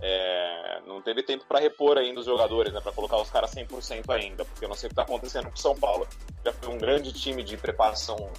É, 0.01 0.79
não 0.87 1.01
teve 1.01 1.21
tempo 1.23 1.45
para 1.45 1.59
repor 1.59 1.97
ainda 1.97 2.21
os 2.21 2.25
jogadores, 2.25 2.71
né, 2.71 2.79
para 2.79 2.93
colocar 2.93 3.17
os 3.17 3.29
caras 3.29 3.53
100% 3.53 4.09
ainda, 4.09 4.45
porque 4.45 4.63
eu 4.63 4.69
não 4.69 4.75
sei 4.75 4.87
o 4.87 4.89
que 4.89 4.93
está 4.93 5.03
acontecendo 5.03 5.45
com 5.45 5.55
o 5.55 5.59
São 5.59 5.75
Paulo. 5.75 6.07
Já 6.43 6.53
foi 6.53 6.73
um 6.73 6.77
grande 6.77 7.11
time 7.11 7.43
de 7.43 7.57
preparação 7.57 8.31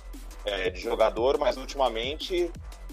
é, 0.45 0.71
de 0.71 0.81
jogador, 0.81 1.39
mas 1.39 1.57
ultimamente 1.57 2.51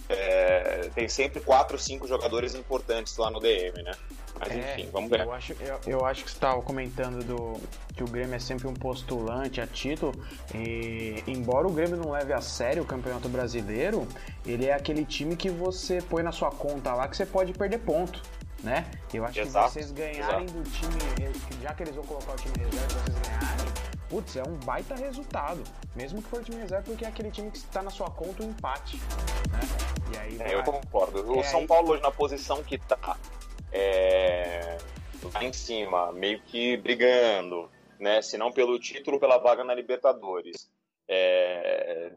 é, 0.09 0.89
tem 0.95 1.07
sempre 1.09 1.39
quatro, 1.41 1.77
cinco 1.77 2.07
jogadores 2.07 2.55
importantes 2.55 3.17
lá 3.17 3.29
no 3.29 3.39
DM, 3.39 3.83
né? 3.83 3.91
Mas 4.39 4.51
é, 4.51 4.73
enfim, 4.73 4.89
vamos 4.91 5.09
ver. 5.09 5.21
Eu 5.21 5.33
acho, 5.33 5.53
eu, 5.53 5.79
eu 5.87 6.05
acho 6.05 6.23
que 6.23 6.29
você 6.29 6.37
estava 6.37 6.61
comentando 6.61 7.23
do, 7.23 7.59
que 7.95 8.03
o 8.03 8.07
Grêmio 8.07 8.35
é 8.35 8.39
sempre 8.39 8.67
um 8.67 8.73
postulante 8.73 9.59
a 9.59 9.65
título. 9.65 10.13
E, 10.53 11.23
embora 11.27 11.67
o 11.67 11.71
Grêmio 11.71 11.97
não 11.97 12.11
leve 12.11 12.33
a 12.33 12.41
sério 12.41 12.83
o 12.83 12.85
Campeonato 12.85 13.27
Brasileiro, 13.27 14.07
ele 14.45 14.67
é 14.67 14.73
aquele 14.73 15.03
time 15.03 15.35
que 15.35 15.49
você 15.49 16.01
põe 16.01 16.21
na 16.21 16.31
sua 16.31 16.51
conta 16.51 16.93
lá 16.93 17.07
que 17.07 17.17
você 17.17 17.25
pode 17.25 17.51
perder 17.53 17.79
ponto 17.79 18.21
né? 18.63 18.85
Eu 19.13 19.25
acho 19.25 19.39
exato, 19.39 19.67
que 19.67 19.73
vocês 19.73 19.91
ganharem 19.91 20.45
exato. 20.45 20.53
do 20.53 20.63
time, 20.71 21.61
já 21.61 21.73
que 21.73 21.83
eles 21.83 21.95
vão 21.95 22.03
colocar 22.05 22.33
o 22.33 22.35
time 22.35 22.53
reserva, 22.57 22.87
vocês 22.87 23.19
ganharem, 23.19 23.86
putz, 24.09 24.35
é 24.35 24.43
um 24.43 24.55
baita 24.57 24.95
resultado. 24.95 25.63
Mesmo 25.95 26.21
que 26.21 26.29
for 26.29 26.41
o 26.41 26.43
time 26.43 26.57
reserva, 26.57 26.83
porque 26.83 27.05
é 27.05 27.07
aquele 27.07 27.31
time 27.31 27.51
que 27.51 27.57
está 27.57 27.81
na 27.81 27.89
sua 27.89 28.09
conta 28.09 28.43
um 28.43 28.49
empate, 28.49 28.97
né? 29.51 29.59
E 30.13 30.17
aí, 30.17 30.41
é, 30.41 30.55
eu 30.55 30.63
concordo. 30.63 31.31
O 31.31 31.39
é 31.39 31.43
São 31.43 31.61
aí... 31.61 31.67
Paulo 31.67 31.91
hoje 31.91 32.01
na 32.01 32.11
posição 32.11 32.63
que 32.63 32.77
tá 32.77 33.17
é, 33.71 34.77
lá 35.33 35.43
em 35.43 35.53
cima, 35.53 36.11
meio 36.11 36.41
que 36.41 36.77
brigando, 36.77 37.69
né? 37.99 38.21
Se 38.21 38.37
não 38.37 38.51
pelo 38.51 38.79
título, 38.79 39.19
pela 39.19 39.37
vaga 39.37 39.63
na 39.63 39.73
Libertadores. 39.73 40.69
É, 41.07 42.11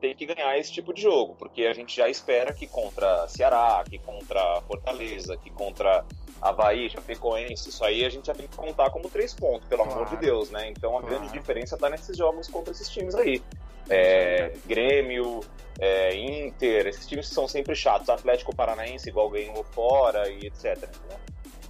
tem 0.00 0.14
que 0.14 0.26
ganhar 0.26 0.58
esse 0.58 0.70
tipo 0.70 0.92
de 0.92 1.00
jogo, 1.00 1.34
porque 1.34 1.64
a 1.64 1.72
gente 1.72 1.96
já 1.96 2.08
espera 2.08 2.52
que 2.52 2.66
contra 2.66 3.26
Ceará, 3.26 3.82
que 3.88 3.98
contra 3.98 4.60
Fortaleza, 4.62 5.36
que 5.36 5.50
contra 5.50 6.04
Havaí, 6.44 6.90
Chapecoense, 6.90 7.70
isso 7.70 7.82
aí 7.82 8.04
a 8.04 8.10
gente 8.10 8.26
já 8.26 8.34
tem 8.34 8.46
que 8.46 8.54
contar 8.54 8.90
como 8.90 9.08
três 9.08 9.32
pontos, 9.32 9.66
pelo 9.66 9.82
claro. 9.82 10.00
amor 10.02 10.10
de 10.10 10.16
Deus, 10.18 10.50
né? 10.50 10.68
Então 10.68 10.94
a 10.98 11.00
claro. 11.00 11.16
grande 11.16 11.32
diferença 11.32 11.74
tá 11.78 11.88
nesses 11.88 12.14
jogos 12.18 12.48
contra 12.48 12.70
esses 12.70 12.90
times 12.90 13.14
aí. 13.14 13.42
É, 13.88 14.52
Grêmio, 14.66 15.40
é, 15.78 16.14
Inter, 16.14 16.86
esses 16.86 17.06
times 17.06 17.30
que 17.30 17.34
são 17.34 17.48
sempre 17.48 17.74
chatos, 17.74 18.10
Atlético 18.10 18.54
Paranaense 18.54 19.08
igual 19.08 19.30
ganhou 19.30 19.64
fora 19.64 20.28
e 20.28 20.46
etc. 20.46 20.86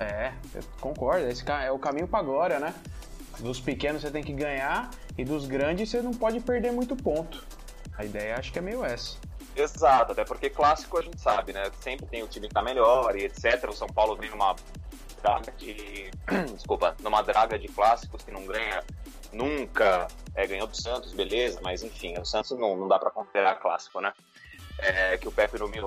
É, 0.01 0.33
eu 0.53 0.63
concordo, 0.81 1.29
esse 1.29 1.49
é 1.49 1.71
o 1.71 1.79
caminho 1.79 2.09
para 2.09 2.19
agora, 2.19 2.59
né? 2.59 2.75
Dos 3.39 3.61
pequenos 3.61 4.03
você 4.03 4.11
tem 4.11 4.25
que 4.25 4.33
ganhar 4.33 4.91
e 5.17 5.25
dos 5.25 5.47
grandes 5.47 5.89
você 5.89 6.03
não 6.03 6.13
pode 6.13 6.41
perder 6.41 6.73
muito 6.73 6.97
ponto. 6.97 7.47
A 7.97 8.05
ideia 8.05 8.37
acho 8.37 8.53
que 8.53 8.59
é 8.59 8.63
meio 8.63 8.85
essa. 8.85 9.17
Exato, 9.57 10.13
até 10.13 10.25
porque 10.25 10.51
clássico 10.51 10.99
a 10.99 11.03
gente 11.03 11.21
sabe, 11.21 11.53
né? 11.53 11.71
Sempre 11.81 12.07
tem 12.07 12.23
o 12.23 12.29
time 12.29 12.49
que 12.49 12.55
tá 12.55 12.63
melhor 12.63 13.17
e 13.17 13.25
etc. 13.25 13.69
O 13.69 13.73
São 13.73 13.89
Paulo 13.89 14.17
vem 14.17 14.31
numa 14.31 14.57
draga 15.23 15.53
de. 15.53 16.11
Desculpa, 16.55 16.97
numa 17.01 17.23
draga 17.23 17.59
de 17.59 17.69
clássicos 17.69 18.23
que 18.23 18.31
não 18.31 18.45
ganha 18.47 18.83
nunca. 19.33 20.09
É, 20.35 20.47
ganhou 20.47 20.67
do 20.67 20.77
Santos, 20.77 21.13
beleza, 21.13 21.61
mas 21.63 21.85
enfim, 21.85 22.19
o 22.19 22.25
Santos 22.25 22.59
não, 22.59 22.77
não 22.77 22.89
dá 22.89 22.99
para 22.99 23.11
considerar 23.11 23.55
clássico, 23.57 24.01
né? 24.01 24.13
É, 24.79 25.17
que 25.17 25.29
o 25.29 25.33
Pepe 25.33 25.59
não 25.59 25.69
me. 25.69 25.79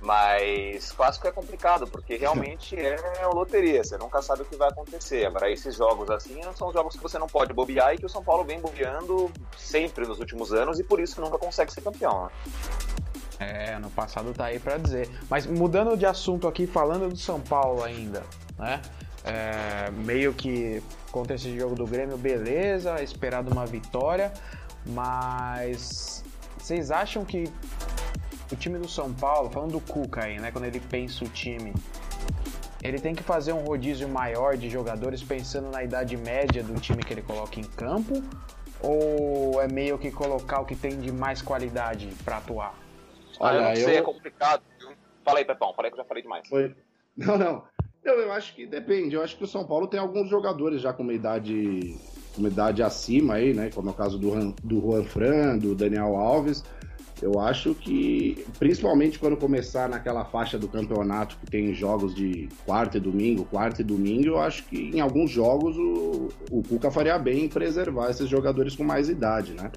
Mas 0.00 0.92
clássico 0.92 1.26
é 1.26 1.32
complicado, 1.32 1.86
porque 1.86 2.16
realmente 2.16 2.76
é 2.78 3.26
loteria, 3.32 3.82
você 3.82 3.98
nunca 3.98 4.22
sabe 4.22 4.42
o 4.42 4.44
que 4.44 4.56
vai 4.56 4.68
acontecer. 4.68 5.26
Agora, 5.26 5.50
esses 5.50 5.76
jogos 5.76 6.08
assim 6.10 6.40
são 6.54 6.72
jogos 6.72 6.94
que 6.96 7.02
você 7.02 7.18
não 7.18 7.26
pode 7.26 7.52
bobear 7.52 7.94
e 7.94 7.98
que 7.98 8.06
o 8.06 8.08
São 8.08 8.22
Paulo 8.22 8.44
vem 8.44 8.60
bobeando 8.60 9.30
sempre 9.56 10.06
nos 10.06 10.18
últimos 10.20 10.52
anos 10.52 10.78
e 10.78 10.84
por 10.84 11.00
isso 11.00 11.20
nunca 11.20 11.36
consegue 11.38 11.72
ser 11.72 11.80
campeão. 11.80 12.24
Né? 12.24 12.30
É, 13.40 13.78
no 13.78 13.90
passado 13.90 14.32
tá 14.32 14.46
aí 14.46 14.58
para 14.58 14.78
dizer. 14.78 15.08
Mas 15.28 15.46
mudando 15.46 15.96
de 15.96 16.06
assunto 16.06 16.48
aqui, 16.48 16.66
falando 16.66 17.08
do 17.08 17.16
São 17.16 17.40
Paulo 17.40 17.82
ainda, 17.82 18.22
né? 18.56 18.82
É, 19.24 19.90
meio 19.90 20.32
que 20.32 20.82
contra 21.10 21.34
esse 21.34 21.56
jogo 21.58 21.74
do 21.74 21.86
Grêmio, 21.86 22.16
beleza, 22.16 23.02
esperado 23.02 23.50
uma 23.50 23.66
vitória, 23.66 24.32
mas 24.86 26.24
vocês 26.56 26.90
acham 26.90 27.24
que 27.24 27.52
o 28.50 28.56
time 28.56 28.78
do 28.78 28.88
São 28.88 29.12
Paulo, 29.12 29.50
falando 29.50 29.72
do 29.72 29.80
Cuca 29.80 30.24
aí, 30.24 30.38
né? 30.38 30.50
Quando 30.50 30.64
ele 30.64 30.80
pensa 30.80 31.24
o 31.24 31.28
time, 31.28 31.72
ele 32.82 32.98
tem 32.98 33.14
que 33.14 33.22
fazer 33.22 33.52
um 33.52 33.62
rodízio 33.62 34.08
maior 34.08 34.56
de 34.56 34.70
jogadores 34.70 35.22
pensando 35.22 35.70
na 35.70 35.82
idade 35.82 36.16
média 36.16 36.62
do 36.62 36.78
time 36.80 37.02
que 37.02 37.12
ele 37.12 37.22
coloca 37.22 37.58
em 37.58 37.64
campo? 37.64 38.22
Ou 38.80 39.60
é 39.60 39.66
meio 39.66 39.98
que 39.98 40.10
colocar 40.10 40.60
o 40.60 40.64
que 40.64 40.76
tem 40.76 40.98
de 41.00 41.10
mais 41.10 41.42
qualidade 41.42 42.08
para 42.24 42.38
atuar? 42.38 42.74
Olha, 43.40 43.58
ah, 43.58 43.62
eu 43.62 43.68
não 43.68 43.76
sei, 43.76 43.94
eu... 43.96 43.98
é 43.98 44.02
complicado. 44.02 44.62
Fala 45.24 45.38
aí, 45.38 45.44
Pepão, 45.44 45.74
falei 45.74 45.90
que 45.90 45.98
eu 45.98 46.02
já 46.02 46.08
falei 46.08 46.22
demais. 46.22 46.48
Foi. 46.48 46.74
Não, 47.18 47.36
não. 47.36 47.64
Eu, 48.04 48.14
eu 48.20 48.30
acho 48.30 48.54
que 48.54 48.64
depende. 48.64 49.16
Eu 49.16 49.24
acho 49.24 49.36
que 49.36 49.42
o 49.42 49.46
São 49.46 49.66
Paulo 49.66 49.88
tem 49.88 49.98
alguns 49.98 50.30
jogadores 50.30 50.80
já 50.80 50.92
com 50.92 51.02
uma 51.02 51.12
idade, 51.12 51.98
com 52.32 52.38
uma 52.38 52.48
idade 52.48 52.80
acima 52.80 53.34
aí, 53.34 53.52
né? 53.52 53.70
Como 53.74 53.88
é 53.88 53.90
o 53.90 53.94
caso 53.94 54.16
do, 54.16 54.52
do 54.62 54.80
Juan 54.80 55.02
Fran, 55.02 55.58
do 55.58 55.74
Daniel 55.74 56.14
Alves. 56.14 56.62
Eu 57.20 57.38
acho 57.40 57.74
que, 57.74 58.44
principalmente 58.58 59.18
quando 59.18 59.36
começar 59.36 59.88
naquela 59.88 60.24
faixa 60.24 60.58
do 60.58 60.68
campeonato 60.68 61.36
que 61.38 61.50
tem 61.50 61.74
jogos 61.74 62.14
de 62.14 62.48
quarta 62.64 62.98
e 62.98 63.00
domingo, 63.00 63.44
quarta 63.44 63.82
e 63.82 63.84
domingo, 63.84 64.28
eu 64.28 64.38
acho 64.38 64.64
que 64.64 64.76
em 64.76 65.00
alguns 65.00 65.30
jogos 65.30 65.76
o, 65.76 66.28
o 66.50 66.62
Cuca 66.62 66.90
faria 66.90 67.18
bem 67.18 67.44
em 67.44 67.48
preservar 67.48 68.10
esses 68.10 68.28
jogadores 68.28 68.76
com 68.76 68.84
mais 68.84 69.08
idade, 69.08 69.52
né? 69.52 69.70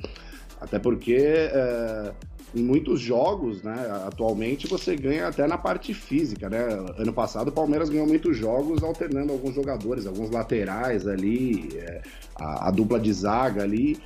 Até 0.60 0.78
porque 0.78 1.18
é, 1.18 2.14
em 2.54 2.62
muitos 2.62 3.00
jogos, 3.00 3.64
né, 3.64 4.04
atualmente 4.06 4.68
você 4.68 4.96
ganha 4.96 5.28
até 5.28 5.48
na 5.48 5.58
parte 5.58 5.94
física, 5.94 6.50
né? 6.50 6.64
Ano 6.98 7.12
passado 7.12 7.48
o 7.48 7.52
Palmeiras 7.52 7.90
ganhou 7.90 8.06
muitos 8.06 8.38
jogos 8.38 8.84
alternando 8.84 9.34
alguns 9.34 9.56
jogadores, 9.56 10.06
alguns 10.06 10.30
laterais 10.30 11.08
ali, 11.08 11.70
é, 11.76 12.02
a, 12.40 12.68
a 12.68 12.72
dupla 12.72 13.00
de 13.00 13.12
zaga 13.12 13.64
ali 13.64 13.98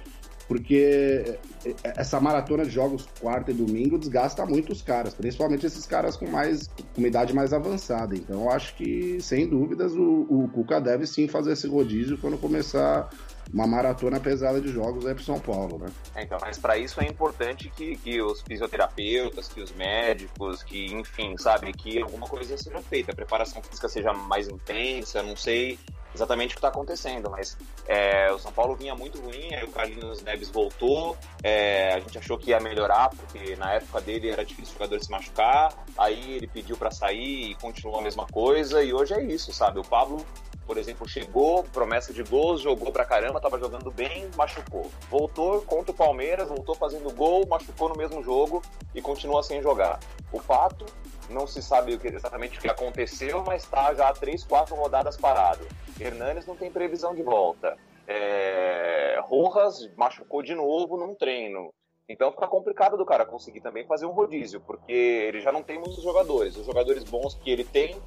porque 0.48 1.38
essa 1.84 2.20
maratona 2.20 2.64
de 2.64 2.72
jogos 2.72 3.08
quarta 3.20 3.52
e 3.52 3.54
domingo 3.54 3.98
desgasta 3.98 4.46
muito 4.46 4.72
os 4.72 4.82
caras, 4.82 5.14
principalmente 5.14 5.66
esses 5.66 5.86
caras 5.86 6.16
com 6.16 6.28
mais 6.28 6.68
com 6.68 7.00
uma 7.00 7.08
idade 7.08 7.34
mais 7.34 7.54
avançada. 7.54 8.16
Então 8.16 8.50
acho 8.50 8.76
que, 8.76 9.20
sem 9.22 9.48
dúvidas, 9.48 9.94
o, 9.94 10.28
o 10.30 10.50
Cuca 10.54 10.80
deve 10.80 11.08
sim 11.08 11.28
fazer 11.28 11.54
esse 11.54 11.68
rodízio 11.68 12.18
quando 12.18 12.38
começar 12.38 13.10
uma 13.54 13.68
maratona 13.68 14.20
pesada 14.20 14.60
de 14.60 14.70
jogos 14.70 15.06
aí 15.06 15.14
pro 15.14 15.24
São 15.24 15.40
Paulo, 15.40 15.78
né? 15.78 15.88
É, 16.16 16.24
então, 16.24 16.38
mas 16.42 16.58
para 16.58 16.78
isso 16.78 17.00
é 17.00 17.06
importante 17.06 17.72
que, 17.76 17.96
que 17.98 18.22
os 18.22 18.42
fisioterapeutas, 18.42 19.48
que 19.48 19.62
os 19.62 19.72
médicos, 19.74 20.64
que, 20.64 20.94
enfim, 20.94 21.36
sabe, 21.38 21.72
que 21.72 22.02
alguma 22.02 22.28
coisa 22.28 22.58
seja 22.58 22.82
feita, 22.82 23.12
a 23.12 23.16
preparação 23.16 23.62
física 23.62 23.88
seja 23.88 24.14
mais 24.14 24.48
intensa, 24.48 25.22
não 25.22 25.36
sei 25.36 25.78
exatamente 26.16 26.52
o 26.52 26.56
que 26.56 26.58
está 26.58 26.70
acontecendo, 26.70 27.30
mas 27.30 27.58
é, 27.88 28.32
o 28.32 28.40
São 28.40 28.52
Paulo 28.52 28.76
vinha 28.76 28.96
muito 28.96 29.20
ruim, 29.20 29.54
aí 29.54 29.64
o 29.64 29.72
Carlinhos 29.72 30.22
Neves 30.24 30.50
voltou, 30.50 31.16
é, 31.44 31.94
a 31.94 32.00
gente 32.00 32.18
achou 32.18 32.38
que 32.38 32.50
ia 32.50 32.60
melhorar, 32.60 33.10
porque 33.10 33.56
na 33.56 33.74
época 33.74 34.02
dele 34.02 34.30
era 34.30 34.44
difícil 34.44 34.74
o 34.76 34.78
jogador 34.80 35.04
se 35.04 35.12
machucar, 35.12 35.74
aí 35.98 36.36
ele 36.36 36.48
pediu 36.48 36.78
para 36.78 36.90
sair 36.90 37.52
e 37.52 37.56
continuou 37.56 38.00
a 38.00 38.02
mesma 38.02 38.26
coisa, 38.26 38.82
e 38.82 38.94
hoje 38.94 39.14
é 39.14 39.22
isso, 39.24 39.54
sabe? 39.54 39.80
O 39.80 39.84
Pablo 39.84 40.26
por 40.66 40.78
exemplo, 40.78 41.08
chegou, 41.08 41.64
promessa 41.64 42.12
de 42.12 42.24
gols, 42.24 42.62
jogou 42.62 42.92
pra 42.92 43.06
caramba, 43.06 43.40
tava 43.40 43.60
jogando 43.60 43.92
bem, 43.92 44.28
machucou. 44.36 44.90
Voltou 45.10 45.62
contra 45.62 45.92
o 45.92 45.94
Palmeiras, 45.94 46.48
voltou 46.48 46.74
fazendo 46.74 47.14
gol, 47.14 47.46
machucou 47.48 47.90
no 47.90 47.96
mesmo 47.96 48.24
jogo 48.24 48.64
e 48.94 49.02
continua 49.02 49.44
sem 49.44 49.62
jogar. 49.62 50.00
O 50.32 50.40
Pato, 50.42 50.86
não 51.30 51.48
se 51.48 51.62
sabe 51.62 52.00
exatamente 52.04 52.58
o 52.58 52.62
que 52.62 52.70
aconteceu, 52.70 53.44
mas 53.46 53.64
está 53.64 53.94
já 53.94 54.12
três, 54.14 54.44
quatro 54.44 54.76
rodadas 54.76 55.18
parado. 55.18 55.68
Hernanes 56.00 56.46
não 56.46 56.56
tem 56.56 56.72
previsão 56.72 57.16
de 57.16 57.24
volta. 57.24 57.78
É... 58.08 59.20
Rojas 59.24 59.90
machucou 59.96 60.44
de 60.44 60.54
novo 60.54 60.98
num 60.98 61.16
treino. 61.16 61.74
Então 62.08 62.32
fica 62.32 62.48
complicado 62.48 62.98
do 62.98 63.06
cara 63.06 63.26
conseguir 63.26 63.62
também 63.62 63.86
fazer 63.88 64.06
um 64.06 64.12
rodízio, 64.12 64.62
porque 64.62 64.92
ele 64.92 65.42
já 65.42 65.52
não 65.52 65.64
tem 65.64 65.80
muitos 65.80 66.04
jogadores. 66.04 66.56
Os 66.56 66.66
jogadores 66.66 67.04
bons 67.04 67.34
que 67.34 67.50
ele 67.50 67.64
tem 67.64 68.00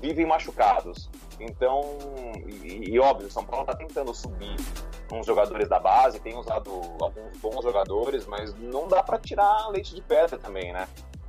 vivem 0.00 0.26
machucados. 0.26 1.08
Então, 1.38 1.98
e, 2.64 2.90
e 2.90 2.98
óbvio, 2.98 3.28
o 3.28 3.30
São 3.30 3.44
Paulo 3.44 3.64
está 3.64 3.76
tentando 3.76 4.12
subir 4.12 4.56
uns 5.12 5.26
jogadores 5.26 5.68
da 5.68 5.78
base, 5.78 6.18
tem 6.20 6.36
usado 6.36 6.70
alguns 7.00 7.36
bons 7.38 7.62
jogadores, 7.62 8.26
mas 8.26 8.54
não 8.54 8.88
dá 8.88 9.02
para 9.02 9.18
tirar 9.18 9.68
leite 9.68 9.94
de 9.94 10.02
pedra 10.02 10.36
também, 10.38 10.72
né? 10.72 10.88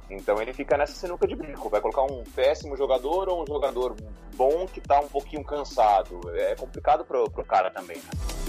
Então 0.10 0.42
ele 0.42 0.54
fica 0.54 0.78
nessa 0.78 0.94
sinuca 0.94 1.28
de 1.28 1.36
bico. 1.36 1.70
Vai 1.70 1.82
colocar 1.82 2.04
um 2.04 2.24
péssimo 2.36 2.76
jogador 2.78 3.30
ou 3.30 3.44
um 3.44 3.48
jogador 3.48 3.96
bom 4.36 4.66
que 4.68 4.82
tá 4.82 5.00
um 5.00 5.08
pouquinho 5.08 5.44
cansado. 5.44 6.22
É 6.34 6.56
complicado 6.56 7.06
pro, 7.06 7.30
pro 7.30 7.44
cara 7.44 7.72
também, 7.72 7.98
né? 7.98 8.46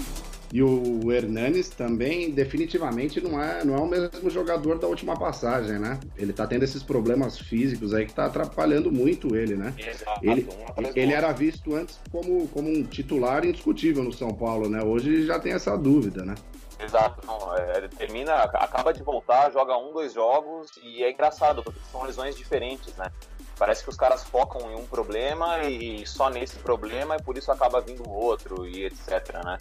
E 0.53 0.63
o 0.63 1.11
Hernanes 1.11 1.67
também, 1.67 2.31
definitivamente, 2.31 3.19
não 3.19 3.41
é, 3.41 3.65
não 3.65 3.75
é 3.75 3.79
o 3.79 3.85
mesmo 3.85 4.29
jogador 4.29 4.79
da 4.79 4.87
última 4.87 5.17
passagem, 5.17 5.77
né? 5.77 5.99
Ele 6.15 6.31
tá 6.31 6.47
tendo 6.47 6.63
esses 6.63 6.81
problemas 6.81 7.37
físicos 7.37 7.93
aí 7.93 8.05
que 8.05 8.13
tá 8.13 8.25
atrapalhando 8.25 8.89
muito 8.89 9.35
ele, 9.35 9.55
né? 9.55 9.73
Exato, 9.77 10.21
ele, 10.23 10.47
ele 10.95 11.13
era 11.13 11.33
visto 11.33 11.75
antes 11.75 11.99
como, 12.09 12.47
como 12.47 12.69
um 12.69 12.83
titular 12.83 13.45
indiscutível 13.45 14.03
no 14.03 14.13
São 14.13 14.33
Paulo, 14.33 14.69
né? 14.69 14.81
Hoje 14.81 15.25
já 15.25 15.37
tem 15.37 15.51
essa 15.51 15.75
dúvida, 15.75 16.23
né? 16.23 16.35
Exato, 16.79 17.25
não, 17.25 17.55
é, 17.55 17.87
termina, 17.87 18.35
acaba 18.35 18.93
de 18.93 19.01
voltar, 19.01 19.51
joga 19.51 19.75
um, 19.77 19.91
dois 19.91 20.13
jogos 20.13 20.71
e 20.83 21.03
é 21.03 21.11
engraçado, 21.11 21.63
porque 21.63 21.79
são 21.91 22.03
lesões 22.03 22.35
diferentes, 22.35 22.95
né? 22.95 23.11
Parece 23.57 23.83
que 23.83 23.89
os 23.89 23.97
caras 23.97 24.23
focam 24.23 24.69
em 24.71 24.75
um 24.75 24.85
problema 24.85 25.63
e 25.63 26.05
só 26.05 26.29
nesse 26.29 26.57
problema 26.57 27.15
e 27.15 27.23
por 27.23 27.35
isso 27.35 27.51
acaba 27.51 27.81
vindo 27.81 28.07
outro 28.07 28.67
e 28.67 28.85
etc, 28.85 29.43
né? 29.43 29.57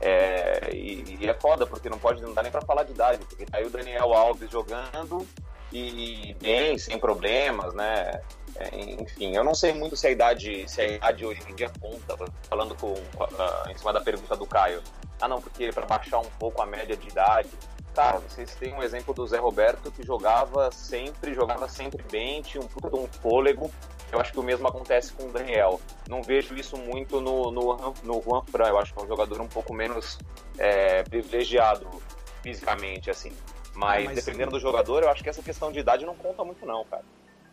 É, 0.00 0.70
e, 0.74 1.16
e, 1.18 1.26
é 1.26 1.34
foda, 1.34 1.66
porque 1.66 1.88
não 1.88 1.98
pode, 1.98 2.22
não 2.22 2.34
dá 2.34 2.42
nem 2.42 2.52
pra 2.52 2.60
falar 2.60 2.84
de 2.84 2.92
idade, 2.92 3.24
porque 3.24 3.46
tá 3.46 3.58
aí 3.58 3.66
o 3.66 3.70
Daniel 3.70 4.12
Alves 4.12 4.50
jogando 4.50 5.26
e 5.72 6.36
bem, 6.40 6.78
sem 6.78 6.98
problemas, 6.98 7.74
né? 7.74 8.20
É, 8.56 9.02
enfim, 9.02 9.34
eu 9.34 9.44
não 9.44 9.54
sei 9.54 9.72
muito 9.72 9.96
se 9.96 10.06
a 10.06 10.10
idade, 10.10 10.68
se 10.68 10.80
a 10.80 10.86
idade 10.86 11.24
hoje 11.24 11.40
em 11.48 11.54
dia 11.54 11.70
conta, 11.80 12.16
falando 12.48 12.74
com, 12.74 12.92
uh, 12.92 13.70
em 13.70 13.76
cima 13.76 13.92
da 13.92 14.00
pergunta 14.00 14.36
do 14.36 14.46
Caio. 14.46 14.82
Ah, 15.20 15.28
não, 15.28 15.40
porque 15.40 15.70
para 15.72 15.86
baixar 15.86 16.18
um 16.18 16.30
pouco 16.38 16.62
a 16.62 16.66
média 16.66 16.96
de 16.96 17.08
idade. 17.08 17.50
Cara, 17.94 18.18
vocês 18.20 18.54
têm 18.54 18.72
um 18.72 18.82
exemplo 18.82 19.12
do 19.12 19.26
Zé 19.26 19.38
Roberto 19.38 19.90
que 19.90 20.04
jogava 20.04 20.70
sempre, 20.70 21.34
jogava 21.34 21.68
sempre 21.68 22.02
bem, 22.10 22.42
tinha 22.42 22.62
um 22.62 22.66
puta 22.66 22.88
de 22.88 22.96
um 22.96 23.08
fôlego. 23.08 23.70
Eu 24.12 24.20
acho 24.20 24.32
que 24.32 24.38
o 24.38 24.42
mesmo 24.42 24.66
acontece 24.66 25.12
com 25.12 25.24
o 25.24 25.32
Daniel. 25.32 25.80
Não 26.08 26.22
vejo 26.22 26.54
isso 26.54 26.76
muito 26.76 27.20
no, 27.20 27.50
no, 27.50 27.94
no 28.04 28.22
Juan 28.22 28.42
Fran. 28.50 28.68
Eu 28.68 28.78
acho 28.78 28.94
que 28.94 29.00
é 29.00 29.02
um 29.02 29.08
jogador 29.08 29.40
um 29.40 29.48
pouco 29.48 29.74
menos 29.74 30.18
é, 30.56 31.02
privilegiado 31.02 31.86
fisicamente, 32.42 33.10
assim. 33.10 33.32
Mas, 33.74 34.06
mas 34.06 34.24
dependendo 34.24 34.52
do 34.52 34.60
jogador, 34.60 35.02
eu 35.02 35.10
acho 35.10 35.22
que 35.22 35.28
essa 35.28 35.42
questão 35.42 35.70
de 35.70 35.78
idade 35.78 36.06
não 36.06 36.14
conta 36.14 36.44
muito, 36.44 36.64
não, 36.64 36.84
cara. 36.84 37.04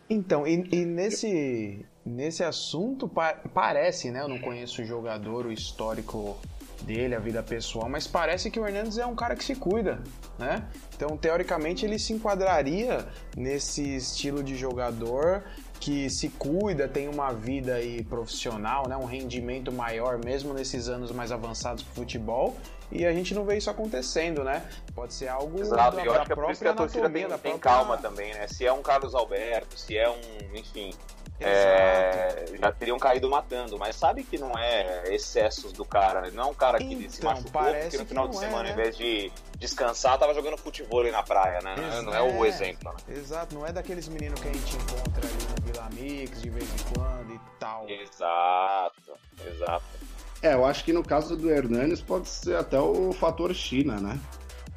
Então, 0.08 0.46
e, 0.46 0.68
e 0.72 0.84
nesse, 0.84 1.84
nesse 2.04 2.44
assunto, 2.44 3.08
pa 3.08 3.34
parece, 3.52 4.10
né? 4.10 4.20
Eu 4.20 4.28
não 4.28 4.38
conheço 4.38 4.82
o 4.82 4.84
jogador, 4.84 5.46
o 5.46 5.52
histórico 5.52 6.38
dele, 6.82 7.14
a 7.14 7.18
vida 7.18 7.42
pessoal, 7.42 7.88
mas 7.88 8.06
parece 8.06 8.50
que 8.50 8.60
o 8.60 8.66
Hernandes 8.66 8.98
é 8.98 9.06
um 9.06 9.14
cara 9.14 9.34
que 9.34 9.44
se 9.44 9.56
cuida, 9.56 10.02
né? 10.38 10.68
Então, 10.94 11.16
teoricamente, 11.16 11.84
ele 11.84 11.98
se 11.98 12.12
enquadraria 12.12 13.06
nesse 13.36 13.96
estilo 13.96 14.42
de 14.42 14.56
jogador 14.56 15.42
que 15.80 16.08
se 16.08 16.28
cuida, 16.30 16.88
tem 16.88 17.08
uma 17.08 17.32
vida 17.32 17.74
aí 17.74 18.02
profissional, 18.04 18.88
né? 18.88 18.96
Um 18.96 19.04
rendimento 19.04 19.72
maior, 19.72 20.18
mesmo 20.24 20.54
nesses 20.54 20.88
anos 20.88 21.10
mais 21.10 21.32
avançados 21.32 21.82
pro 21.82 21.94
futebol. 21.94 22.56
E 22.90 23.04
a 23.04 23.12
gente 23.12 23.34
não 23.34 23.44
vê 23.44 23.56
isso 23.56 23.68
acontecendo, 23.68 24.44
né? 24.44 24.62
Pode 24.94 25.12
ser 25.12 25.28
algo 25.28 25.60
Exato, 25.60 25.96
da, 25.96 26.04
eu 26.04 26.12
da 26.12 26.18
acho 26.20 26.26
que 26.26 26.32
é 26.32 26.36
por 26.36 26.50
isso 26.50 26.62
que 26.62 26.68
a 26.68 26.74
torcida 26.74 27.10
tem, 27.10 27.26
da 27.28 27.36
tem 27.38 27.52
própria- 27.58 27.58
calma 27.72 27.98
também, 27.98 28.32
né? 28.34 28.46
Se 28.48 28.64
é 28.66 28.72
um 28.72 28.82
Carlos 28.82 29.14
Alberto, 29.14 29.78
se 29.78 29.96
é 29.98 30.08
um, 30.08 30.20
enfim, 30.54 30.94
é, 31.40 32.46
já 32.58 32.72
teriam 32.72 32.98
caído 32.98 33.28
matando, 33.28 33.78
mas 33.78 33.96
sabe 33.96 34.22
que 34.24 34.38
não 34.38 34.56
é 34.56 35.12
excessos 35.14 35.72
do 35.72 35.84
cara, 35.84 36.22
né? 36.22 36.30
Não 36.32 36.44
é 36.44 36.46
um 36.46 36.54
cara 36.54 36.78
que 36.78 37.10
se 37.10 37.18
Então, 37.18 37.30
machucou 37.30 37.52
parece 37.52 37.82
porque 37.90 37.98
no 37.98 38.06
final 38.06 38.28
de 38.28 38.36
é, 38.36 38.40
semana, 38.40 38.62
né? 38.62 38.70
em 38.70 38.74
vez 38.76 38.96
de 38.96 39.32
descansar, 39.58 40.18
tava 40.18 40.32
jogando 40.32 40.56
futebol 40.56 41.04
na 41.10 41.22
praia, 41.22 41.60
né? 41.62 41.74
Não 41.76 41.84
é- 41.92 42.02
Não 42.02 42.14
é 42.14 42.22
o 42.22 42.44
É, 42.44 42.48
exemplo, 42.48 42.90
né? 43.06 43.14
Exato, 43.16 43.54
não 43.54 43.66
é 43.66 43.72
daqueles 43.72 44.08
meninos 44.08 44.40
que 44.40 44.48
a 44.48 44.52
gente 44.52 44.76
encontra 44.76 45.26
ali 45.26 45.36
no 45.44 45.72
Vila 45.72 45.88
Mix 45.92 46.40
de 46.40 46.50
vez 46.50 46.64
em 46.72 46.94
quando 46.94 47.34
e 47.34 47.40
tal. 47.58 47.86
Exato, 47.88 49.12
exato. 49.46 49.84
É, 50.46 50.54
eu 50.54 50.64
acho 50.64 50.84
que 50.84 50.92
no 50.92 51.02
caso 51.02 51.36
do 51.36 51.50
Hernanes 51.50 52.00
pode 52.00 52.28
ser 52.28 52.54
até 52.54 52.78
o 52.78 53.12
fator 53.12 53.52
China, 53.52 53.96
né? 53.96 54.16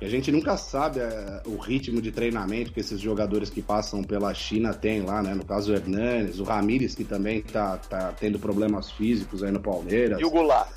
A 0.02 0.08
gente 0.08 0.32
nunca 0.32 0.58
sabe 0.58 1.00
é, 1.00 1.42
o 1.46 1.58
ritmo 1.58 2.02
de 2.02 2.12
treinamento 2.12 2.72
que 2.72 2.80
esses 2.80 3.00
jogadores 3.00 3.50
que 3.50 3.62
passam 3.62 4.02
pela 4.02 4.34
China 4.34 4.74
têm 4.74 5.02
lá, 5.02 5.22
né? 5.22 5.36
No 5.36 5.46
caso 5.46 5.72
do 5.72 5.78
Hernanes, 5.78 6.40
o 6.40 6.44
Ramires, 6.44 6.96
que 6.96 7.04
também 7.04 7.44
tá, 7.44 7.78
tá 7.78 8.12
tendo 8.20 8.40
problemas 8.40 8.90
físicos 8.90 9.44
aí 9.44 9.52
no 9.52 9.60
Palmeiras. 9.60 10.20
E 10.20 10.26
o 10.26 10.32
Goulart? 10.32 10.70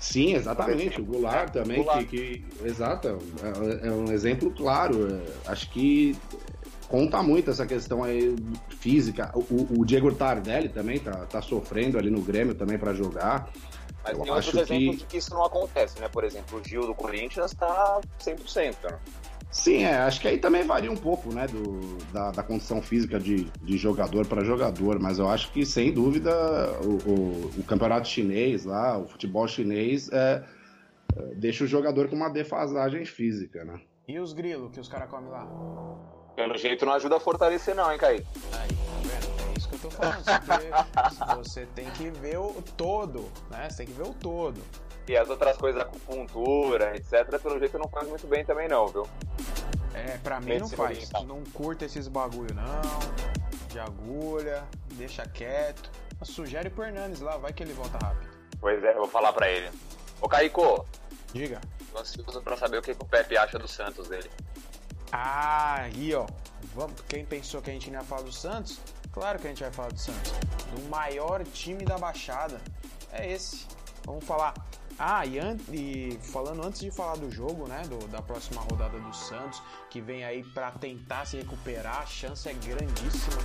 Sim, 0.00 0.34
exatamente. 0.34 1.00
O 1.00 1.04
Goulart 1.04 1.52
também, 1.52 1.76
Goulart. 1.76 2.06
Que, 2.08 2.38
que. 2.38 2.66
Exato, 2.66 3.06
é, 3.06 3.86
é 3.86 3.90
um 3.92 4.10
exemplo 4.10 4.50
claro. 4.50 5.14
É, 5.14 5.50
acho 5.52 5.70
que 5.70 6.16
conta 6.88 7.22
muito 7.22 7.50
essa 7.50 7.66
questão 7.66 8.02
aí 8.02 8.34
física. 8.80 9.30
O, 9.34 9.80
o 9.80 9.84
Diego 9.84 10.12
Tardelli 10.12 10.70
também 10.70 10.98
tá, 10.98 11.12
tá 11.26 11.40
sofrendo 11.40 11.98
ali 11.98 12.10
no 12.10 12.20
Grêmio 12.20 12.54
também 12.54 12.78
para 12.78 12.92
jogar. 12.94 13.50
Mas 14.04 14.12
Eu 14.12 14.22
tem 14.22 14.32
outros 14.32 14.48
acho 14.48 14.60
exemplos 14.60 14.96
que- 14.96 15.00
de 15.02 15.06
que 15.06 15.16
isso 15.16 15.32
não 15.34 15.44
acontece, 15.44 15.98
né? 15.98 16.08
Por 16.08 16.22
exemplo, 16.24 16.60
o 16.60 16.64
Gil 16.68 16.86
do 16.86 16.94
Corinthians 16.94 17.52
tá 17.54 18.00
100%, 18.18 18.76
né? 18.84 18.98
Sim, 19.50 19.84
é, 19.84 19.94
acho 19.98 20.20
que 20.20 20.26
aí 20.28 20.36
também 20.38 20.64
varia 20.66 20.90
um 20.90 20.96
pouco, 20.96 21.32
né, 21.32 21.46
do, 21.46 21.96
da, 22.12 22.32
da 22.32 22.42
condição 22.42 22.82
física 22.82 23.20
de, 23.20 23.44
de 23.62 23.76
jogador 23.78 24.26
para 24.26 24.42
jogador, 24.42 24.98
mas 24.98 25.20
eu 25.20 25.28
acho 25.30 25.52
que, 25.52 25.64
sem 25.64 25.92
dúvida, 25.92 26.32
o, 26.82 27.08
o, 27.08 27.50
o 27.58 27.62
campeonato 27.62 28.08
chinês 28.08 28.64
lá, 28.64 28.98
o 28.98 29.06
futebol 29.06 29.46
chinês, 29.46 30.10
é, 30.12 30.42
é, 31.16 31.22
deixa 31.36 31.62
o 31.62 31.68
jogador 31.68 32.08
com 32.08 32.16
uma 32.16 32.28
defasagem 32.28 33.04
física, 33.04 33.64
né? 33.64 33.80
E 34.08 34.18
os 34.18 34.32
grilos 34.32 34.72
que 34.72 34.80
os 34.80 34.88
caras 34.88 35.08
comem 35.08 35.30
lá? 35.30 35.46
Pelo 36.34 36.58
jeito 36.58 36.84
não 36.84 36.92
ajuda 36.94 37.16
a 37.16 37.20
fortalecer 37.20 37.76
não, 37.76 37.92
hein, 37.92 37.96
Kaique? 37.98 38.26
Aí, 38.52 38.68
tá 38.68 38.74
vendo? 39.04 39.33
Que 39.78 39.86
eu 39.86 39.90
tô 39.90 39.96
falando. 39.96 40.24
Você, 40.24 41.34
você 41.36 41.66
tem 41.74 41.90
que 41.90 42.10
ver 42.10 42.38
o 42.38 42.62
todo, 42.76 43.30
né? 43.50 43.68
Você 43.68 43.78
tem 43.78 43.86
que 43.86 43.92
ver 43.92 44.08
o 44.08 44.14
todo. 44.14 44.60
E 45.08 45.16
as 45.16 45.28
outras 45.28 45.56
coisas, 45.56 45.82
acupuntura, 45.82 46.96
etc., 46.96 47.38
pelo 47.40 47.58
jeito 47.58 47.78
não 47.78 47.88
faz 47.88 48.08
muito 48.08 48.26
bem 48.26 48.44
também 48.44 48.68
não, 48.68 48.86
viu? 48.86 49.06
É, 49.92 50.16
pra 50.18 50.40
mim 50.40 50.46
não 50.46 50.54
Medicina 50.54 50.76
faz. 50.76 50.96
oriental. 50.96 51.24
Não 51.24 51.44
curta 51.52 51.84
esses 51.84 52.08
bagulho, 52.08 52.54
não. 52.54 52.80
De 53.68 53.78
agulha, 53.78 54.64
deixa 54.92 55.26
quieto. 55.26 55.90
Mas 56.18 56.28
Sugere 56.30 56.70
pro 56.70 56.84
Hernanes 56.84 57.20
lá, 57.20 57.36
vai 57.36 57.52
que 57.52 57.62
ele 57.62 57.72
volta 57.74 57.98
rápido. 57.98 58.30
Pois 58.60 58.82
é, 58.82 58.92
eu 58.92 58.98
vou 58.98 59.08
falar 59.08 59.32
pra 59.32 59.48
ele. 59.50 59.70
Ô, 60.20 60.28
Kaico, 60.28 60.86
Diga. 61.32 61.60
tô 61.92 61.98
ansioso 61.98 62.40
pra 62.40 62.56
saber 62.56 62.78
o 62.78 62.82
que, 62.82 62.94
que 62.94 63.02
o 63.02 63.06
Pepe 63.06 63.36
acha 63.36 63.58
do 63.58 63.68
Santos 63.68 64.08
dele. 64.08 64.30
Ah, 65.12 65.82
aí 65.82 66.14
ó. 66.14 66.26
Vamos, 66.74 67.00
quem 67.08 67.24
pensou 67.24 67.60
que 67.60 67.70
a 67.70 67.72
gente 67.72 67.90
não 67.90 68.00
ia 68.00 68.04
falar 68.04 68.22
do 68.22 68.32
Santos? 68.32 68.80
Claro 69.14 69.38
que 69.38 69.46
a 69.46 69.50
gente 69.50 69.62
vai 69.62 69.70
falar 69.72 69.92
do 69.92 69.98
Santos. 69.98 70.32
Do 70.74 70.82
maior 70.90 71.44
time 71.44 71.84
da 71.84 71.96
Baixada. 71.96 72.60
É 73.12 73.30
esse. 73.32 73.64
Vamos 74.04 74.24
falar. 74.24 74.52
Ah, 74.98 75.24
e, 75.24 75.38
an- 75.38 75.56
e 75.72 76.18
falando 76.20 76.64
antes 76.64 76.80
de 76.80 76.90
falar 76.90 77.16
do 77.16 77.30
jogo, 77.30 77.66
né? 77.68 77.82
do- 77.88 78.06
da 78.08 78.20
próxima 78.20 78.60
rodada 78.60 78.98
do 78.98 79.12
Santos, 79.14 79.62
que 79.90 80.00
vem 80.00 80.24
aí 80.24 80.42
pra 80.52 80.70
tentar 80.72 81.26
se 81.26 81.36
recuperar, 81.36 82.00
a 82.02 82.06
chance 82.06 82.48
é 82.48 82.52
grandíssima. 82.54 83.38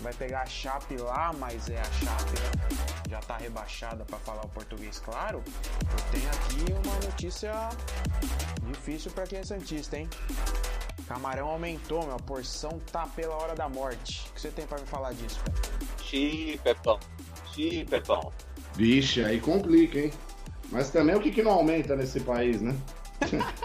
Vai 0.00 0.12
pegar 0.14 0.42
a 0.42 0.46
Chape 0.46 0.96
lá, 0.96 1.32
mas 1.38 1.68
é 1.70 1.80
a 1.80 1.84
Chape, 1.84 2.32
né? 2.32 2.78
Já 3.08 3.20
tá 3.20 3.36
rebaixada 3.36 4.04
pra 4.04 4.18
falar 4.18 4.44
o 4.44 4.48
português, 4.48 4.98
claro. 5.00 5.42
Eu 5.46 6.10
tenho 6.12 6.28
aqui 6.30 6.72
uma 6.88 6.94
notícia 7.06 7.52
difícil 8.62 9.10
pra 9.12 9.26
quem 9.26 9.38
é 9.40 9.44
Santista, 9.44 9.96
hein? 9.96 10.08
Camarão 11.06 11.48
aumentou, 11.48 12.04
meu. 12.04 12.16
A 12.16 12.18
porção 12.18 12.80
tá 12.90 13.06
pela 13.06 13.34
hora 13.34 13.54
da 13.54 13.68
morte. 13.68 14.26
O 14.30 14.34
que 14.34 14.40
você 14.40 14.50
tem 14.50 14.66
pra 14.66 14.78
me 14.78 14.86
falar 14.86 15.12
disso, 15.12 15.40
cara? 15.40 16.02
Xi, 16.02 16.60
Pepão. 16.62 16.98
Xi, 17.52 17.86
Pepão. 17.88 18.32
Vixe, 18.74 19.24
aí 19.24 19.40
complica, 19.40 19.98
hein? 19.98 20.12
Mas 20.70 20.90
também 20.90 21.14
o 21.14 21.20
que, 21.20 21.30
que 21.30 21.42
não 21.42 21.52
aumenta 21.52 21.96
nesse 21.96 22.20
país, 22.20 22.60
né? 22.60 22.74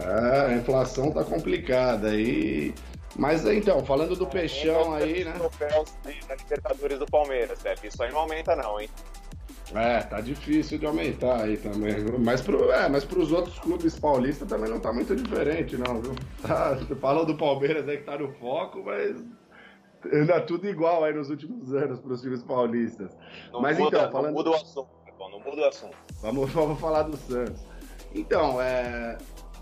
Ah, 0.00 0.46
a 0.46 0.54
inflação 0.54 1.12
tá 1.12 1.22
complicada 1.22 2.08
aí. 2.08 2.74
Mas 3.14 3.44
então, 3.44 3.84
falando 3.84 4.16
do 4.16 4.26
peixão 4.26 4.94
aí, 4.94 5.22
né? 5.24 5.32
Troféus 5.32 5.92
na 6.28 6.34
Libertadores 6.34 6.98
do 6.98 7.06
Palmeiras, 7.06 7.58
Pepe. 7.62 7.88
Isso 7.88 8.02
aí 8.02 8.10
não 8.10 8.20
aumenta 8.20 8.56
não, 8.56 8.80
hein? 8.80 8.88
É, 9.74 10.00
tá 10.02 10.20
difícil 10.20 10.78
de 10.78 10.86
aumentar 10.86 11.42
aí 11.42 11.56
também. 11.56 11.94
Mas, 12.18 12.40
pro, 12.42 12.70
é, 12.70 12.88
mas 12.88 13.04
pros 13.04 13.32
outros 13.32 13.58
clubes 13.58 13.98
paulistas 13.98 14.48
também 14.48 14.70
não 14.70 14.78
tá 14.80 14.92
muito 14.92 15.14
diferente, 15.16 15.76
não, 15.76 16.00
viu? 16.00 16.14
Tá, 16.46 16.76
falam 17.00 17.24
do 17.24 17.36
Palmeiras 17.36 17.88
aí 17.88 17.98
que 17.98 18.04
tá 18.04 18.18
no 18.18 18.32
foco, 18.34 18.82
mas 18.84 19.16
ainda 20.12 20.40
tudo 20.40 20.66
igual 20.68 21.04
aí 21.04 21.14
nos 21.14 21.30
últimos 21.30 21.72
anos 21.72 22.00
pros 22.00 22.20
times 22.20 22.42
paulistas. 22.42 23.16
Não 23.52 23.60
Mas 23.60 23.78
muda, 23.78 23.88
então, 23.96 24.02
não 24.06 24.12
falando- 24.12 24.34
muda 24.34 24.50
o 24.50 24.54
assunto. 24.54 24.88
Não 25.18 25.38
muda 25.40 25.62
o 25.62 25.64
assunto. 25.66 25.96
Vamos, 26.20 26.50
vamos 26.52 26.80
falar 26.80 27.02
do 27.04 27.16
Santos. 27.16 27.62
Então, 28.14 28.60
é, 28.60 29.16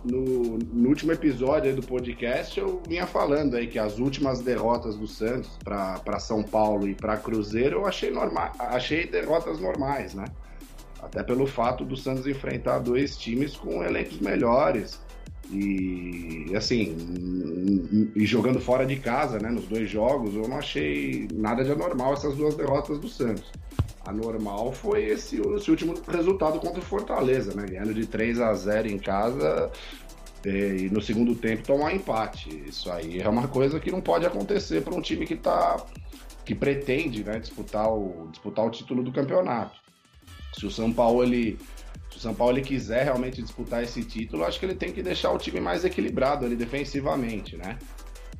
no, 0.05 0.59
no 0.59 0.88
último 0.88 1.12
episódio 1.12 1.74
do 1.74 1.82
podcast, 1.82 2.59
eu 2.59 2.82
vinha 2.88 3.07
falando 3.07 3.57
aí 3.57 3.66
que 3.66 3.78
as 3.78 3.98
últimas 3.98 4.40
derrotas 4.40 4.96
do 4.96 5.07
Santos 5.07 5.59
para 5.62 6.18
São 6.18 6.42
Paulo 6.42 6.88
e 6.88 6.94
para 6.94 7.16
Cruzeiro 7.16 7.80
eu 7.80 7.86
achei, 7.86 8.11
norma, 8.11 8.53
achei 8.59 9.07
derrotas 9.07 9.61
normais, 9.61 10.14
né? 10.14 10.24
Até 11.03 11.22
pelo 11.22 11.46
fato 11.46 11.84
do 11.84 11.96
Santos 11.96 12.26
enfrentar 12.26 12.78
dois 12.78 13.16
times 13.16 13.57
com 13.57 13.82
elencos 13.82 14.18
melhores. 14.20 15.01
E 15.53 16.46
assim, 16.55 16.96
e 18.14 18.24
jogando 18.24 18.61
fora 18.61 18.86
de 18.86 18.96
casa, 18.96 19.38
né? 19.38 19.51
Nos 19.51 19.66
dois 19.66 19.90
jogos, 19.90 20.34
eu 20.34 20.46
não 20.46 20.59
achei 20.59 21.26
nada 21.34 21.64
de 21.64 21.72
anormal 21.72 22.12
essas 22.12 22.36
duas 22.36 22.55
derrotas 22.55 22.98
do 22.98 23.09
Santos. 23.09 23.51
A 24.05 24.12
normal 24.12 24.72
foi 24.72 25.05
esse, 25.05 25.40
esse 25.40 25.70
último 25.70 25.94
resultado 26.09 26.59
contra 26.59 26.80
o 26.80 26.82
Fortaleza, 26.84 27.55
né? 27.55 27.66
Ganhando 27.66 27.92
de 27.92 28.07
3 28.07 28.40
a 28.40 28.55
0 28.55 28.88
em 28.88 28.98
casa 28.98 29.70
eh, 30.44 30.76
e 30.82 30.90
no 30.90 31.03
segundo 31.03 31.34
tempo 31.34 31.62
tomar 31.62 31.94
empate. 31.94 32.64
Isso 32.66 32.90
aí 32.90 33.20
é 33.20 33.28
uma 33.28 33.48
coisa 33.48 33.78
que 33.78 33.90
não 33.90 34.01
pode 34.01 34.24
acontecer 34.24 34.82
para 34.82 34.94
um 34.94 35.01
time 35.01 35.26
que 35.26 35.36
tá 35.36 35.84
que 36.44 36.55
pretende, 36.55 37.22
né, 37.22 37.38
disputar 37.38 37.88
o 37.88 38.28
disputar 38.30 38.66
o 38.66 38.70
título 38.70 39.03
do 39.03 39.12
campeonato. 39.12 39.78
Se 40.59 40.66
o 40.66 40.70
São 40.70 40.92
Paulo 40.92 41.22
ele 41.22 41.59
se 42.11 42.16
o 42.16 42.20
São 42.20 42.34
Paulo 42.34 42.57
ele 42.57 42.66
quiser 42.66 43.05
realmente 43.05 43.40
disputar 43.40 43.84
esse 43.84 44.03
título, 44.03 44.44
acho 44.44 44.59
que 44.59 44.66
ele 44.66 44.74
tem 44.74 44.92
que 44.92 45.03
deixar 45.03 45.30
o 45.30 45.38
time 45.38 45.61
mais 45.61 45.84
equilibrado 45.84 46.44
ali 46.44 46.57
defensivamente, 46.57 47.57
né? 47.57 47.78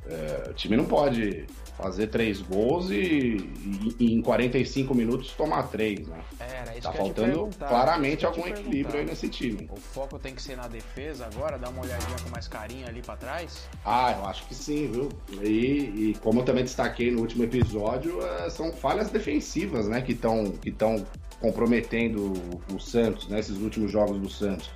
É, 0.07 0.49
o 0.49 0.53
time 0.53 0.75
não 0.75 0.85
pode 0.85 1.45
fazer 1.81 2.07
três 2.07 2.41
gols 2.41 2.89
e, 2.91 2.95
e- 2.95 3.95
e 3.99 4.13
em 4.13 4.21
45 4.21 4.93
minutos 4.93 5.31
tomar 5.31 5.63
três, 5.63 6.07
né? 6.07 6.21
Era 6.39 6.71
isso 6.77 6.81
Tá 6.81 6.93
faltando 6.93 7.49
claramente 7.57 8.25
algum 8.25 8.47
equilíbrio 8.47 8.99
aí 8.99 9.05
nesse 9.05 9.27
time. 9.27 9.67
O 9.71 9.77
foco 9.77 10.19
tem 10.19 10.35
que 10.35 10.41
ser 10.41 10.55
na 10.55 10.67
defesa 10.67 11.25
agora? 11.25 11.57
Dar 11.57 11.69
uma 11.69 11.81
olhadinha 11.81 12.17
com 12.23 12.29
mais 12.29 12.47
carinho 12.47 12.87
ali 12.87 13.01
pra 13.01 13.15
trás? 13.15 13.67
Ah, 13.83 14.15
eu 14.17 14.25
acho 14.27 14.45
que 14.45 14.53
sim, 14.55 14.91
viu? 14.91 15.09
E, 15.41 16.11
e 16.11 16.17
como 16.21 16.41
eu 16.41 16.45
também 16.45 16.63
destaquei 16.63 17.11
no 17.11 17.21
último 17.21 17.43
episódio, 17.43 18.19
eh, 18.21 18.49
são 18.49 18.71
falhas 18.71 19.09
defensivas, 19.09 19.87
né, 19.87 20.01
que 20.01 20.11
estão 20.11 20.51
que 20.51 20.69
estão 20.69 21.05
comprometendo 21.39 22.33
o, 22.69 22.75
o 22.75 22.79
Santos, 22.79 23.27
né, 23.27 23.39
esses 23.39 23.57
últimos 23.57 23.91
jogos 23.91 24.19
do 24.19 24.29
Santos. 24.29 24.69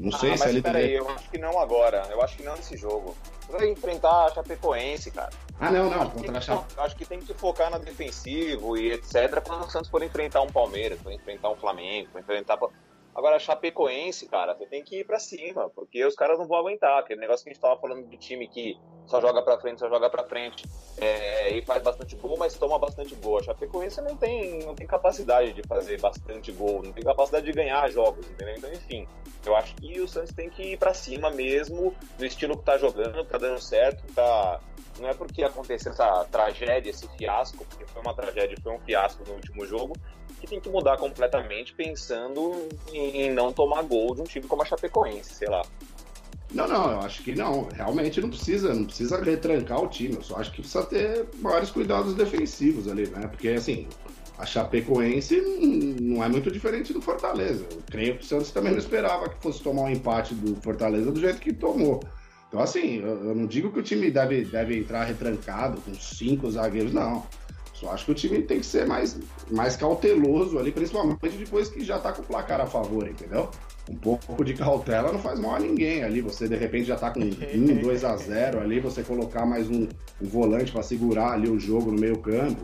Não 0.00 0.10
sei 0.10 0.32
ah, 0.32 0.36
se 0.36 0.44
mas 0.44 0.50
ele 0.50 0.62
peraí, 0.62 0.82
teria... 0.82 0.98
eu 0.98 1.08
acho 1.10 1.30
que 1.30 1.38
não 1.38 1.58
agora. 1.60 2.06
Eu 2.10 2.22
acho 2.22 2.36
que 2.36 2.42
não 2.42 2.56
nesse 2.56 2.76
jogo. 2.76 3.14
Vai 3.50 3.68
enfrentar 3.68 4.26
a 4.26 4.30
Chapecoense, 4.34 5.10
cara. 5.10 5.30
Ah, 5.60 5.70
não, 5.70 5.90
não, 5.90 6.00
Acho 6.02 6.10
que 6.10 6.16
contra 6.16 6.30
a 6.30 6.32
tem 6.32 6.40
que- 6.40 6.40
Chape... 6.46 6.74
Acho 6.80 6.96
que 6.96 7.04
tem 7.04 7.20
que 7.20 7.34
focar 7.34 7.70
na 7.70 7.78
defensivo 7.78 8.76
e 8.78 8.92
etc. 8.92 9.40
Quando 9.46 9.66
o 9.66 9.70
Santos 9.70 9.90
for 9.90 10.02
enfrentar 10.02 10.40
um 10.40 10.46
Palmeiras, 10.50 10.98
for 11.02 11.12
enfrentar 11.12 11.50
um 11.50 11.56
Flamengo, 11.56 12.08
for 12.10 12.20
enfrentar. 12.20 12.58
Agora, 13.20 13.36
a 13.36 13.38
Chapecoense, 13.38 14.26
cara, 14.26 14.54
você 14.54 14.64
tem 14.64 14.82
que 14.82 15.00
ir 15.00 15.04
pra 15.04 15.18
cima, 15.18 15.68
porque 15.74 16.02
os 16.06 16.14
caras 16.14 16.38
não 16.38 16.46
vão 16.46 16.56
aguentar. 16.56 16.98
Aquele 16.98 17.20
negócio 17.20 17.44
que 17.44 17.50
a 17.50 17.52
gente 17.52 17.60
tava 17.60 17.78
falando 17.78 18.08
de 18.08 18.16
time 18.16 18.48
que 18.48 18.78
só 19.04 19.20
joga 19.20 19.42
pra 19.42 19.58
frente, 19.58 19.78
só 19.78 19.90
joga 19.90 20.08
pra 20.08 20.24
frente 20.24 20.64
é, 20.96 21.50
e 21.50 21.60
faz 21.60 21.82
bastante 21.82 22.16
gol, 22.16 22.38
mas 22.38 22.54
toma 22.54 22.78
bastante 22.78 23.14
gol. 23.16 23.36
A 23.36 23.42
Chapecoense 23.42 24.00
não 24.00 24.16
tem, 24.16 24.60
não 24.60 24.74
tem 24.74 24.86
capacidade 24.86 25.52
de 25.52 25.62
fazer 25.68 26.00
bastante 26.00 26.50
gol, 26.50 26.82
não 26.82 26.94
tem 26.94 27.04
capacidade 27.04 27.44
de 27.44 27.52
ganhar 27.52 27.90
jogos, 27.90 28.26
entendeu? 28.26 28.54
Então, 28.56 28.72
enfim, 28.72 29.06
eu 29.44 29.54
acho 29.54 29.74
que 29.74 30.00
o 30.00 30.08
Santos 30.08 30.32
tem 30.32 30.48
que 30.48 30.72
ir 30.72 30.78
pra 30.78 30.94
cima 30.94 31.28
mesmo, 31.30 31.94
no 32.18 32.24
estilo 32.24 32.56
que 32.56 32.64
tá 32.64 32.78
jogando, 32.78 33.22
tá 33.26 33.36
dando 33.36 33.60
certo, 33.60 34.02
tá. 34.14 34.60
Não 34.98 35.10
é 35.10 35.14
porque 35.14 35.42
aconteceu 35.44 35.92
essa 35.92 36.24
tragédia, 36.24 36.88
esse 36.88 37.06
fiasco, 37.18 37.66
porque 37.66 37.84
foi 37.84 38.00
uma 38.00 38.14
tragédia, 38.14 38.56
foi 38.62 38.72
um 38.72 38.80
fiasco 38.80 39.22
no 39.26 39.34
último 39.34 39.66
jogo, 39.66 39.94
que 40.40 40.46
tem 40.46 40.60
que 40.60 40.68
mudar 40.68 40.96
completamente 40.96 41.74
pensando 41.74 42.68
em, 42.92 43.30
não 43.30 43.52
tomar 43.52 43.82
gol 43.82 44.14
de 44.14 44.22
um 44.22 44.24
time 44.24 44.46
como 44.46 44.62
a 44.62 44.64
Chapecoense, 44.64 45.34
sei 45.34 45.48
lá. 45.48 45.62
Não, 46.52 46.66
não, 46.66 46.90
eu 46.90 47.00
acho 47.00 47.22
que 47.22 47.34
não. 47.34 47.68
Realmente 47.72 48.20
não 48.20 48.28
precisa, 48.28 48.74
não 48.74 48.84
precisa 48.84 49.22
retrancar 49.22 49.80
o 49.80 49.88
time. 49.88 50.16
Eu 50.16 50.22
só 50.22 50.36
acho 50.36 50.50
que 50.50 50.62
precisa 50.62 50.84
ter 50.84 51.26
maiores 51.38 51.70
cuidados 51.70 52.14
defensivos 52.14 52.88
ali, 52.88 53.06
né? 53.08 53.28
Porque 53.28 53.50
assim, 53.50 53.86
a 54.36 54.44
Chapecoense 54.44 55.40
não 56.00 56.24
é 56.24 56.28
muito 56.28 56.50
diferente 56.50 56.92
do 56.92 57.00
Fortaleza. 57.00 57.64
Eu 57.70 57.82
creio 57.86 58.16
que 58.16 58.24
o 58.24 58.26
Santos 58.26 58.50
também 58.50 58.72
não 58.72 58.78
esperava 58.78 59.28
que 59.28 59.40
fosse 59.40 59.62
tomar 59.62 59.82
um 59.82 59.90
empate 59.90 60.34
do 60.34 60.60
Fortaleza 60.60 61.12
do 61.12 61.20
jeito 61.20 61.38
que 61.38 61.52
tomou. 61.52 62.00
Então, 62.48 62.60
assim, 62.60 62.96
eu 62.96 63.34
não 63.34 63.46
digo 63.46 63.70
que 63.70 63.78
o 63.78 63.82
time 63.82 64.10
deve, 64.10 64.44
deve 64.44 64.76
entrar 64.76 65.04
retrancado 65.04 65.80
com 65.82 65.94
cinco 65.94 66.50
zagueiros, 66.50 66.92
não. 66.92 67.24
Só 67.80 67.90
acho 67.92 68.04
que 68.04 68.12
o 68.12 68.14
time 68.14 68.42
tem 68.42 68.60
que 68.60 68.66
ser 68.66 68.86
mais, 68.86 69.18
mais 69.50 69.74
cauteloso 69.74 70.58
ali, 70.58 70.70
principalmente 70.70 71.36
depois 71.38 71.70
que 71.70 71.82
já 71.82 71.98
tá 71.98 72.12
com 72.12 72.20
o 72.20 72.24
placar 72.26 72.60
a 72.60 72.66
favor, 72.66 73.08
entendeu? 73.08 73.48
Um 73.90 73.96
pouco 73.96 74.44
de 74.44 74.52
cautela 74.52 75.10
não 75.10 75.18
faz 75.18 75.40
mal 75.40 75.54
a 75.54 75.58
ninguém 75.58 76.04
ali. 76.04 76.20
Você 76.20 76.46
de 76.46 76.56
repente 76.56 76.84
já 76.84 76.96
tá 76.96 77.10
com 77.10 77.20
1, 77.20 77.80
2 77.80 78.04
a 78.04 78.16
0 78.16 78.60
ali, 78.60 78.80
você 78.80 79.02
colocar 79.02 79.46
mais 79.46 79.68
um, 79.70 79.88
um 80.20 80.28
volante 80.28 80.70
para 80.70 80.82
segurar 80.82 81.32
ali 81.32 81.48
o 81.48 81.58
jogo 81.58 81.90
no 81.90 81.98
meio 81.98 82.18
campo. 82.18 82.62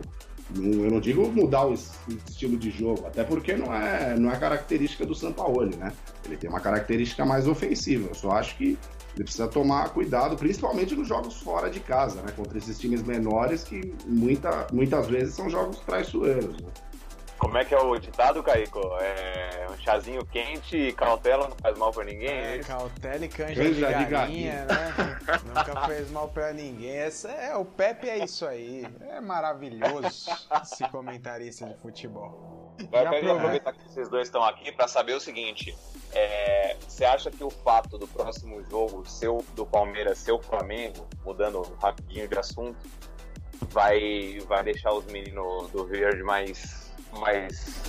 Eu 0.55 0.91
não 0.91 0.99
digo 0.99 1.27
mudar 1.29 1.65
o 1.65 1.73
estilo 1.73 2.57
de 2.57 2.69
jogo, 2.71 3.05
até 3.05 3.23
porque 3.23 3.53
não 3.55 3.73
é, 3.73 4.17
não 4.17 4.31
é 4.31 4.37
característica 4.37 5.05
do 5.05 5.13
Sampaoli, 5.13 5.75
né? 5.75 5.91
Ele 6.25 6.37
tem 6.37 6.49
uma 6.49 6.59
característica 6.59 7.25
mais 7.25 7.47
ofensiva. 7.47 8.07
Eu 8.09 8.15
só 8.15 8.31
acho 8.31 8.55
que 8.55 8.77
ele 9.15 9.23
precisa 9.23 9.47
tomar 9.47 9.89
cuidado, 9.89 10.37
principalmente 10.37 10.95
nos 10.95 11.07
jogos 11.07 11.41
fora 11.41 11.69
de 11.69 11.79
casa, 11.79 12.21
né? 12.21 12.31
Contra 12.35 12.57
esses 12.57 12.79
times 12.79 13.03
menores 13.03 13.63
que 13.63 13.93
muita, 14.05 14.67
muitas 14.71 15.07
vezes 15.07 15.33
são 15.33 15.49
jogos 15.49 15.79
traiçoeiros. 15.79 16.55
Né? 16.61 16.69
Como 17.39 17.57
é 17.57 17.63
que 17.65 17.73
é 17.73 17.79
o 17.79 17.97
ditado, 17.97 18.41
Caico? 18.43 18.79
É 18.99 19.67
um 19.69 19.77
chazinho 19.77 20.25
quente 20.25 20.75
e 20.77 20.91
cautela 20.93 21.47
não 21.47 21.55
faz 21.57 21.77
mal 21.77 21.91
pra 21.91 22.03
ninguém? 22.03 22.29
É, 22.29 22.55
É, 22.57 22.59
cautela 22.59 23.25
e 23.25 23.29
canja, 23.29 23.53
Canja 23.55 23.69
de 23.69 23.75
de 23.75 23.81
galinha, 23.81 24.07
galinha. 24.11 24.65
né? 24.65 25.19
Nunca 25.45 25.85
fez 25.87 26.09
mal 26.11 26.27
pra 26.29 26.51
ninguém. 26.53 26.89
Essa 26.97 27.29
é, 27.29 27.55
o 27.55 27.63
Pepe 27.63 28.09
é 28.09 28.23
isso 28.23 28.45
aí. 28.45 28.87
É 29.09 29.21
maravilhoso 29.21 30.29
esse 30.63 30.87
comentarista 30.89 31.65
de 31.65 31.75
futebol. 31.77 32.73
Já 32.79 32.87
pegar 32.87 33.09
prova- 33.19 33.33
aproveitar 33.37 33.73
que 33.73 33.83
vocês 33.89 34.09
dois 34.09 34.27
estão 34.27 34.43
aqui 34.43 34.71
pra 34.71 34.87
saber 34.87 35.13
o 35.13 35.19
seguinte: 35.19 35.75
é, 36.13 36.75
você 36.87 37.05
acha 37.05 37.29
que 37.31 37.43
o 37.43 37.49
fato 37.49 37.97
do 37.97 38.07
próximo 38.07 38.63
jogo 38.69 39.03
ser 39.07 39.29
o 39.29 39.43
do 39.53 39.65
Palmeiras 39.65 40.17
ser 40.19 40.31
o 40.31 40.39
Flamengo, 40.41 41.07
mudando 41.25 41.61
rapidinho 41.81 42.27
de 42.27 42.37
assunto, 42.37 42.77
vai, 43.69 44.39
vai 44.47 44.63
deixar 44.63 44.93
os 44.93 45.05
meninos 45.05 45.69
do 45.71 45.85
Verde 45.85 46.21
mais, 46.23 46.86
mais 47.17 47.81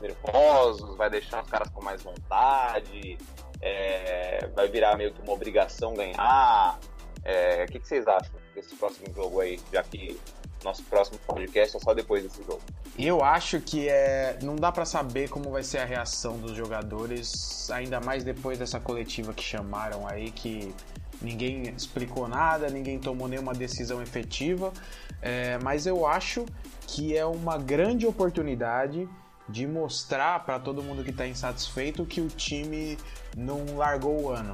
nervosos, 0.00 0.96
vai 0.96 1.10
deixar 1.10 1.42
os 1.42 1.50
caras 1.50 1.68
com 1.70 1.82
mais 1.82 2.02
vontade, 2.02 3.18
é, 3.60 4.46
vai 4.54 4.68
virar 4.68 4.96
meio 4.96 5.12
que 5.12 5.20
uma 5.22 5.32
obrigação 5.32 5.94
ganhar? 5.94 6.78
É, 7.24 7.64
O 7.64 7.66
que, 7.66 7.80
que 7.80 7.88
vocês 7.88 8.06
acham 8.06 8.34
desse 8.54 8.74
próximo 8.76 9.12
jogo 9.14 9.40
aí, 9.40 9.58
já 9.72 9.82
que 9.82 10.18
nosso 10.62 10.82
próximo 10.84 11.18
podcast 11.26 11.76
é 11.76 11.80
só 11.80 11.94
depois 11.94 12.22
desse 12.22 12.42
jogo? 12.42 12.60
Eu 12.98 13.22
acho 13.22 13.60
que 13.60 13.88
é, 13.88 14.38
não 14.42 14.56
dá 14.56 14.72
pra 14.72 14.84
saber 14.84 15.28
como 15.28 15.50
vai 15.50 15.62
ser 15.62 15.78
a 15.78 15.84
reação 15.84 16.38
dos 16.38 16.52
jogadores, 16.52 17.70
ainda 17.70 18.00
mais 18.00 18.24
depois 18.24 18.58
dessa 18.58 18.80
coletiva 18.80 19.32
que 19.34 19.42
chamaram 19.42 20.06
aí, 20.08 20.30
que 20.30 20.74
ninguém 21.20 21.62
explicou 21.76 22.26
nada, 22.26 22.68
ninguém 22.68 22.98
tomou 22.98 23.28
nenhuma 23.28 23.52
decisão 23.52 24.02
efetiva. 24.02 24.72
É, 25.20 25.58
mas 25.58 25.86
eu 25.86 26.06
acho 26.06 26.46
que 26.86 27.16
é 27.16 27.24
uma 27.24 27.58
grande 27.58 28.06
oportunidade 28.06 29.08
de 29.48 29.66
mostrar 29.66 30.44
para 30.44 30.58
todo 30.58 30.82
mundo 30.82 31.04
que 31.04 31.10
está 31.10 31.26
insatisfeito 31.26 32.04
que 32.04 32.20
o 32.20 32.28
time 32.28 32.98
não 33.36 33.76
largou 33.76 34.22
o 34.22 34.30
ano. 34.30 34.52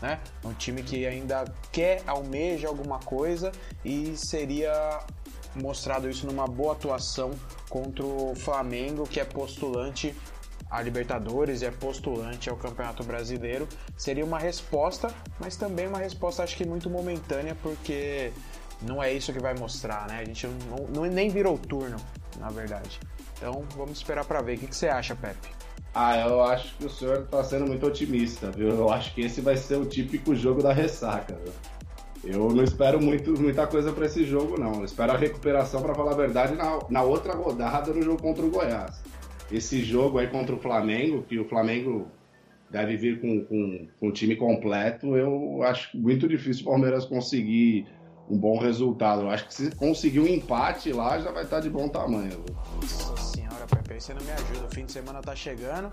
Né? 0.00 0.20
Um 0.44 0.52
time 0.52 0.82
que 0.82 1.06
ainda 1.06 1.44
quer, 1.70 2.02
almeja 2.06 2.68
alguma 2.68 2.98
coisa 2.98 3.52
e 3.84 4.16
seria 4.16 5.00
mostrado 5.54 6.08
isso 6.08 6.26
numa 6.26 6.46
boa 6.46 6.72
atuação 6.72 7.30
contra 7.68 8.04
o 8.04 8.34
Flamengo, 8.34 9.06
que 9.06 9.20
é 9.20 9.24
postulante 9.24 10.14
a 10.70 10.80
Libertadores 10.80 11.60
e 11.60 11.66
é 11.66 11.70
postulante 11.70 12.48
ao 12.48 12.56
Campeonato 12.56 13.04
Brasileiro. 13.04 13.68
Seria 13.96 14.24
uma 14.24 14.38
resposta, 14.38 15.12
mas 15.38 15.54
também 15.54 15.86
uma 15.86 15.98
resposta 15.98 16.42
acho 16.42 16.56
que 16.56 16.64
muito 16.64 16.88
momentânea, 16.88 17.54
porque 17.62 18.32
não 18.86 19.02
é 19.02 19.12
isso 19.12 19.32
que 19.32 19.38
vai 19.40 19.54
mostrar, 19.54 20.06
né? 20.08 20.20
A 20.20 20.24
gente 20.24 20.46
não, 20.46 20.86
não- 20.88 21.10
nem 21.10 21.28
virou 21.28 21.56
turno, 21.58 21.96
na 22.38 22.48
verdade. 22.50 22.98
Então 23.36 23.64
vamos 23.76 23.98
esperar 23.98 24.24
para 24.24 24.40
ver. 24.40 24.56
O 24.56 24.58
que, 24.60 24.66
que 24.68 24.76
você 24.76 24.88
acha, 24.88 25.14
Pepe? 25.14 25.48
Ah, 25.94 26.16
eu 26.20 26.42
acho 26.42 26.74
que 26.76 26.86
o 26.86 26.90
senhor 26.90 27.26
tá 27.26 27.44
sendo 27.44 27.66
muito 27.66 27.86
otimista, 27.86 28.50
viu? 28.50 28.68
Eu 28.68 28.90
acho 28.90 29.14
que 29.14 29.20
esse 29.20 29.40
vai 29.40 29.56
ser 29.56 29.76
o 29.76 29.84
típico 29.84 30.34
jogo 30.34 30.62
da 30.62 30.72
ressaca, 30.72 31.38
viu? 31.42 31.52
Eu 32.24 32.50
não 32.54 32.62
espero 32.62 33.02
muito, 33.02 33.38
muita 33.38 33.66
coisa 33.66 33.92
pra 33.92 34.06
esse 34.06 34.24
jogo, 34.24 34.58
não. 34.58 34.76
Eu 34.76 34.84
espero 34.84 35.12
a 35.12 35.16
recuperação, 35.16 35.82
pra 35.82 35.94
falar 35.94 36.12
a 36.12 36.16
verdade, 36.16 36.54
na, 36.54 36.78
na 36.88 37.02
outra 37.02 37.34
rodada 37.34 37.92
no 37.92 38.00
jogo 38.00 38.22
contra 38.22 38.44
o 38.44 38.50
Goiás. 38.50 39.02
Esse 39.50 39.82
jogo 39.84 40.18
aí 40.18 40.28
contra 40.28 40.54
o 40.54 40.58
Flamengo, 40.58 41.22
que 41.24 41.38
o 41.38 41.44
Flamengo 41.48 42.06
deve 42.70 42.96
vir 42.96 43.20
com, 43.20 43.44
com, 43.44 43.86
com 44.00 44.08
o 44.08 44.12
time 44.12 44.34
completo, 44.36 45.14
eu 45.16 45.62
acho 45.64 45.94
muito 45.98 46.26
difícil 46.26 46.62
o 46.62 46.70
Palmeiras 46.70 47.04
conseguir 47.04 47.86
um 48.28 48.38
bom 48.38 48.58
resultado. 48.58 49.22
Eu 49.22 49.30
acho 49.30 49.46
que 49.46 49.54
se 49.54 49.70
conseguir 49.76 50.20
um 50.20 50.26
empate 50.26 50.92
lá, 50.92 51.18
já 51.18 51.30
vai 51.30 51.44
estar 51.44 51.60
de 51.60 51.68
bom 51.70 51.88
tamanho. 51.88 52.44
Nossa 52.80 53.16
senhora, 53.16 53.66
Pepe, 53.66 53.94
aí 53.94 54.00
você 54.00 54.14
não 54.14 54.22
me 54.22 54.30
ajuda. 54.32 54.66
O 54.66 54.74
fim 54.74 54.84
de 54.86 54.92
semana 54.92 55.20
tá 55.20 55.34
chegando 55.36 55.90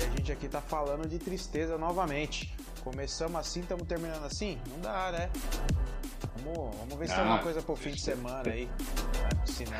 e 0.00 0.04
a 0.04 0.10
gente 0.16 0.32
aqui 0.32 0.48
tá 0.48 0.60
falando 0.60 1.08
de 1.08 1.18
tristeza 1.18 1.78
novamente. 1.78 2.54
Começamos 2.84 3.36
assim, 3.36 3.60
estamos 3.60 3.86
terminando 3.86 4.24
assim? 4.24 4.58
Não 4.70 4.80
dá, 4.80 5.10
né? 5.12 5.30
Vamos, 6.44 6.76
vamos 6.76 6.94
ver 6.96 7.08
se 7.08 7.14
tem 7.14 7.22
Ah, 7.22 7.26
alguma 7.26 7.42
coisa 7.42 7.62
pro 7.62 7.76
fim 7.76 7.90
de 7.90 8.00
semana 8.00 8.50
aí. 8.50 8.66
Né? 8.66 8.70
Senão, 9.44 9.72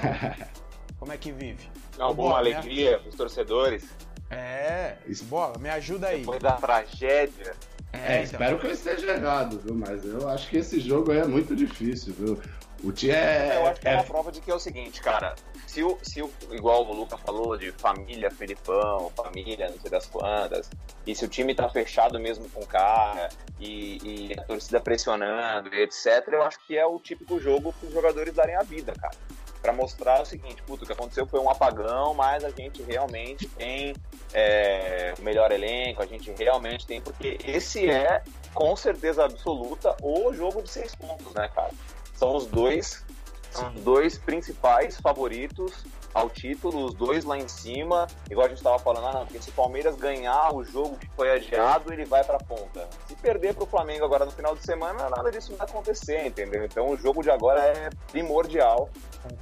como 0.99 1.13
é 1.13 1.17
que 1.17 1.31
vive? 1.33 1.69
Alguma 1.99 2.31
Bola, 2.31 2.43
me- 2.45 2.55
alegria 2.55 2.99
pros 2.99 3.15
torcedores? 3.15 3.89
É, 4.31 4.97
bola, 5.25 5.59
me 5.59 5.71
ajuda 5.71 6.09
aí. 6.09 6.21
Depois 6.21 6.43
da 6.43 6.53
tragédia. 6.53 7.55
É, 7.93 8.23
então. 8.23 8.23
espero 8.23 8.59
que 8.59 8.67
eu 8.67 8.71
esteja 8.73 9.13
errado, 9.13 9.61
viu? 9.65 9.75
Mas 9.75 10.05
eu 10.05 10.29
acho 10.29 10.49
que 10.49 10.59
esse 10.59 10.79
jogo 10.79 11.13
aí 11.13 11.19
é 11.19 11.25
muito 11.27 11.57
difícil, 11.57 12.15
viu? 12.15 12.41
O 12.85 12.93
time 12.93 13.13
é. 13.13 13.57
eu 13.57 13.67
acho 13.67 13.81
que 13.81 13.89
é, 13.89 13.93
é- 13.93 13.95
uma 13.97 14.05
prova 14.05 14.31
de 14.31 14.41
que 14.41 14.51
é 14.51 14.55
o 14.55 14.59
seguinte, 14.59 15.01
cara. 15.01 15.35
Se 15.67 15.83
o, 15.83 15.99
se 16.03 16.23
o, 16.23 16.31
igual 16.53 16.87
o 16.87 16.95
Luca 16.95 17.17
falou, 17.17 17.57
de 17.57 17.73
família 17.73 18.31
Felipão, 18.31 19.11
família 19.17 19.69
não 19.69 19.81
sei 19.81 19.91
das 19.91 20.07
quantas, 20.07 20.71
e 21.07 21.15
se 21.15 21.25
o 21.25 21.29
time 21.29 21.55
tá 21.55 21.69
fechado 21.69 22.19
mesmo 22.21 22.49
com 22.51 22.61
o 22.61 22.67
cara, 22.67 23.29
e, 23.59 23.99
e 24.31 24.33
a 24.39 24.43
torcida 24.45 24.81
pressionando, 24.81 25.75
e 25.75 25.83
etc., 25.83 26.29
eu 26.29 26.43
acho 26.43 26.59
que 26.67 26.77
é 26.77 26.87
o 26.87 26.99
típico 26.99 27.41
jogo 27.41 27.73
para 27.73 27.89
os 27.89 27.93
jogadores 27.93 28.33
darem 28.33 28.55
a 28.55 28.63
vida, 28.63 28.93
cara. 28.93 29.17
Pra 29.61 29.73
mostrar 29.73 30.23
o 30.23 30.25
seguinte, 30.25 30.63
puto, 30.63 30.85
o 30.85 30.87
que 30.87 30.93
aconteceu 30.93 31.27
foi 31.27 31.41
um 31.41 31.51
apagão, 31.51 32.15
mas 32.15 32.45
a 32.45 32.51
gente 32.51 32.83
realmente 32.83 33.47
tem 33.49 33.95
é, 34.33 35.15
o 35.19 35.23
melhor 35.23 35.51
elenco, 35.51 36.03
a 36.03 36.07
gente 36.07 36.31
realmente 36.33 36.87
tem, 36.87 37.01
porque 37.01 37.39
esse 37.45 37.91
é, 37.91 38.23
com 38.55 38.77
certeza 38.77 39.25
absoluta, 39.25 39.97
o 40.03 40.33
jogo 40.33 40.63
de 40.63 40.71
seis 40.71 40.95
pontos, 40.95 41.33
né, 41.35 41.49
cara? 41.55 41.73
São 42.15 42.37
os 42.37 42.47
dois, 42.47 43.05
são 43.51 43.73
dois 43.75 44.19
principais 44.19 45.01
favoritos 45.01 45.85
ao 46.15 46.29
título, 46.29 46.87
os 46.87 46.95
dois 46.95 47.25
lá 47.25 47.39
em 47.39 47.47
cima, 47.47 48.07
igual 48.31 48.47
a 48.47 48.49
gente 48.49 48.63
tava 48.63 48.79
falando, 48.79 49.07
ah, 49.07 49.13
não, 49.13 49.27
porque 49.27 49.41
se 49.41 49.51
o 49.51 49.53
Palmeiras 49.53 49.95
ganhar 49.97 50.55
o 50.55 50.65
jogo 50.65 50.97
que 50.97 51.09
foi 51.11 51.31
adiado, 51.31 51.93
ele 51.93 52.05
vai 52.05 52.25
pra 52.25 52.39
ponta. 52.39 52.89
Se 53.07 53.15
perder 53.15 53.55
pro 53.55 53.67
Flamengo 53.67 54.05
agora 54.05 54.25
no 54.25 54.33
final 54.33 54.55
de 54.55 54.65
semana, 54.65 55.09
nada 55.09 55.31
disso 55.31 55.55
vai 55.57 55.67
acontecer, 55.67 56.27
entendeu? 56.27 56.65
Então 56.65 56.91
o 56.91 56.97
jogo 56.97 57.23
de 57.23 57.31
agora 57.31 57.61
é 57.61 57.91
primordial. 58.11 58.89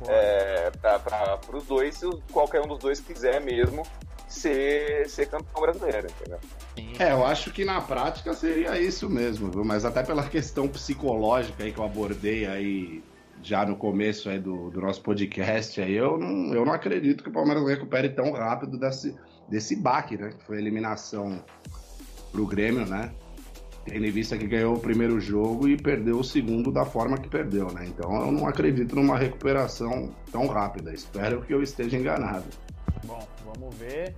É, 0.09 0.71
para 0.71 1.57
os 1.57 1.65
dois, 1.65 1.97
se 1.97 2.09
qualquer 2.33 2.61
um 2.61 2.69
dos 2.69 2.79
dois 2.79 3.01
quiser 3.01 3.41
mesmo 3.41 3.83
ser, 4.29 5.09
ser 5.09 5.27
campeão 5.27 5.61
brasileiro, 5.61 6.09
entendeu? 6.09 6.39
É, 6.99 7.13
eu 7.13 7.25
acho 7.25 7.51
que 7.53 7.65
na 7.65 7.81
prática 7.81 8.35
seria 8.35 8.79
isso 8.81 9.09
mesmo, 9.09 9.51
viu? 9.51 9.65
Mas 9.65 9.85
até 9.85 10.03
pela 10.03 10.29
questão 10.29 10.69
psicológica 10.69 11.65
aí 11.65 11.73
que 11.73 11.79
eu 11.79 11.85
abordei 11.85 12.47
aí 12.47 13.03
já 13.43 13.65
no 13.65 13.77
começo 13.77 14.29
aí 14.29 14.39
do, 14.39 14.71
do 14.71 14.81
nosso 14.81 15.03
podcast, 15.03 15.81
aí, 15.81 15.95
eu, 15.95 16.19
não, 16.19 16.55
eu 16.55 16.65
não 16.65 16.73
acredito 16.73 17.23
que 17.23 17.29
o 17.29 17.33
Palmeiras 17.33 17.67
recupere 17.67 18.09
tão 18.09 18.33
rápido 18.33 18.79
desse, 18.79 19.15
desse 19.49 19.77
baque, 19.77 20.17
né? 20.17 20.31
Que 20.37 20.45
foi 20.45 20.57
a 20.57 20.61
eliminação 20.61 21.45
pro 22.33 22.47
Grêmio, 22.47 22.87
né? 22.87 23.13
Tendo 23.87 24.05
em 24.05 24.11
vista 24.11 24.37
que 24.37 24.47
ganhou 24.49 24.75
o 24.75 24.81
primeiro 24.81 25.21
jogo 25.21 25.69
e 25.69 25.77
perdeu 25.77 26.19
o 26.19 26.25
segundo 26.25 26.73
da 26.73 26.85
forma 26.85 27.17
que 27.17 27.29
perdeu, 27.29 27.73
né? 27.73 27.87
Então 27.87 28.13
eu 28.15 28.33
não 28.33 28.47
acredito 28.47 28.97
numa 28.97 29.17
recuperação 29.17 30.11
tão 30.33 30.49
rápida. 30.49 30.93
Espero 30.93 31.41
que 31.43 31.55
eu 31.55 31.63
esteja 31.63 31.97
enganado. 31.97 32.45
Bom, 33.05 33.27
vamos 33.45 33.75
ver. 33.77 34.13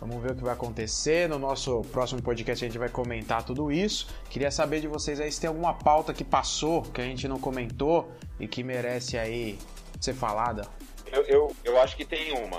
Vamos 0.00 0.20
ver 0.20 0.32
o 0.32 0.34
que 0.34 0.42
vai 0.42 0.52
acontecer. 0.52 1.28
No 1.28 1.38
nosso 1.38 1.82
próximo 1.92 2.20
podcast 2.20 2.64
a 2.64 2.68
gente 2.68 2.78
vai 2.78 2.88
comentar 2.88 3.44
tudo 3.44 3.70
isso. 3.70 4.08
Queria 4.28 4.50
saber 4.50 4.80
de 4.80 4.88
vocês 4.88 5.20
aí 5.20 5.30
se 5.30 5.40
tem 5.40 5.46
alguma 5.46 5.74
pauta 5.74 6.12
que 6.12 6.24
passou, 6.24 6.82
que 6.82 7.00
a 7.00 7.04
gente 7.04 7.28
não 7.28 7.38
comentou 7.38 8.10
e 8.40 8.48
que 8.48 8.64
merece 8.64 9.16
aí 9.16 9.56
ser 10.00 10.14
falada. 10.14 10.66
Eu, 11.06 11.22
eu, 11.26 11.56
eu 11.62 11.80
acho 11.80 11.96
que 11.96 12.04
tem 12.04 12.32
uma. 12.32 12.58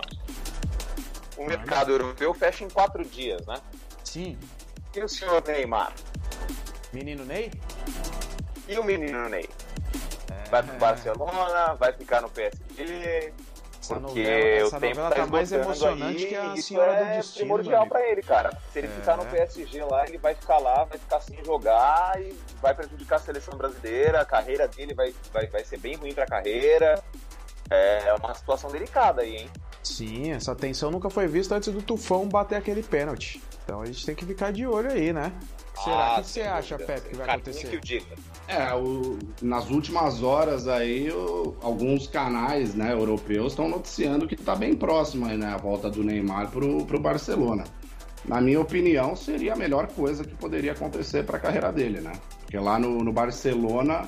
O 1.36 1.45
mercado 1.45 1.91
europeu 1.91 2.34
fecha 2.34 2.64
em 2.64 2.70
quatro 2.70 3.03
dias, 3.03 3.45
né? 3.45 3.55
Sim. 4.05 4.38
E 4.95 5.01
o 5.01 5.09
senhor 5.09 5.43
Neymar? 5.45 5.93
Menino 6.94 7.26
Ney? 7.26 7.52
E 8.68 8.78
o 8.78 8.84
menino 8.84 9.28
Ney? 9.30 9.50
Vai 10.50 10.62
pro 10.64 10.78
Barcelona, 10.78 11.74
vai 11.74 11.91
ficar 11.94 12.22
no 12.22 12.30
PSG, 12.30 13.34
Essa 13.82 13.96
porque 13.96 14.22
novela, 14.22 14.68
essa 14.68 14.78
o 14.78 14.80
tempo 14.80 14.96
tá, 14.96 15.10
tá 15.12 15.26
mais 15.26 15.52
emocionante 15.52 16.24
aí, 16.24 16.30
que 16.30 16.36
a 16.36 16.56
Senhora 16.56 16.91
isso 16.94 17.04
do 17.04 17.10
é 17.12 17.18
Destino, 17.18 17.38
primordial 17.46 17.88
pra 17.88 18.08
ele, 18.08 18.22
cara. 18.22 18.58
Se 18.72 18.80
ele 18.80 18.88
É. 18.88 18.91
ficar 18.91 19.18
no 19.18 19.26
PSG 19.26 19.84
lá, 19.84 20.06
ele 20.08 20.18
vai 20.20 20.36
ficar 20.36 20.60
lá, 20.60 20.84
vai 20.84 20.98
ficar 21.00 21.20
sem 21.22 21.44
jogar 21.44 22.22
e 22.22 22.38
vai 22.62 22.74
prejudicar 22.76 23.16
a 23.16 23.20
seleção 23.20 23.58
brasileira, 23.58 24.22
a 24.22 24.26
carreira 24.26 24.68
dele 24.68 24.94
vai, 24.94 25.14
vai, 25.34 25.48
vai 25.48 25.64
ser 25.66 25.80
bem 25.80 25.96
ruim 25.96 26.14
pra 26.14 26.26
carreira. 26.26 27.04
É 27.70 28.14
uma 28.22 28.36
situação 28.36 28.70
delicada 28.70 29.24
aí, 29.24 29.36
hein? 29.36 29.50
Sim, 29.82 30.32
essa 30.32 30.54
tensão 30.56 30.91
nunca 30.91 31.10
foi 31.10 31.26
vista 31.28 31.56
antes 31.56 31.74
do 31.74 31.82
Tufão 31.82 32.28
bater 32.28 32.56
aquele 32.58 32.84
pênalti. 32.84 33.41
Então 33.64 33.82
a 33.82 33.86
gente 33.88 34.06
tem 34.06 34.14
que 34.14 34.26
ficar 34.26 34.52
de 34.54 34.68
olho 34.68 34.91
aí, 34.91 35.12
né? 35.12 35.32
Será? 35.84 36.15
Ah, 36.15 36.19
o 36.19 36.21
que 36.24 36.30
você 36.30 36.41
acha. 36.41 36.78
Pepe, 36.78 37.09
que 37.09 37.15
vai 37.15 37.30
acontecer? 37.30 37.67
que 37.69 37.76
o 37.78 37.82
diga. 37.82 38.05
É, 38.47 38.74
o- 38.76 39.17
nas 39.41 39.69
últimas 39.69 40.21
horas 40.21 40.67
aí, 40.67 41.09
o- 41.11 41.55
alguns 41.61 42.07
canais 42.07 42.76
né, 42.76 42.91
europeus 42.93 43.53
estão 43.53 43.67
noticiando 43.69 44.28
que 44.28 44.36
está 44.36 44.53
bem 44.55 44.76
próximo 44.76 45.26
aí, 45.26 45.38
né, 45.38 45.47
a 45.47 45.57
volta 45.57 45.89
do 45.89 46.03
Neymar 46.03 46.49
pro, 46.51 46.86
pro 46.86 46.99
Barcelona. 46.99 47.63
Na 48.26 48.39
minha 48.39 48.59
opinião, 48.61 49.15
seria 49.15 49.53
a 49.53 49.55
melhor 49.55 49.88
coisa 49.88 50.24
que 50.24 50.36
poderia 50.36 50.71
acontecer 50.74 51.26
para 51.26 51.38
a 51.38 51.39
carreira 51.39 51.71
dele, 51.71 51.99
né? 51.99 52.13
Porque 52.41 52.57
lá 52.57 52.78
no, 52.80 53.03
no 53.03 53.11
Barcelona, 53.11 54.07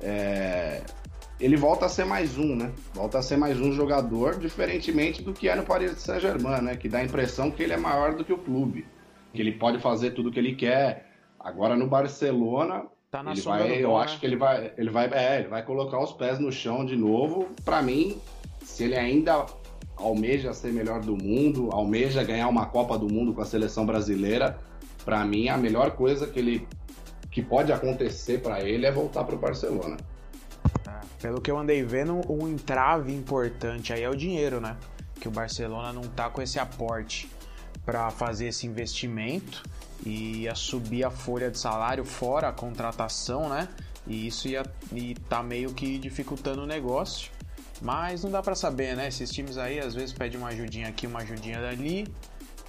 é, 0.00 0.82
ele 1.40 1.56
volta 1.56 1.86
a 1.86 1.88
ser 1.88 2.04
mais 2.04 2.38
um, 2.38 2.54
né? 2.56 2.70
Volta 2.94 3.18
a 3.18 3.22
ser 3.22 3.36
mais 3.36 3.60
um 3.60 3.72
jogador, 3.72 4.38
diferentemente 4.38 5.22
do 5.22 5.32
que 5.32 5.48
é 5.48 5.54
no 5.56 5.64
Paris 5.64 5.98
Saint-Germain, 6.00 6.62
né? 6.62 6.76
Que 6.76 6.88
dá 6.88 6.98
a 6.98 7.04
impressão 7.04 7.50
que 7.50 7.62
ele 7.62 7.72
é 7.72 7.76
maior 7.76 8.14
do 8.14 8.24
que 8.24 8.32
o 8.32 8.38
clube, 8.38 8.86
que 9.32 9.40
ele 9.40 9.52
pode 9.52 9.78
fazer 9.78 10.12
tudo 10.12 10.28
o 10.28 10.32
que 10.32 10.38
ele 10.38 10.54
quer. 10.54 11.10
Agora 11.38 11.76
no 11.76 11.86
Barcelona, 11.86 12.84
Tá 13.12 13.22
ele 13.30 13.42
vai, 13.42 13.84
eu 13.84 13.94
acho 13.94 14.14
né? 14.14 14.20
que 14.20 14.26
ele 14.26 14.36
vai, 14.36 14.72
ele 14.78 14.88
vai, 14.88 15.06
é, 15.12 15.40
ele 15.40 15.48
vai 15.48 15.62
colocar 15.62 16.02
os 16.02 16.14
pés 16.14 16.38
no 16.38 16.50
chão 16.50 16.82
de 16.82 16.96
novo. 16.96 17.50
Pra 17.62 17.82
mim, 17.82 18.18
se 18.64 18.84
ele 18.84 18.96
ainda 18.96 19.44
almeja 19.96 20.54
ser 20.54 20.72
melhor 20.72 21.02
do 21.02 21.14
mundo, 21.14 21.68
almeja 21.72 22.24
ganhar 22.24 22.48
uma 22.48 22.64
Copa 22.64 22.98
do 22.98 23.12
Mundo 23.12 23.34
com 23.34 23.42
a 23.42 23.44
seleção 23.44 23.84
brasileira, 23.84 24.58
pra 25.04 25.26
mim 25.26 25.50
a 25.50 25.58
melhor 25.58 25.90
coisa 25.90 26.26
que 26.26 26.38
ele 26.38 26.66
que 27.30 27.42
pode 27.42 27.70
acontecer 27.70 28.40
pra 28.40 28.62
ele 28.62 28.86
é 28.86 28.92
voltar 28.92 29.24
pro 29.24 29.36
Barcelona. 29.36 29.98
Pelo 31.20 31.38
que 31.38 31.50
eu 31.50 31.58
andei 31.58 31.82
vendo, 31.82 32.20
um 32.30 32.48
entrave 32.48 33.14
importante 33.14 33.92
aí 33.92 34.02
é 34.02 34.08
o 34.08 34.16
dinheiro, 34.16 34.58
né? 34.58 34.76
Que 35.20 35.28
o 35.28 35.30
Barcelona 35.30 35.92
não 35.92 36.02
tá 36.02 36.30
com 36.30 36.40
esse 36.40 36.58
aporte 36.58 37.30
para 37.84 38.10
fazer 38.10 38.48
esse 38.48 38.66
investimento 38.66 39.62
e 40.04 40.42
ia 40.42 40.54
subir 40.54 41.04
a 41.04 41.10
folha 41.10 41.50
de 41.50 41.58
salário 41.58 42.04
fora 42.04 42.48
a 42.48 42.52
contratação, 42.52 43.48
né? 43.48 43.68
E 44.06 44.26
isso 44.26 44.48
ia 44.48 44.64
e 44.92 45.14
tá 45.28 45.42
meio 45.42 45.72
que 45.72 45.98
dificultando 45.98 46.62
o 46.62 46.66
negócio. 46.66 47.30
Mas 47.80 48.22
não 48.22 48.30
dá 48.30 48.42
para 48.42 48.54
saber, 48.54 48.96
né? 48.96 49.08
Esses 49.08 49.30
times 49.30 49.58
aí 49.58 49.78
às 49.80 49.94
vezes 49.94 50.12
pedem 50.12 50.38
uma 50.38 50.48
ajudinha 50.48 50.88
aqui, 50.88 51.06
uma 51.06 51.20
ajudinha 51.20 51.60
dali 51.60 52.06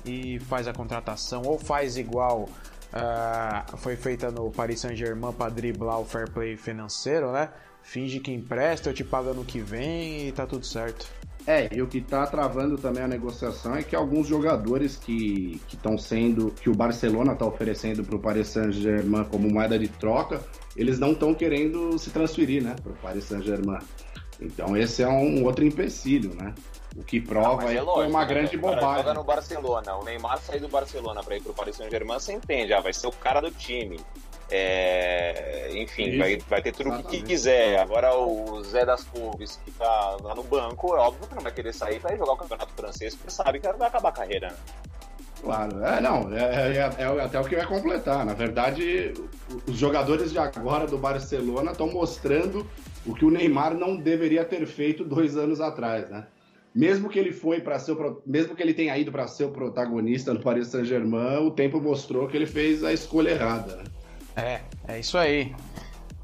e 0.06 0.40
faz 0.42 0.68
a 0.68 0.74
contratação 0.74 1.44
ou 1.44 1.58
faz 1.58 1.98
igual 1.98 2.50
ah, 2.92 3.66
foi 3.78 3.96
feita 3.96 4.30
no 4.30 4.52
Paris 4.52 4.82
Saint-Germain 4.82 5.34
para 5.34 5.50
driblar 5.50 6.00
o 6.00 6.06
fair 6.06 6.30
play 6.30 6.56
financeiro, 6.56 7.32
né? 7.32 7.50
Finge 7.82 8.20
que 8.20 8.32
empresta, 8.32 8.90
eu 8.90 8.94
te 8.94 9.04
pago 9.04 9.30
ano 9.30 9.44
que 9.44 9.60
vem 9.60 10.28
e 10.28 10.32
tá 10.32 10.46
tudo 10.46 10.66
certo. 10.66 11.08
É, 11.46 11.70
e 11.74 11.82
o 11.82 11.88
que 11.88 12.00
tá 12.00 12.26
travando 12.26 12.78
também 12.78 13.04
a 13.04 13.08
negociação 13.08 13.76
é 13.76 13.84
que 13.84 13.96
alguns 13.96 14.28
jogadores 14.28 14.96
que 14.96 15.60
estão 15.72 15.98
sendo, 15.98 16.52
que 16.52 16.70
o 16.70 16.76
Barcelona 16.76 17.36
tá 17.36 17.46
oferecendo 17.46 18.04
pro 18.04 18.18
Paris 18.18 18.48
Saint-Germain 18.48 19.26
como 19.26 19.50
moeda 19.50 19.78
de 19.78 19.90
troca, 19.90 20.42
eles 20.76 21.00
não 21.00 21.12
estão 21.12 21.34
querendo 21.34 21.98
se 21.98 22.12
transferir, 22.12 22.64
né, 22.64 22.76
pro 22.82 22.94
Paris 22.94 23.26
Saint-Germain. 23.26 23.80
Então 24.40 24.76
esse 24.76 25.04
é 25.04 25.08
um 25.08 25.44
outro 25.44 25.66
empecilho, 25.66 26.34
né? 26.36 26.54
O 26.96 27.04
que 27.04 27.20
prova 27.20 27.64
aí 27.64 27.78
é 27.78 27.80
que 27.80 27.86
lógico, 27.86 27.94
foi 27.96 28.08
uma 28.08 28.22
né? 28.22 28.26
grande 28.28 28.58
O 28.58 28.60
bobagem. 28.60 28.98
joga 28.98 29.14
no 29.14 29.24
Barcelona, 29.24 29.96
o 29.96 30.04
Neymar 30.04 30.38
sair 30.40 30.60
do 30.60 30.68
Barcelona 30.70 31.24
pra 31.24 31.36
ir 31.36 31.42
pro 31.42 31.54
Paris 31.54 31.76
Saint-Germain, 31.76 32.20
você 32.20 32.34
entende, 32.34 32.74
ah, 32.74 32.82
vai 32.82 32.94
ser 32.94 33.08
o 33.08 33.12
cara 33.12 33.42
do 33.42 33.52
time. 33.52 34.00
É, 34.56 35.72
enfim, 35.82 36.10
Isso, 36.10 36.18
vai, 36.20 36.38
vai 36.48 36.62
ter 36.62 36.72
tudo 36.72 36.90
o 36.90 36.92
que 36.94 37.00
exatamente. 37.00 37.24
quiser. 37.26 37.80
Agora 37.80 38.16
o 38.16 38.62
Zé 38.64 38.86
das 38.86 39.04
Couves, 39.04 39.60
que 39.66 39.72
tá 39.72 40.18
lá 40.22 40.36
no 40.36 40.44
banco, 40.44 40.96
é 40.96 41.00
óbvio 41.00 41.28
que 41.28 41.34
não 41.36 41.42
vai 41.42 41.52
querer 41.52 41.74
sair 41.74 41.96
ir 41.96 42.18
jogar 42.18 42.34
o 42.34 42.38
campeonato 42.38 42.72
francês, 42.76 43.16
porque 43.16 43.32
sabe 43.32 43.60
que 43.60 43.68
vai 43.74 43.88
acabar 43.88 44.10
a 44.10 44.12
carreira. 44.12 44.50
né? 44.50 44.56
Claro, 45.42 45.84
é, 45.84 46.00
não, 46.00 46.32
é, 46.34 46.78
é- 46.78 47.04
é 47.04 47.22
até 47.22 47.40
o 47.40 47.44
que 47.44 47.56
vai 47.56 47.66
completar. 47.66 48.26
Na 48.26 48.34
verdade, 48.34 49.14
os 49.68 49.76
jogadores 49.76 50.32
de 50.32 50.38
agora 50.38 50.86
do 50.86 50.98
Barcelona 50.98 51.72
estão 51.72 51.92
mostrando 51.92 52.66
o 53.06 53.14
que 53.14 53.26
o 53.26 53.32
Neymar 53.32 53.74
não 53.74 53.98
deveria 53.98 54.46
ter 54.46 54.66
feito 54.68 55.04
dois 55.04 55.36
anos 55.36 55.60
atrás, 55.60 56.10
né? 56.10 56.28
Mesmo 56.74 57.10
que 57.10 57.20
ele 57.20 57.32
foi 57.32 57.60
para 57.60 57.78
ser, 57.78 57.96
mesmo 58.26 58.56
que 58.56 58.64
ele 58.64 58.74
tenha 58.74 58.98
ido 58.98 59.12
para 59.12 59.28
ser 59.28 59.44
o 59.44 59.50
protagonista 59.52 60.34
no 60.34 60.40
Paris 60.40 60.68
Saint-Germain, 60.70 61.46
o 61.46 61.52
tempo 61.52 61.80
mostrou 61.82 62.28
que 62.28 62.38
ele 62.38 62.48
fez 62.48 62.84
a 62.84 62.94
escolha 62.94 63.32
errada. 63.32 63.76
Né? 63.76 63.84
É, 64.36 64.62
é 64.88 65.00
isso 65.00 65.18
aí. 65.18 65.56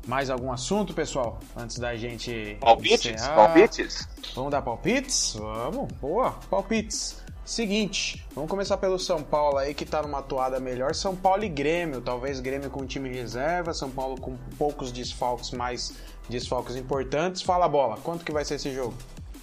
Mais 0.07 0.29
algum 0.29 0.51
assunto, 0.51 0.93
pessoal? 0.93 1.39
Antes 1.55 1.77
da 1.77 1.95
gente 1.95 2.57
Palpites? 2.59 3.05
encerrar? 3.05 3.35
Palpites? 3.35 4.07
Vamos 4.33 4.51
dar 4.51 4.61
palpites? 4.61 5.35
Vamos, 5.35 5.91
boa, 5.93 6.31
palpites. 6.49 7.17
Seguinte, 7.45 8.25
vamos 8.33 8.49
começar 8.49 8.77
pelo 8.77 8.97
São 8.99 9.23
Paulo 9.23 9.57
aí 9.57 9.73
que 9.73 9.85
tá 9.85 10.01
numa 10.01 10.21
toada 10.21 10.59
melhor. 10.59 10.93
São 10.95 11.15
Paulo 11.15 11.43
e 11.43 11.49
Grêmio, 11.49 12.01
talvez 12.01 12.39
Grêmio 12.39 12.69
com 12.69 12.85
time 12.85 13.09
reserva, 13.09 13.73
São 13.73 13.89
Paulo 13.89 14.19
com 14.19 14.37
poucos 14.57 14.91
desfalques, 14.91 15.51
mais 15.51 15.93
desfalques 16.27 16.75
importantes. 16.75 17.41
Fala 17.41 17.65
a 17.65 17.69
bola, 17.69 17.97
quanto 17.97 18.23
que 18.23 18.31
vai 18.31 18.45
ser 18.45 18.55
esse 18.55 18.73
jogo? 18.73 18.93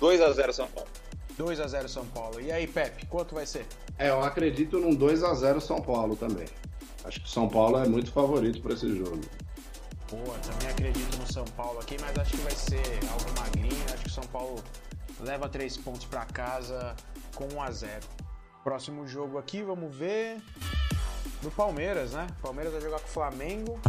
2x0 0.00 0.52
São 0.52 0.68
Paulo. 0.68 0.88
2 1.36 1.60
a 1.60 1.66
0 1.66 1.88
São 1.88 2.04
Paulo. 2.06 2.40
E 2.40 2.50
aí, 2.50 2.66
Pepe, 2.66 3.06
quanto 3.06 3.34
vai 3.34 3.46
ser? 3.46 3.66
É, 3.98 4.08
eu 4.08 4.22
acredito 4.22 4.78
num 4.78 4.94
2 4.94 5.22
a 5.22 5.34
0 5.34 5.60
São 5.60 5.80
Paulo 5.80 6.16
também. 6.16 6.46
Acho 7.07 7.20
que 7.20 7.26
o 7.26 7.30
São 7.30 7.48
Paulo 7.48 7.78
é 7.78 7.88
muito 7.88 8.11
favorito 8.11 8.61
para 8.61 8.74
esse 8.74 8.96
jogo. 8.96 9.20
Boa, 10.11 10.38
também 10.38 10.68
acredito 10.68 11.16
no 11.18 11.32
São 11.32 11.44
Paulo 11.44 11.78
aqui, 11.78 11.96
mas 12.00 12.18
acho 12.18 12.32
que 12.32 12.42
vai 12.42 12.54
ser 12.54 13.00
algo 13.11 13.40
magrinho. 13.40 13.84
Acho 13.92 14.02
que 14.02 14.09
o 14.09 14.12
São 14.12 14.24
Paulo 14.24 14.62
leva 15.20 15.48
três 15.48 15.76
pontos 15.76 16.04
para 16.04 16.24
casa 16.24 16.94
com 17.34 17.46
1 17.54 17.62
a 17.62 17.70
0. 17.70 18.07
Próximo 18.64 19.07
jogo 19.07 19.38
aqui, 19.38 19.62
vamos 19.62 19.94
ver. 19.94 20.40
Do 21.42 21.50
Palmeiras, 21.50 22.12
né? 22.12 22.26
Palmeiras 22.42 22.72
vai 22.72 22.82
jogar 22.82 22.98
com 22.98 23.07
o 23.07 23.11
Flamengo. 23.11 23.80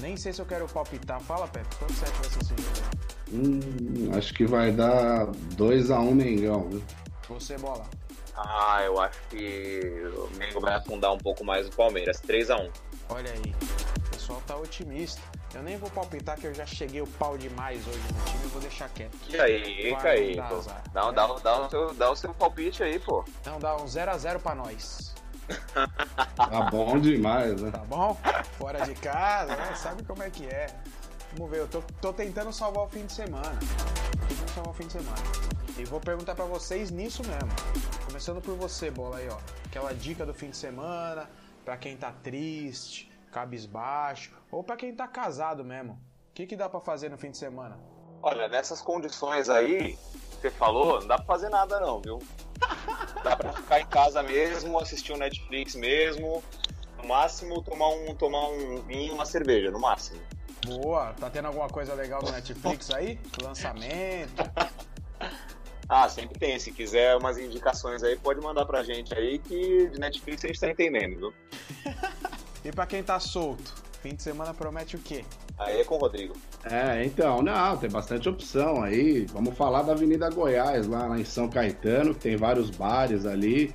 Nem 0.00 0.16
sei 0.16 0.32
se 0.32 0.40
eu 0.40 0.46
quero 0.46 0.66
palpitar. 0.68 1.20
Fala, 1.20 1.46
Pepe, 1.46 1.76
quanto 1.76 1.92
você 1.92 2.04
acha 2.04 2.12
que 2.12 2.20
vai 2.20 2.30
ser 2.30 2.42
esse 2.42 2.62
jogo? 2.62 2.98
Hum, 3.32 4.16
acho 4.16 4.34
que 4.34 4.46
vai 4.46 4.72
dar 4.72 5.26
2 5.54 5.90
a 5.90 6.00
1 6.00 6.14
Mengão, 6.14 6.68
viu? 6.68 6.82
Você, 7.28 7.58
bola. 7.58 7.84
Ah, 8.40 8.82
eu 8.84 9.00
acho 9.00 9.18
que 9.30 10.02
o 10.16 10.30
Mengo 10.36 10.60
vai 10.60 10.74
afundar 10.74 11.12
um 11.12 11.18
pouco 11.18 11.44
mais 11.44 11.66
o 11.66 11.70
Palmeiras. 11.70 12.20
3x1. 12.22 12.70
Olha 13.08 13.32
aí, 13.32 13.54
o 14.06 14.10
pessoal 14.10 14.40
tá 14.46 14.56
otimista. 14.56 15.20
Eu 15.54 15.62
nem 15.62 15.76
vou 15.78 15.90
palpitar 15.90 16.36
que 16.38 16.46
eu 16.46 16.54
já 16.54 16.66
cheguei 16.66 17.00
o 17.00 17.06
pau 17.06 17.36
demais 17.38 17.84
hoje 17.88 17.98
no 18.12 18.24
time 18.24 18.44
e 18.44 18.48
vou 18.48 18.60
deixar 18.60 18.88
quieto. 18.90 19.16
E 19.28 19.40
aí, 19.40 19.90
Vai, 19.90 19.96
fica 19.96 20.08
aí, 20.10 20.36
dá 20.36 20.42
pô. 20.44 20.56
azar. 20.56 20.82
Dá, 20.92 21.10
dá, 21.10 21.26
dá, 21.26 21.60
o 21.66 21.70
seu, 21.70 21.94
dá 21.94 22.10
o 22.10 22.16
seu 22.16 22.34
palpite 22.34 22.82
aí, 22.82 22.98
pô. 22.98 23.24
Então 23.40 23.58
dá 23.58 23.74
um 23.76 23.86
0x0 23.86 24.38
pra 24.40 24.54
nós. 24.54 25.14
Tá 26.36 26.68
bom 26.70 26.98
demais, 26.98 27.60
né? 27.60 27.70
Tá 27.70 27.78
bom? 27.78 28.14
Fora 28.58 28.80
de 28.84 28.94
casa, 28.94 29.56
né? 29.56 29.74
Sabe 29.74 30.04
como 30.04 30.22
é 30.22 30.28
que 30.28 30.44
é. 30.46 30.66
Vamos 31.38 31.52
ver, 31.52 31.60
eu 31.60 31.68
tô, 31.68 31.80
tô 32.00 32.12
tentando 32.12 32.52
salvar 32.52 32.82
o 32.82 32.88
fim 32.88 33.06
de 33.06 33.12
semana. 33.12 33.56
Tentando 34.28 34.50
salvar 34.50 34.72
o 34.72 34.74
fim 34.74 34.88
de 34.88 34.94
semana. 34.94 35.16
E 35.78 35.84
vou 35.84 36.00
perguntar 36.00 36.34
pra 36.34 36.44
vocês 36.44 36.90
nisso 36.90 37.22
mesmo. 37.22 37.48
Começando 38.04 38.42
por 38.42 38.56
você, 38.56 38.90
bola 38.90 39.18
aí, 39.18 39.28
ó. 39.28 39.38
Aquela 39.64 39.94
dica 39.94 40.26
do 40.26 40.34
fim 40.34 40.50
de 40.50 40.56
semana, 40.56 41.30
pra 41.64 41.76
quem 41.76 41.96
tá 41.96 42.10
triste, 42.10 43.08
cabisbaixo, 43.30 44.32
ou 44.50 44.64
pra 44.64 44.76
quem 44.76 44.92
tá 44.92 45.06
casado 45.06 45.64
mesmo. 45.64 45.92
O 45.92 46.34
que, 46.34 46.44
que 46.44 46.56
dá 46.56 46.68
pra 46.68 46.80
fazer 46.80 47.08
no 47.08 47.16
fim 47.16 47.30
de 47.30 47.38
semana? 47.38 47.78
Olha, 48.20 48.48
nessas 48.48 48.82
condições 48.82 49.48
aí, 49.48 49.96
você 50.32 50.50
falou, 50.50 50.98
não 50.98 51.06
dá 51.06 51.18
pra 51.18 51.26
fazer 51.26 51.50
nada 51.50 51.78
não, 51.78 52.00
viu? 52.00 52.18
Dá 53.22 53.36
pra 53.36 53.52
ficar 53.52 53.80
em 53.80 53.86
casa 53.86 54.24
mesmo, 54.24 54.76
assistir 54.76 55.12
um 55.12 55.16
Netflix 55.16 55.76
mesmo, 55.76 56.42
no 56.96 57.06
máximo 57.06 57.62
tomar 57.62 57.90
um, 57.90 58.14
tomar 58.16 58.48
um 58.48 58.82
vinho, 58.82 59.14
uma 59.14 59.24
cerveja, 59.24 59.70
no 59.70 59.78
máximo. 59.78 60.20
Boa, 60.68 61.14
tá 61.14 61.30
tendo 61.30 61.46
alguma 61.46 61.68
coisa 61.68 61.94
legal 61.94 62.22
no 62.22 62.30
Netflix 62.30 62.90
aí? 62.90 63.18
Lançamento? 63.42 64.32
Ah, 65.88 66.06
sempre 66.06 66.38
tem. 66.38 66.58
Se 66.58 66.70
quiser 66.70 67.16
umas 67.16 67.38
indicações 67.38 68.02
aí, 68.02 68.14
pode 68.14 68.42
mandar 68.42 68.66
pra 68.66 68.82
gente 68.82 69.14
aí 69.14 69.38
que 69.38 69.88
de 69.88 69.98
Netflix 69.98 70.44
a 70.44 70.48
gente 70.48 70.60
tá 70.60 70.70
entendendo, 70.70 71.16
viu? 71.16 71.34
E 72.64 72.72
pra 72.72 72.84
quem 72.86 73.02
tá 73.02 73.18
solto, 73.20 73.72
fim 74.02 74.14
de 74.16 74.22
semana 74.22 74.52
promete 74.52 74.96
o 74.96 74.98
quê? 74.98 75.24
Aí 75.56 75.80
é 75.80 75.84
com 75.84 75.94
o 75.94 75.98
Rodrigo. 75.98 76.36
É, 76.64 77.04
então, 77.04 77.40
não, 77.40 77.76
tem 77.76 77.88
bastante 77.88 78.28
opção 78.28 78.82
aí. 78.82 79.24
Vamos 79.26 79.56
falar 79.56 79.82
da 79.82 79.92
Avenida 79.92 80.28
Goiás, 80.28 80.86
lá, 80.86 81.06
lá 81.06 81.18
em 81.18 81.24
São 81.24 81.48
Caetano, 81.48 82.12
que 82.14 82.20
tem 82.20 82.36
vários 82.36 82.68
bares 82.68 83.24
ali. 83.24 83.72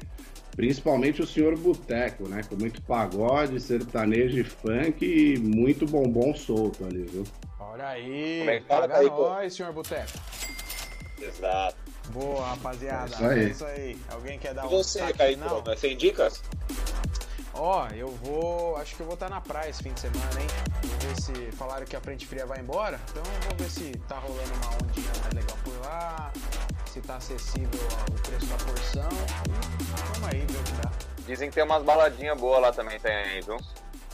Principalmente 0.56 1.22
o 1.22 1.28
Senhor 1.28 1.58
Boteco, 1.58 2.28
né? 2.28 2.42
Com 2.48 2.56
muito 2.56 2.82
pagode, 2.84 3.60
sertanejo 3.60 4.38
e 4.40 4.44
funk 4.44 5.04
e 5.06 5.38
muito 5.40 5.86
bombom 5.86 6.34
solto 6.36 6.86
ali, 6.86 7.04
viu? 7.06 7.24
Olha 7.60 7.88
aí, 7.88 8.38
Como 8.40 8.50
é 8.52 8.60
que 8.60 8.68
fala, 8.68 8.82
paga 8.82 8.94
Caíco? 8.94 9.16
nós, 9.22 9.54
senhor 9.56 9.74
Boteco. 9.74 10.12
Exato. 11.20 11.76
Boa, 12.12 12.46
rapaziada. 12.50 13.06
É 13.06 13.10
isso 13.10 13.24
aí. 13.26 13.40
É 13.40 13.50
isso 13.50 13.66
aí. 13.66 13.98
Alguém 14.12 14.38
quer 14.38 14.54
dar 14.54 14.64
E 14.64 14.68
um 14.68 14.70
você, 14.70 15.02
final? 15.14 15.64
vai 15.64 15.78
ser 15.78 15.96
dicas? 15.96 16.42
Ó, 17.56 17.88
eu 17.96 18.10
vou. 18.10 18.76
Acho 18.78 18.96
que 18.96 19.02
eu 19.02 19.06
vou 19.06 19.14
estar 19.14 19.30
na 19.30 19.40
praia 19.40 19.70
esse 19.70 19.82
fim 19.84 19.94
de 19.94 20.00
semana, 20.02 20.42
hein? 20.42 20.48
Vou 20.84 21.00
ver 21.10 21.22
se. 21.22 21.52
Falaram 21.56 21.86
que 21.86 21.96
a 21.96 22.02
frente 22.02 22.26
fria 22.26 22.46
vai 22.46 22.60
embora. 22.60 23.00
Então 23.12 23.24
eu 23.24 23.42
vou 23.50 23.58
ver 23.58 23.70
se 23.70 23.92
tá 24.08 24.18
rolando 24.20 24.52
uma 24.56 24.74
ondinha 24.84 25.12
mais 25.22 25.34
legal 25.34 25.58
por 25.64 25.80
lá. 25.86 26.32
Se 26.94 27.02
tá 27.02 27.16
acessível 27.16 27.70
o 28.12 28.22
preço 28.22 28.46
da 28.46 28.56
porção. 28.58 29.10
Vamos 30.14 30.30
aí 30.32 30.46
ver 30.46 30.60
o 30.60 30.64
que 30.64 30.72
dá. 30.74 30.92
Dizem 31.26 31.50
que 31.50 31.56
tem 31.56 31.64
umas 31.64 31.82
baladinhas 31.84 32.40
boas 32.40 32.62
lá 32.62 32.72
também, 32.72 33.00
tem, 33.00 33.42
viu? 33.42 33.58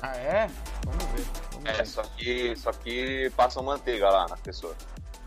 Ah, 0.01 0.15
é? 0.15 0.49
Vamos 0.85 1.03
ver. 1.11 1.25
Vamos 1.51 1.69
É, 1.69 1.73
ver. 1.73 1.85
só 1.85 2.03
que, 2.03 2.55
só 2.55 2.71
que 2.71 3.29
passam 3.35 3.63
manteiga 3.63 4.09
lá 4.09 4.27
nas 4.29 4.39
pessoas. 4.39 4.77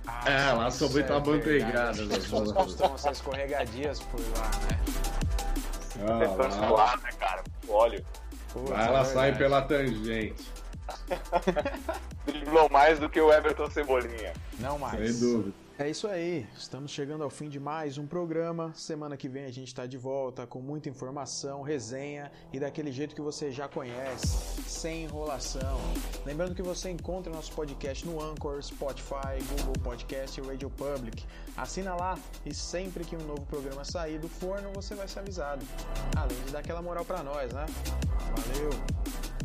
Ah, 0.06 0.30
É, 0.30 0.52
lá 0.52 0.70
só 0.70 0.86
isso 0.86 0.94
muita 0.94 1.12
é 1.12 1.20
manteigada. 1.20 1.90
As 1.90 1.98
né? 1.98 2.14
pessoas 2.14 2.52
costumam 2.52 2.96
ser 2.96 3.10
escorregadias 3.12 4.00
por 4.00 4.20
lá, 4.38 4.50
né? 4.70 4.80
Ah, 6.08 6.42
lá, 6.42 6.70
lá, 6.70 6.96
né, 6.96 7.10
cara? 7.20 7.44
Óleo. 7.68 8.02
Putz, 8.50 8.70
lá 8.70 8.82
é 8.82 8.86
ela 8.86 9.04
sai 9.04 9.32
verdade. 9.32 9.38
pela 9.38 9.62
tangente, 9.62 10.48
Driblou 12.24 12.70
mais 12.70 12.98
do 12.98 13.10
que 13.10 13.20
o 13.20 13.30
Everton 13.30 13.68
Cebolinha. 13.70 14.32
Não 14.58 14.78
mais. 14.78 14.98
sem 14.98 15.20
dúvida. 15.20 15.61
É 15.78 15.88
isso 15.88 16.06
aí, 16.06 16.46
estamos 16.54 16.90
chegando 16.90 17.24
ao 17.24 17.30
fim 17.30 17.48
de 17.48 17.58
mais 17.58 17.96
um 17.96 18.06
programa. 18.06 18.72
Semana 18.74 19.16
que 19.16 19.26
vem 19.26 19.46
a 19.46 19.50
gente 19.50 19.68
está 19.68 19.86
de 19.86 19.96
volta 19.96 20.46
com 20.46 20.60
muita 20.60 20.90
informação, 20.90 21.62
resenha 21.62 22.30
e 22.52 22.60
daquele 22.60 22.92
jeito 22.92 23.14
que 23.14 23.22
você 23.22 23.50
já 23.50 23.66
conhece, 23.66 24.60
sem 24.68 25.04
enrolação. 25.04 25.80
Lembrando 26.26 26.54
que 26.54 26.62
você 26.62 26.90
encontra 26.90 27.32
nosso 27.32 27.52
podcast 27.52 28.06
no 28.06 28.22
Anchor, 28.22 28.62
Spotify, 28.62 29.42
Google 29.56 29.82
Podcast 29.82 30.38
e 30.38 30.44
Radio 30.44 30.68
Public. 30.68 31.24
Assina 31.56 31.94
lá 31.94 32.18
e 32.44 32.54
sempre 32.54 33.02
que 33.02 33.16
um 33.16 33.26
novo 33.26 33.42
programa 33.46 33.82
sair 33.82 34.18
do 34.18 34.28
forno 34.28 34.70
você 34.74 34.94
vai 34.94 35.08
ser 35.08 35.20
avisado. 35.20 35.64
Além 36.14 36.38
de 36.44 36.52
dar 36.52 36.58
aquela 36.58 36.82
moral 36.82 37.04
para 37.04 37.22
nós, 37.22 37.50
né? 37.50 37.64
Valeu! 38.36 39.41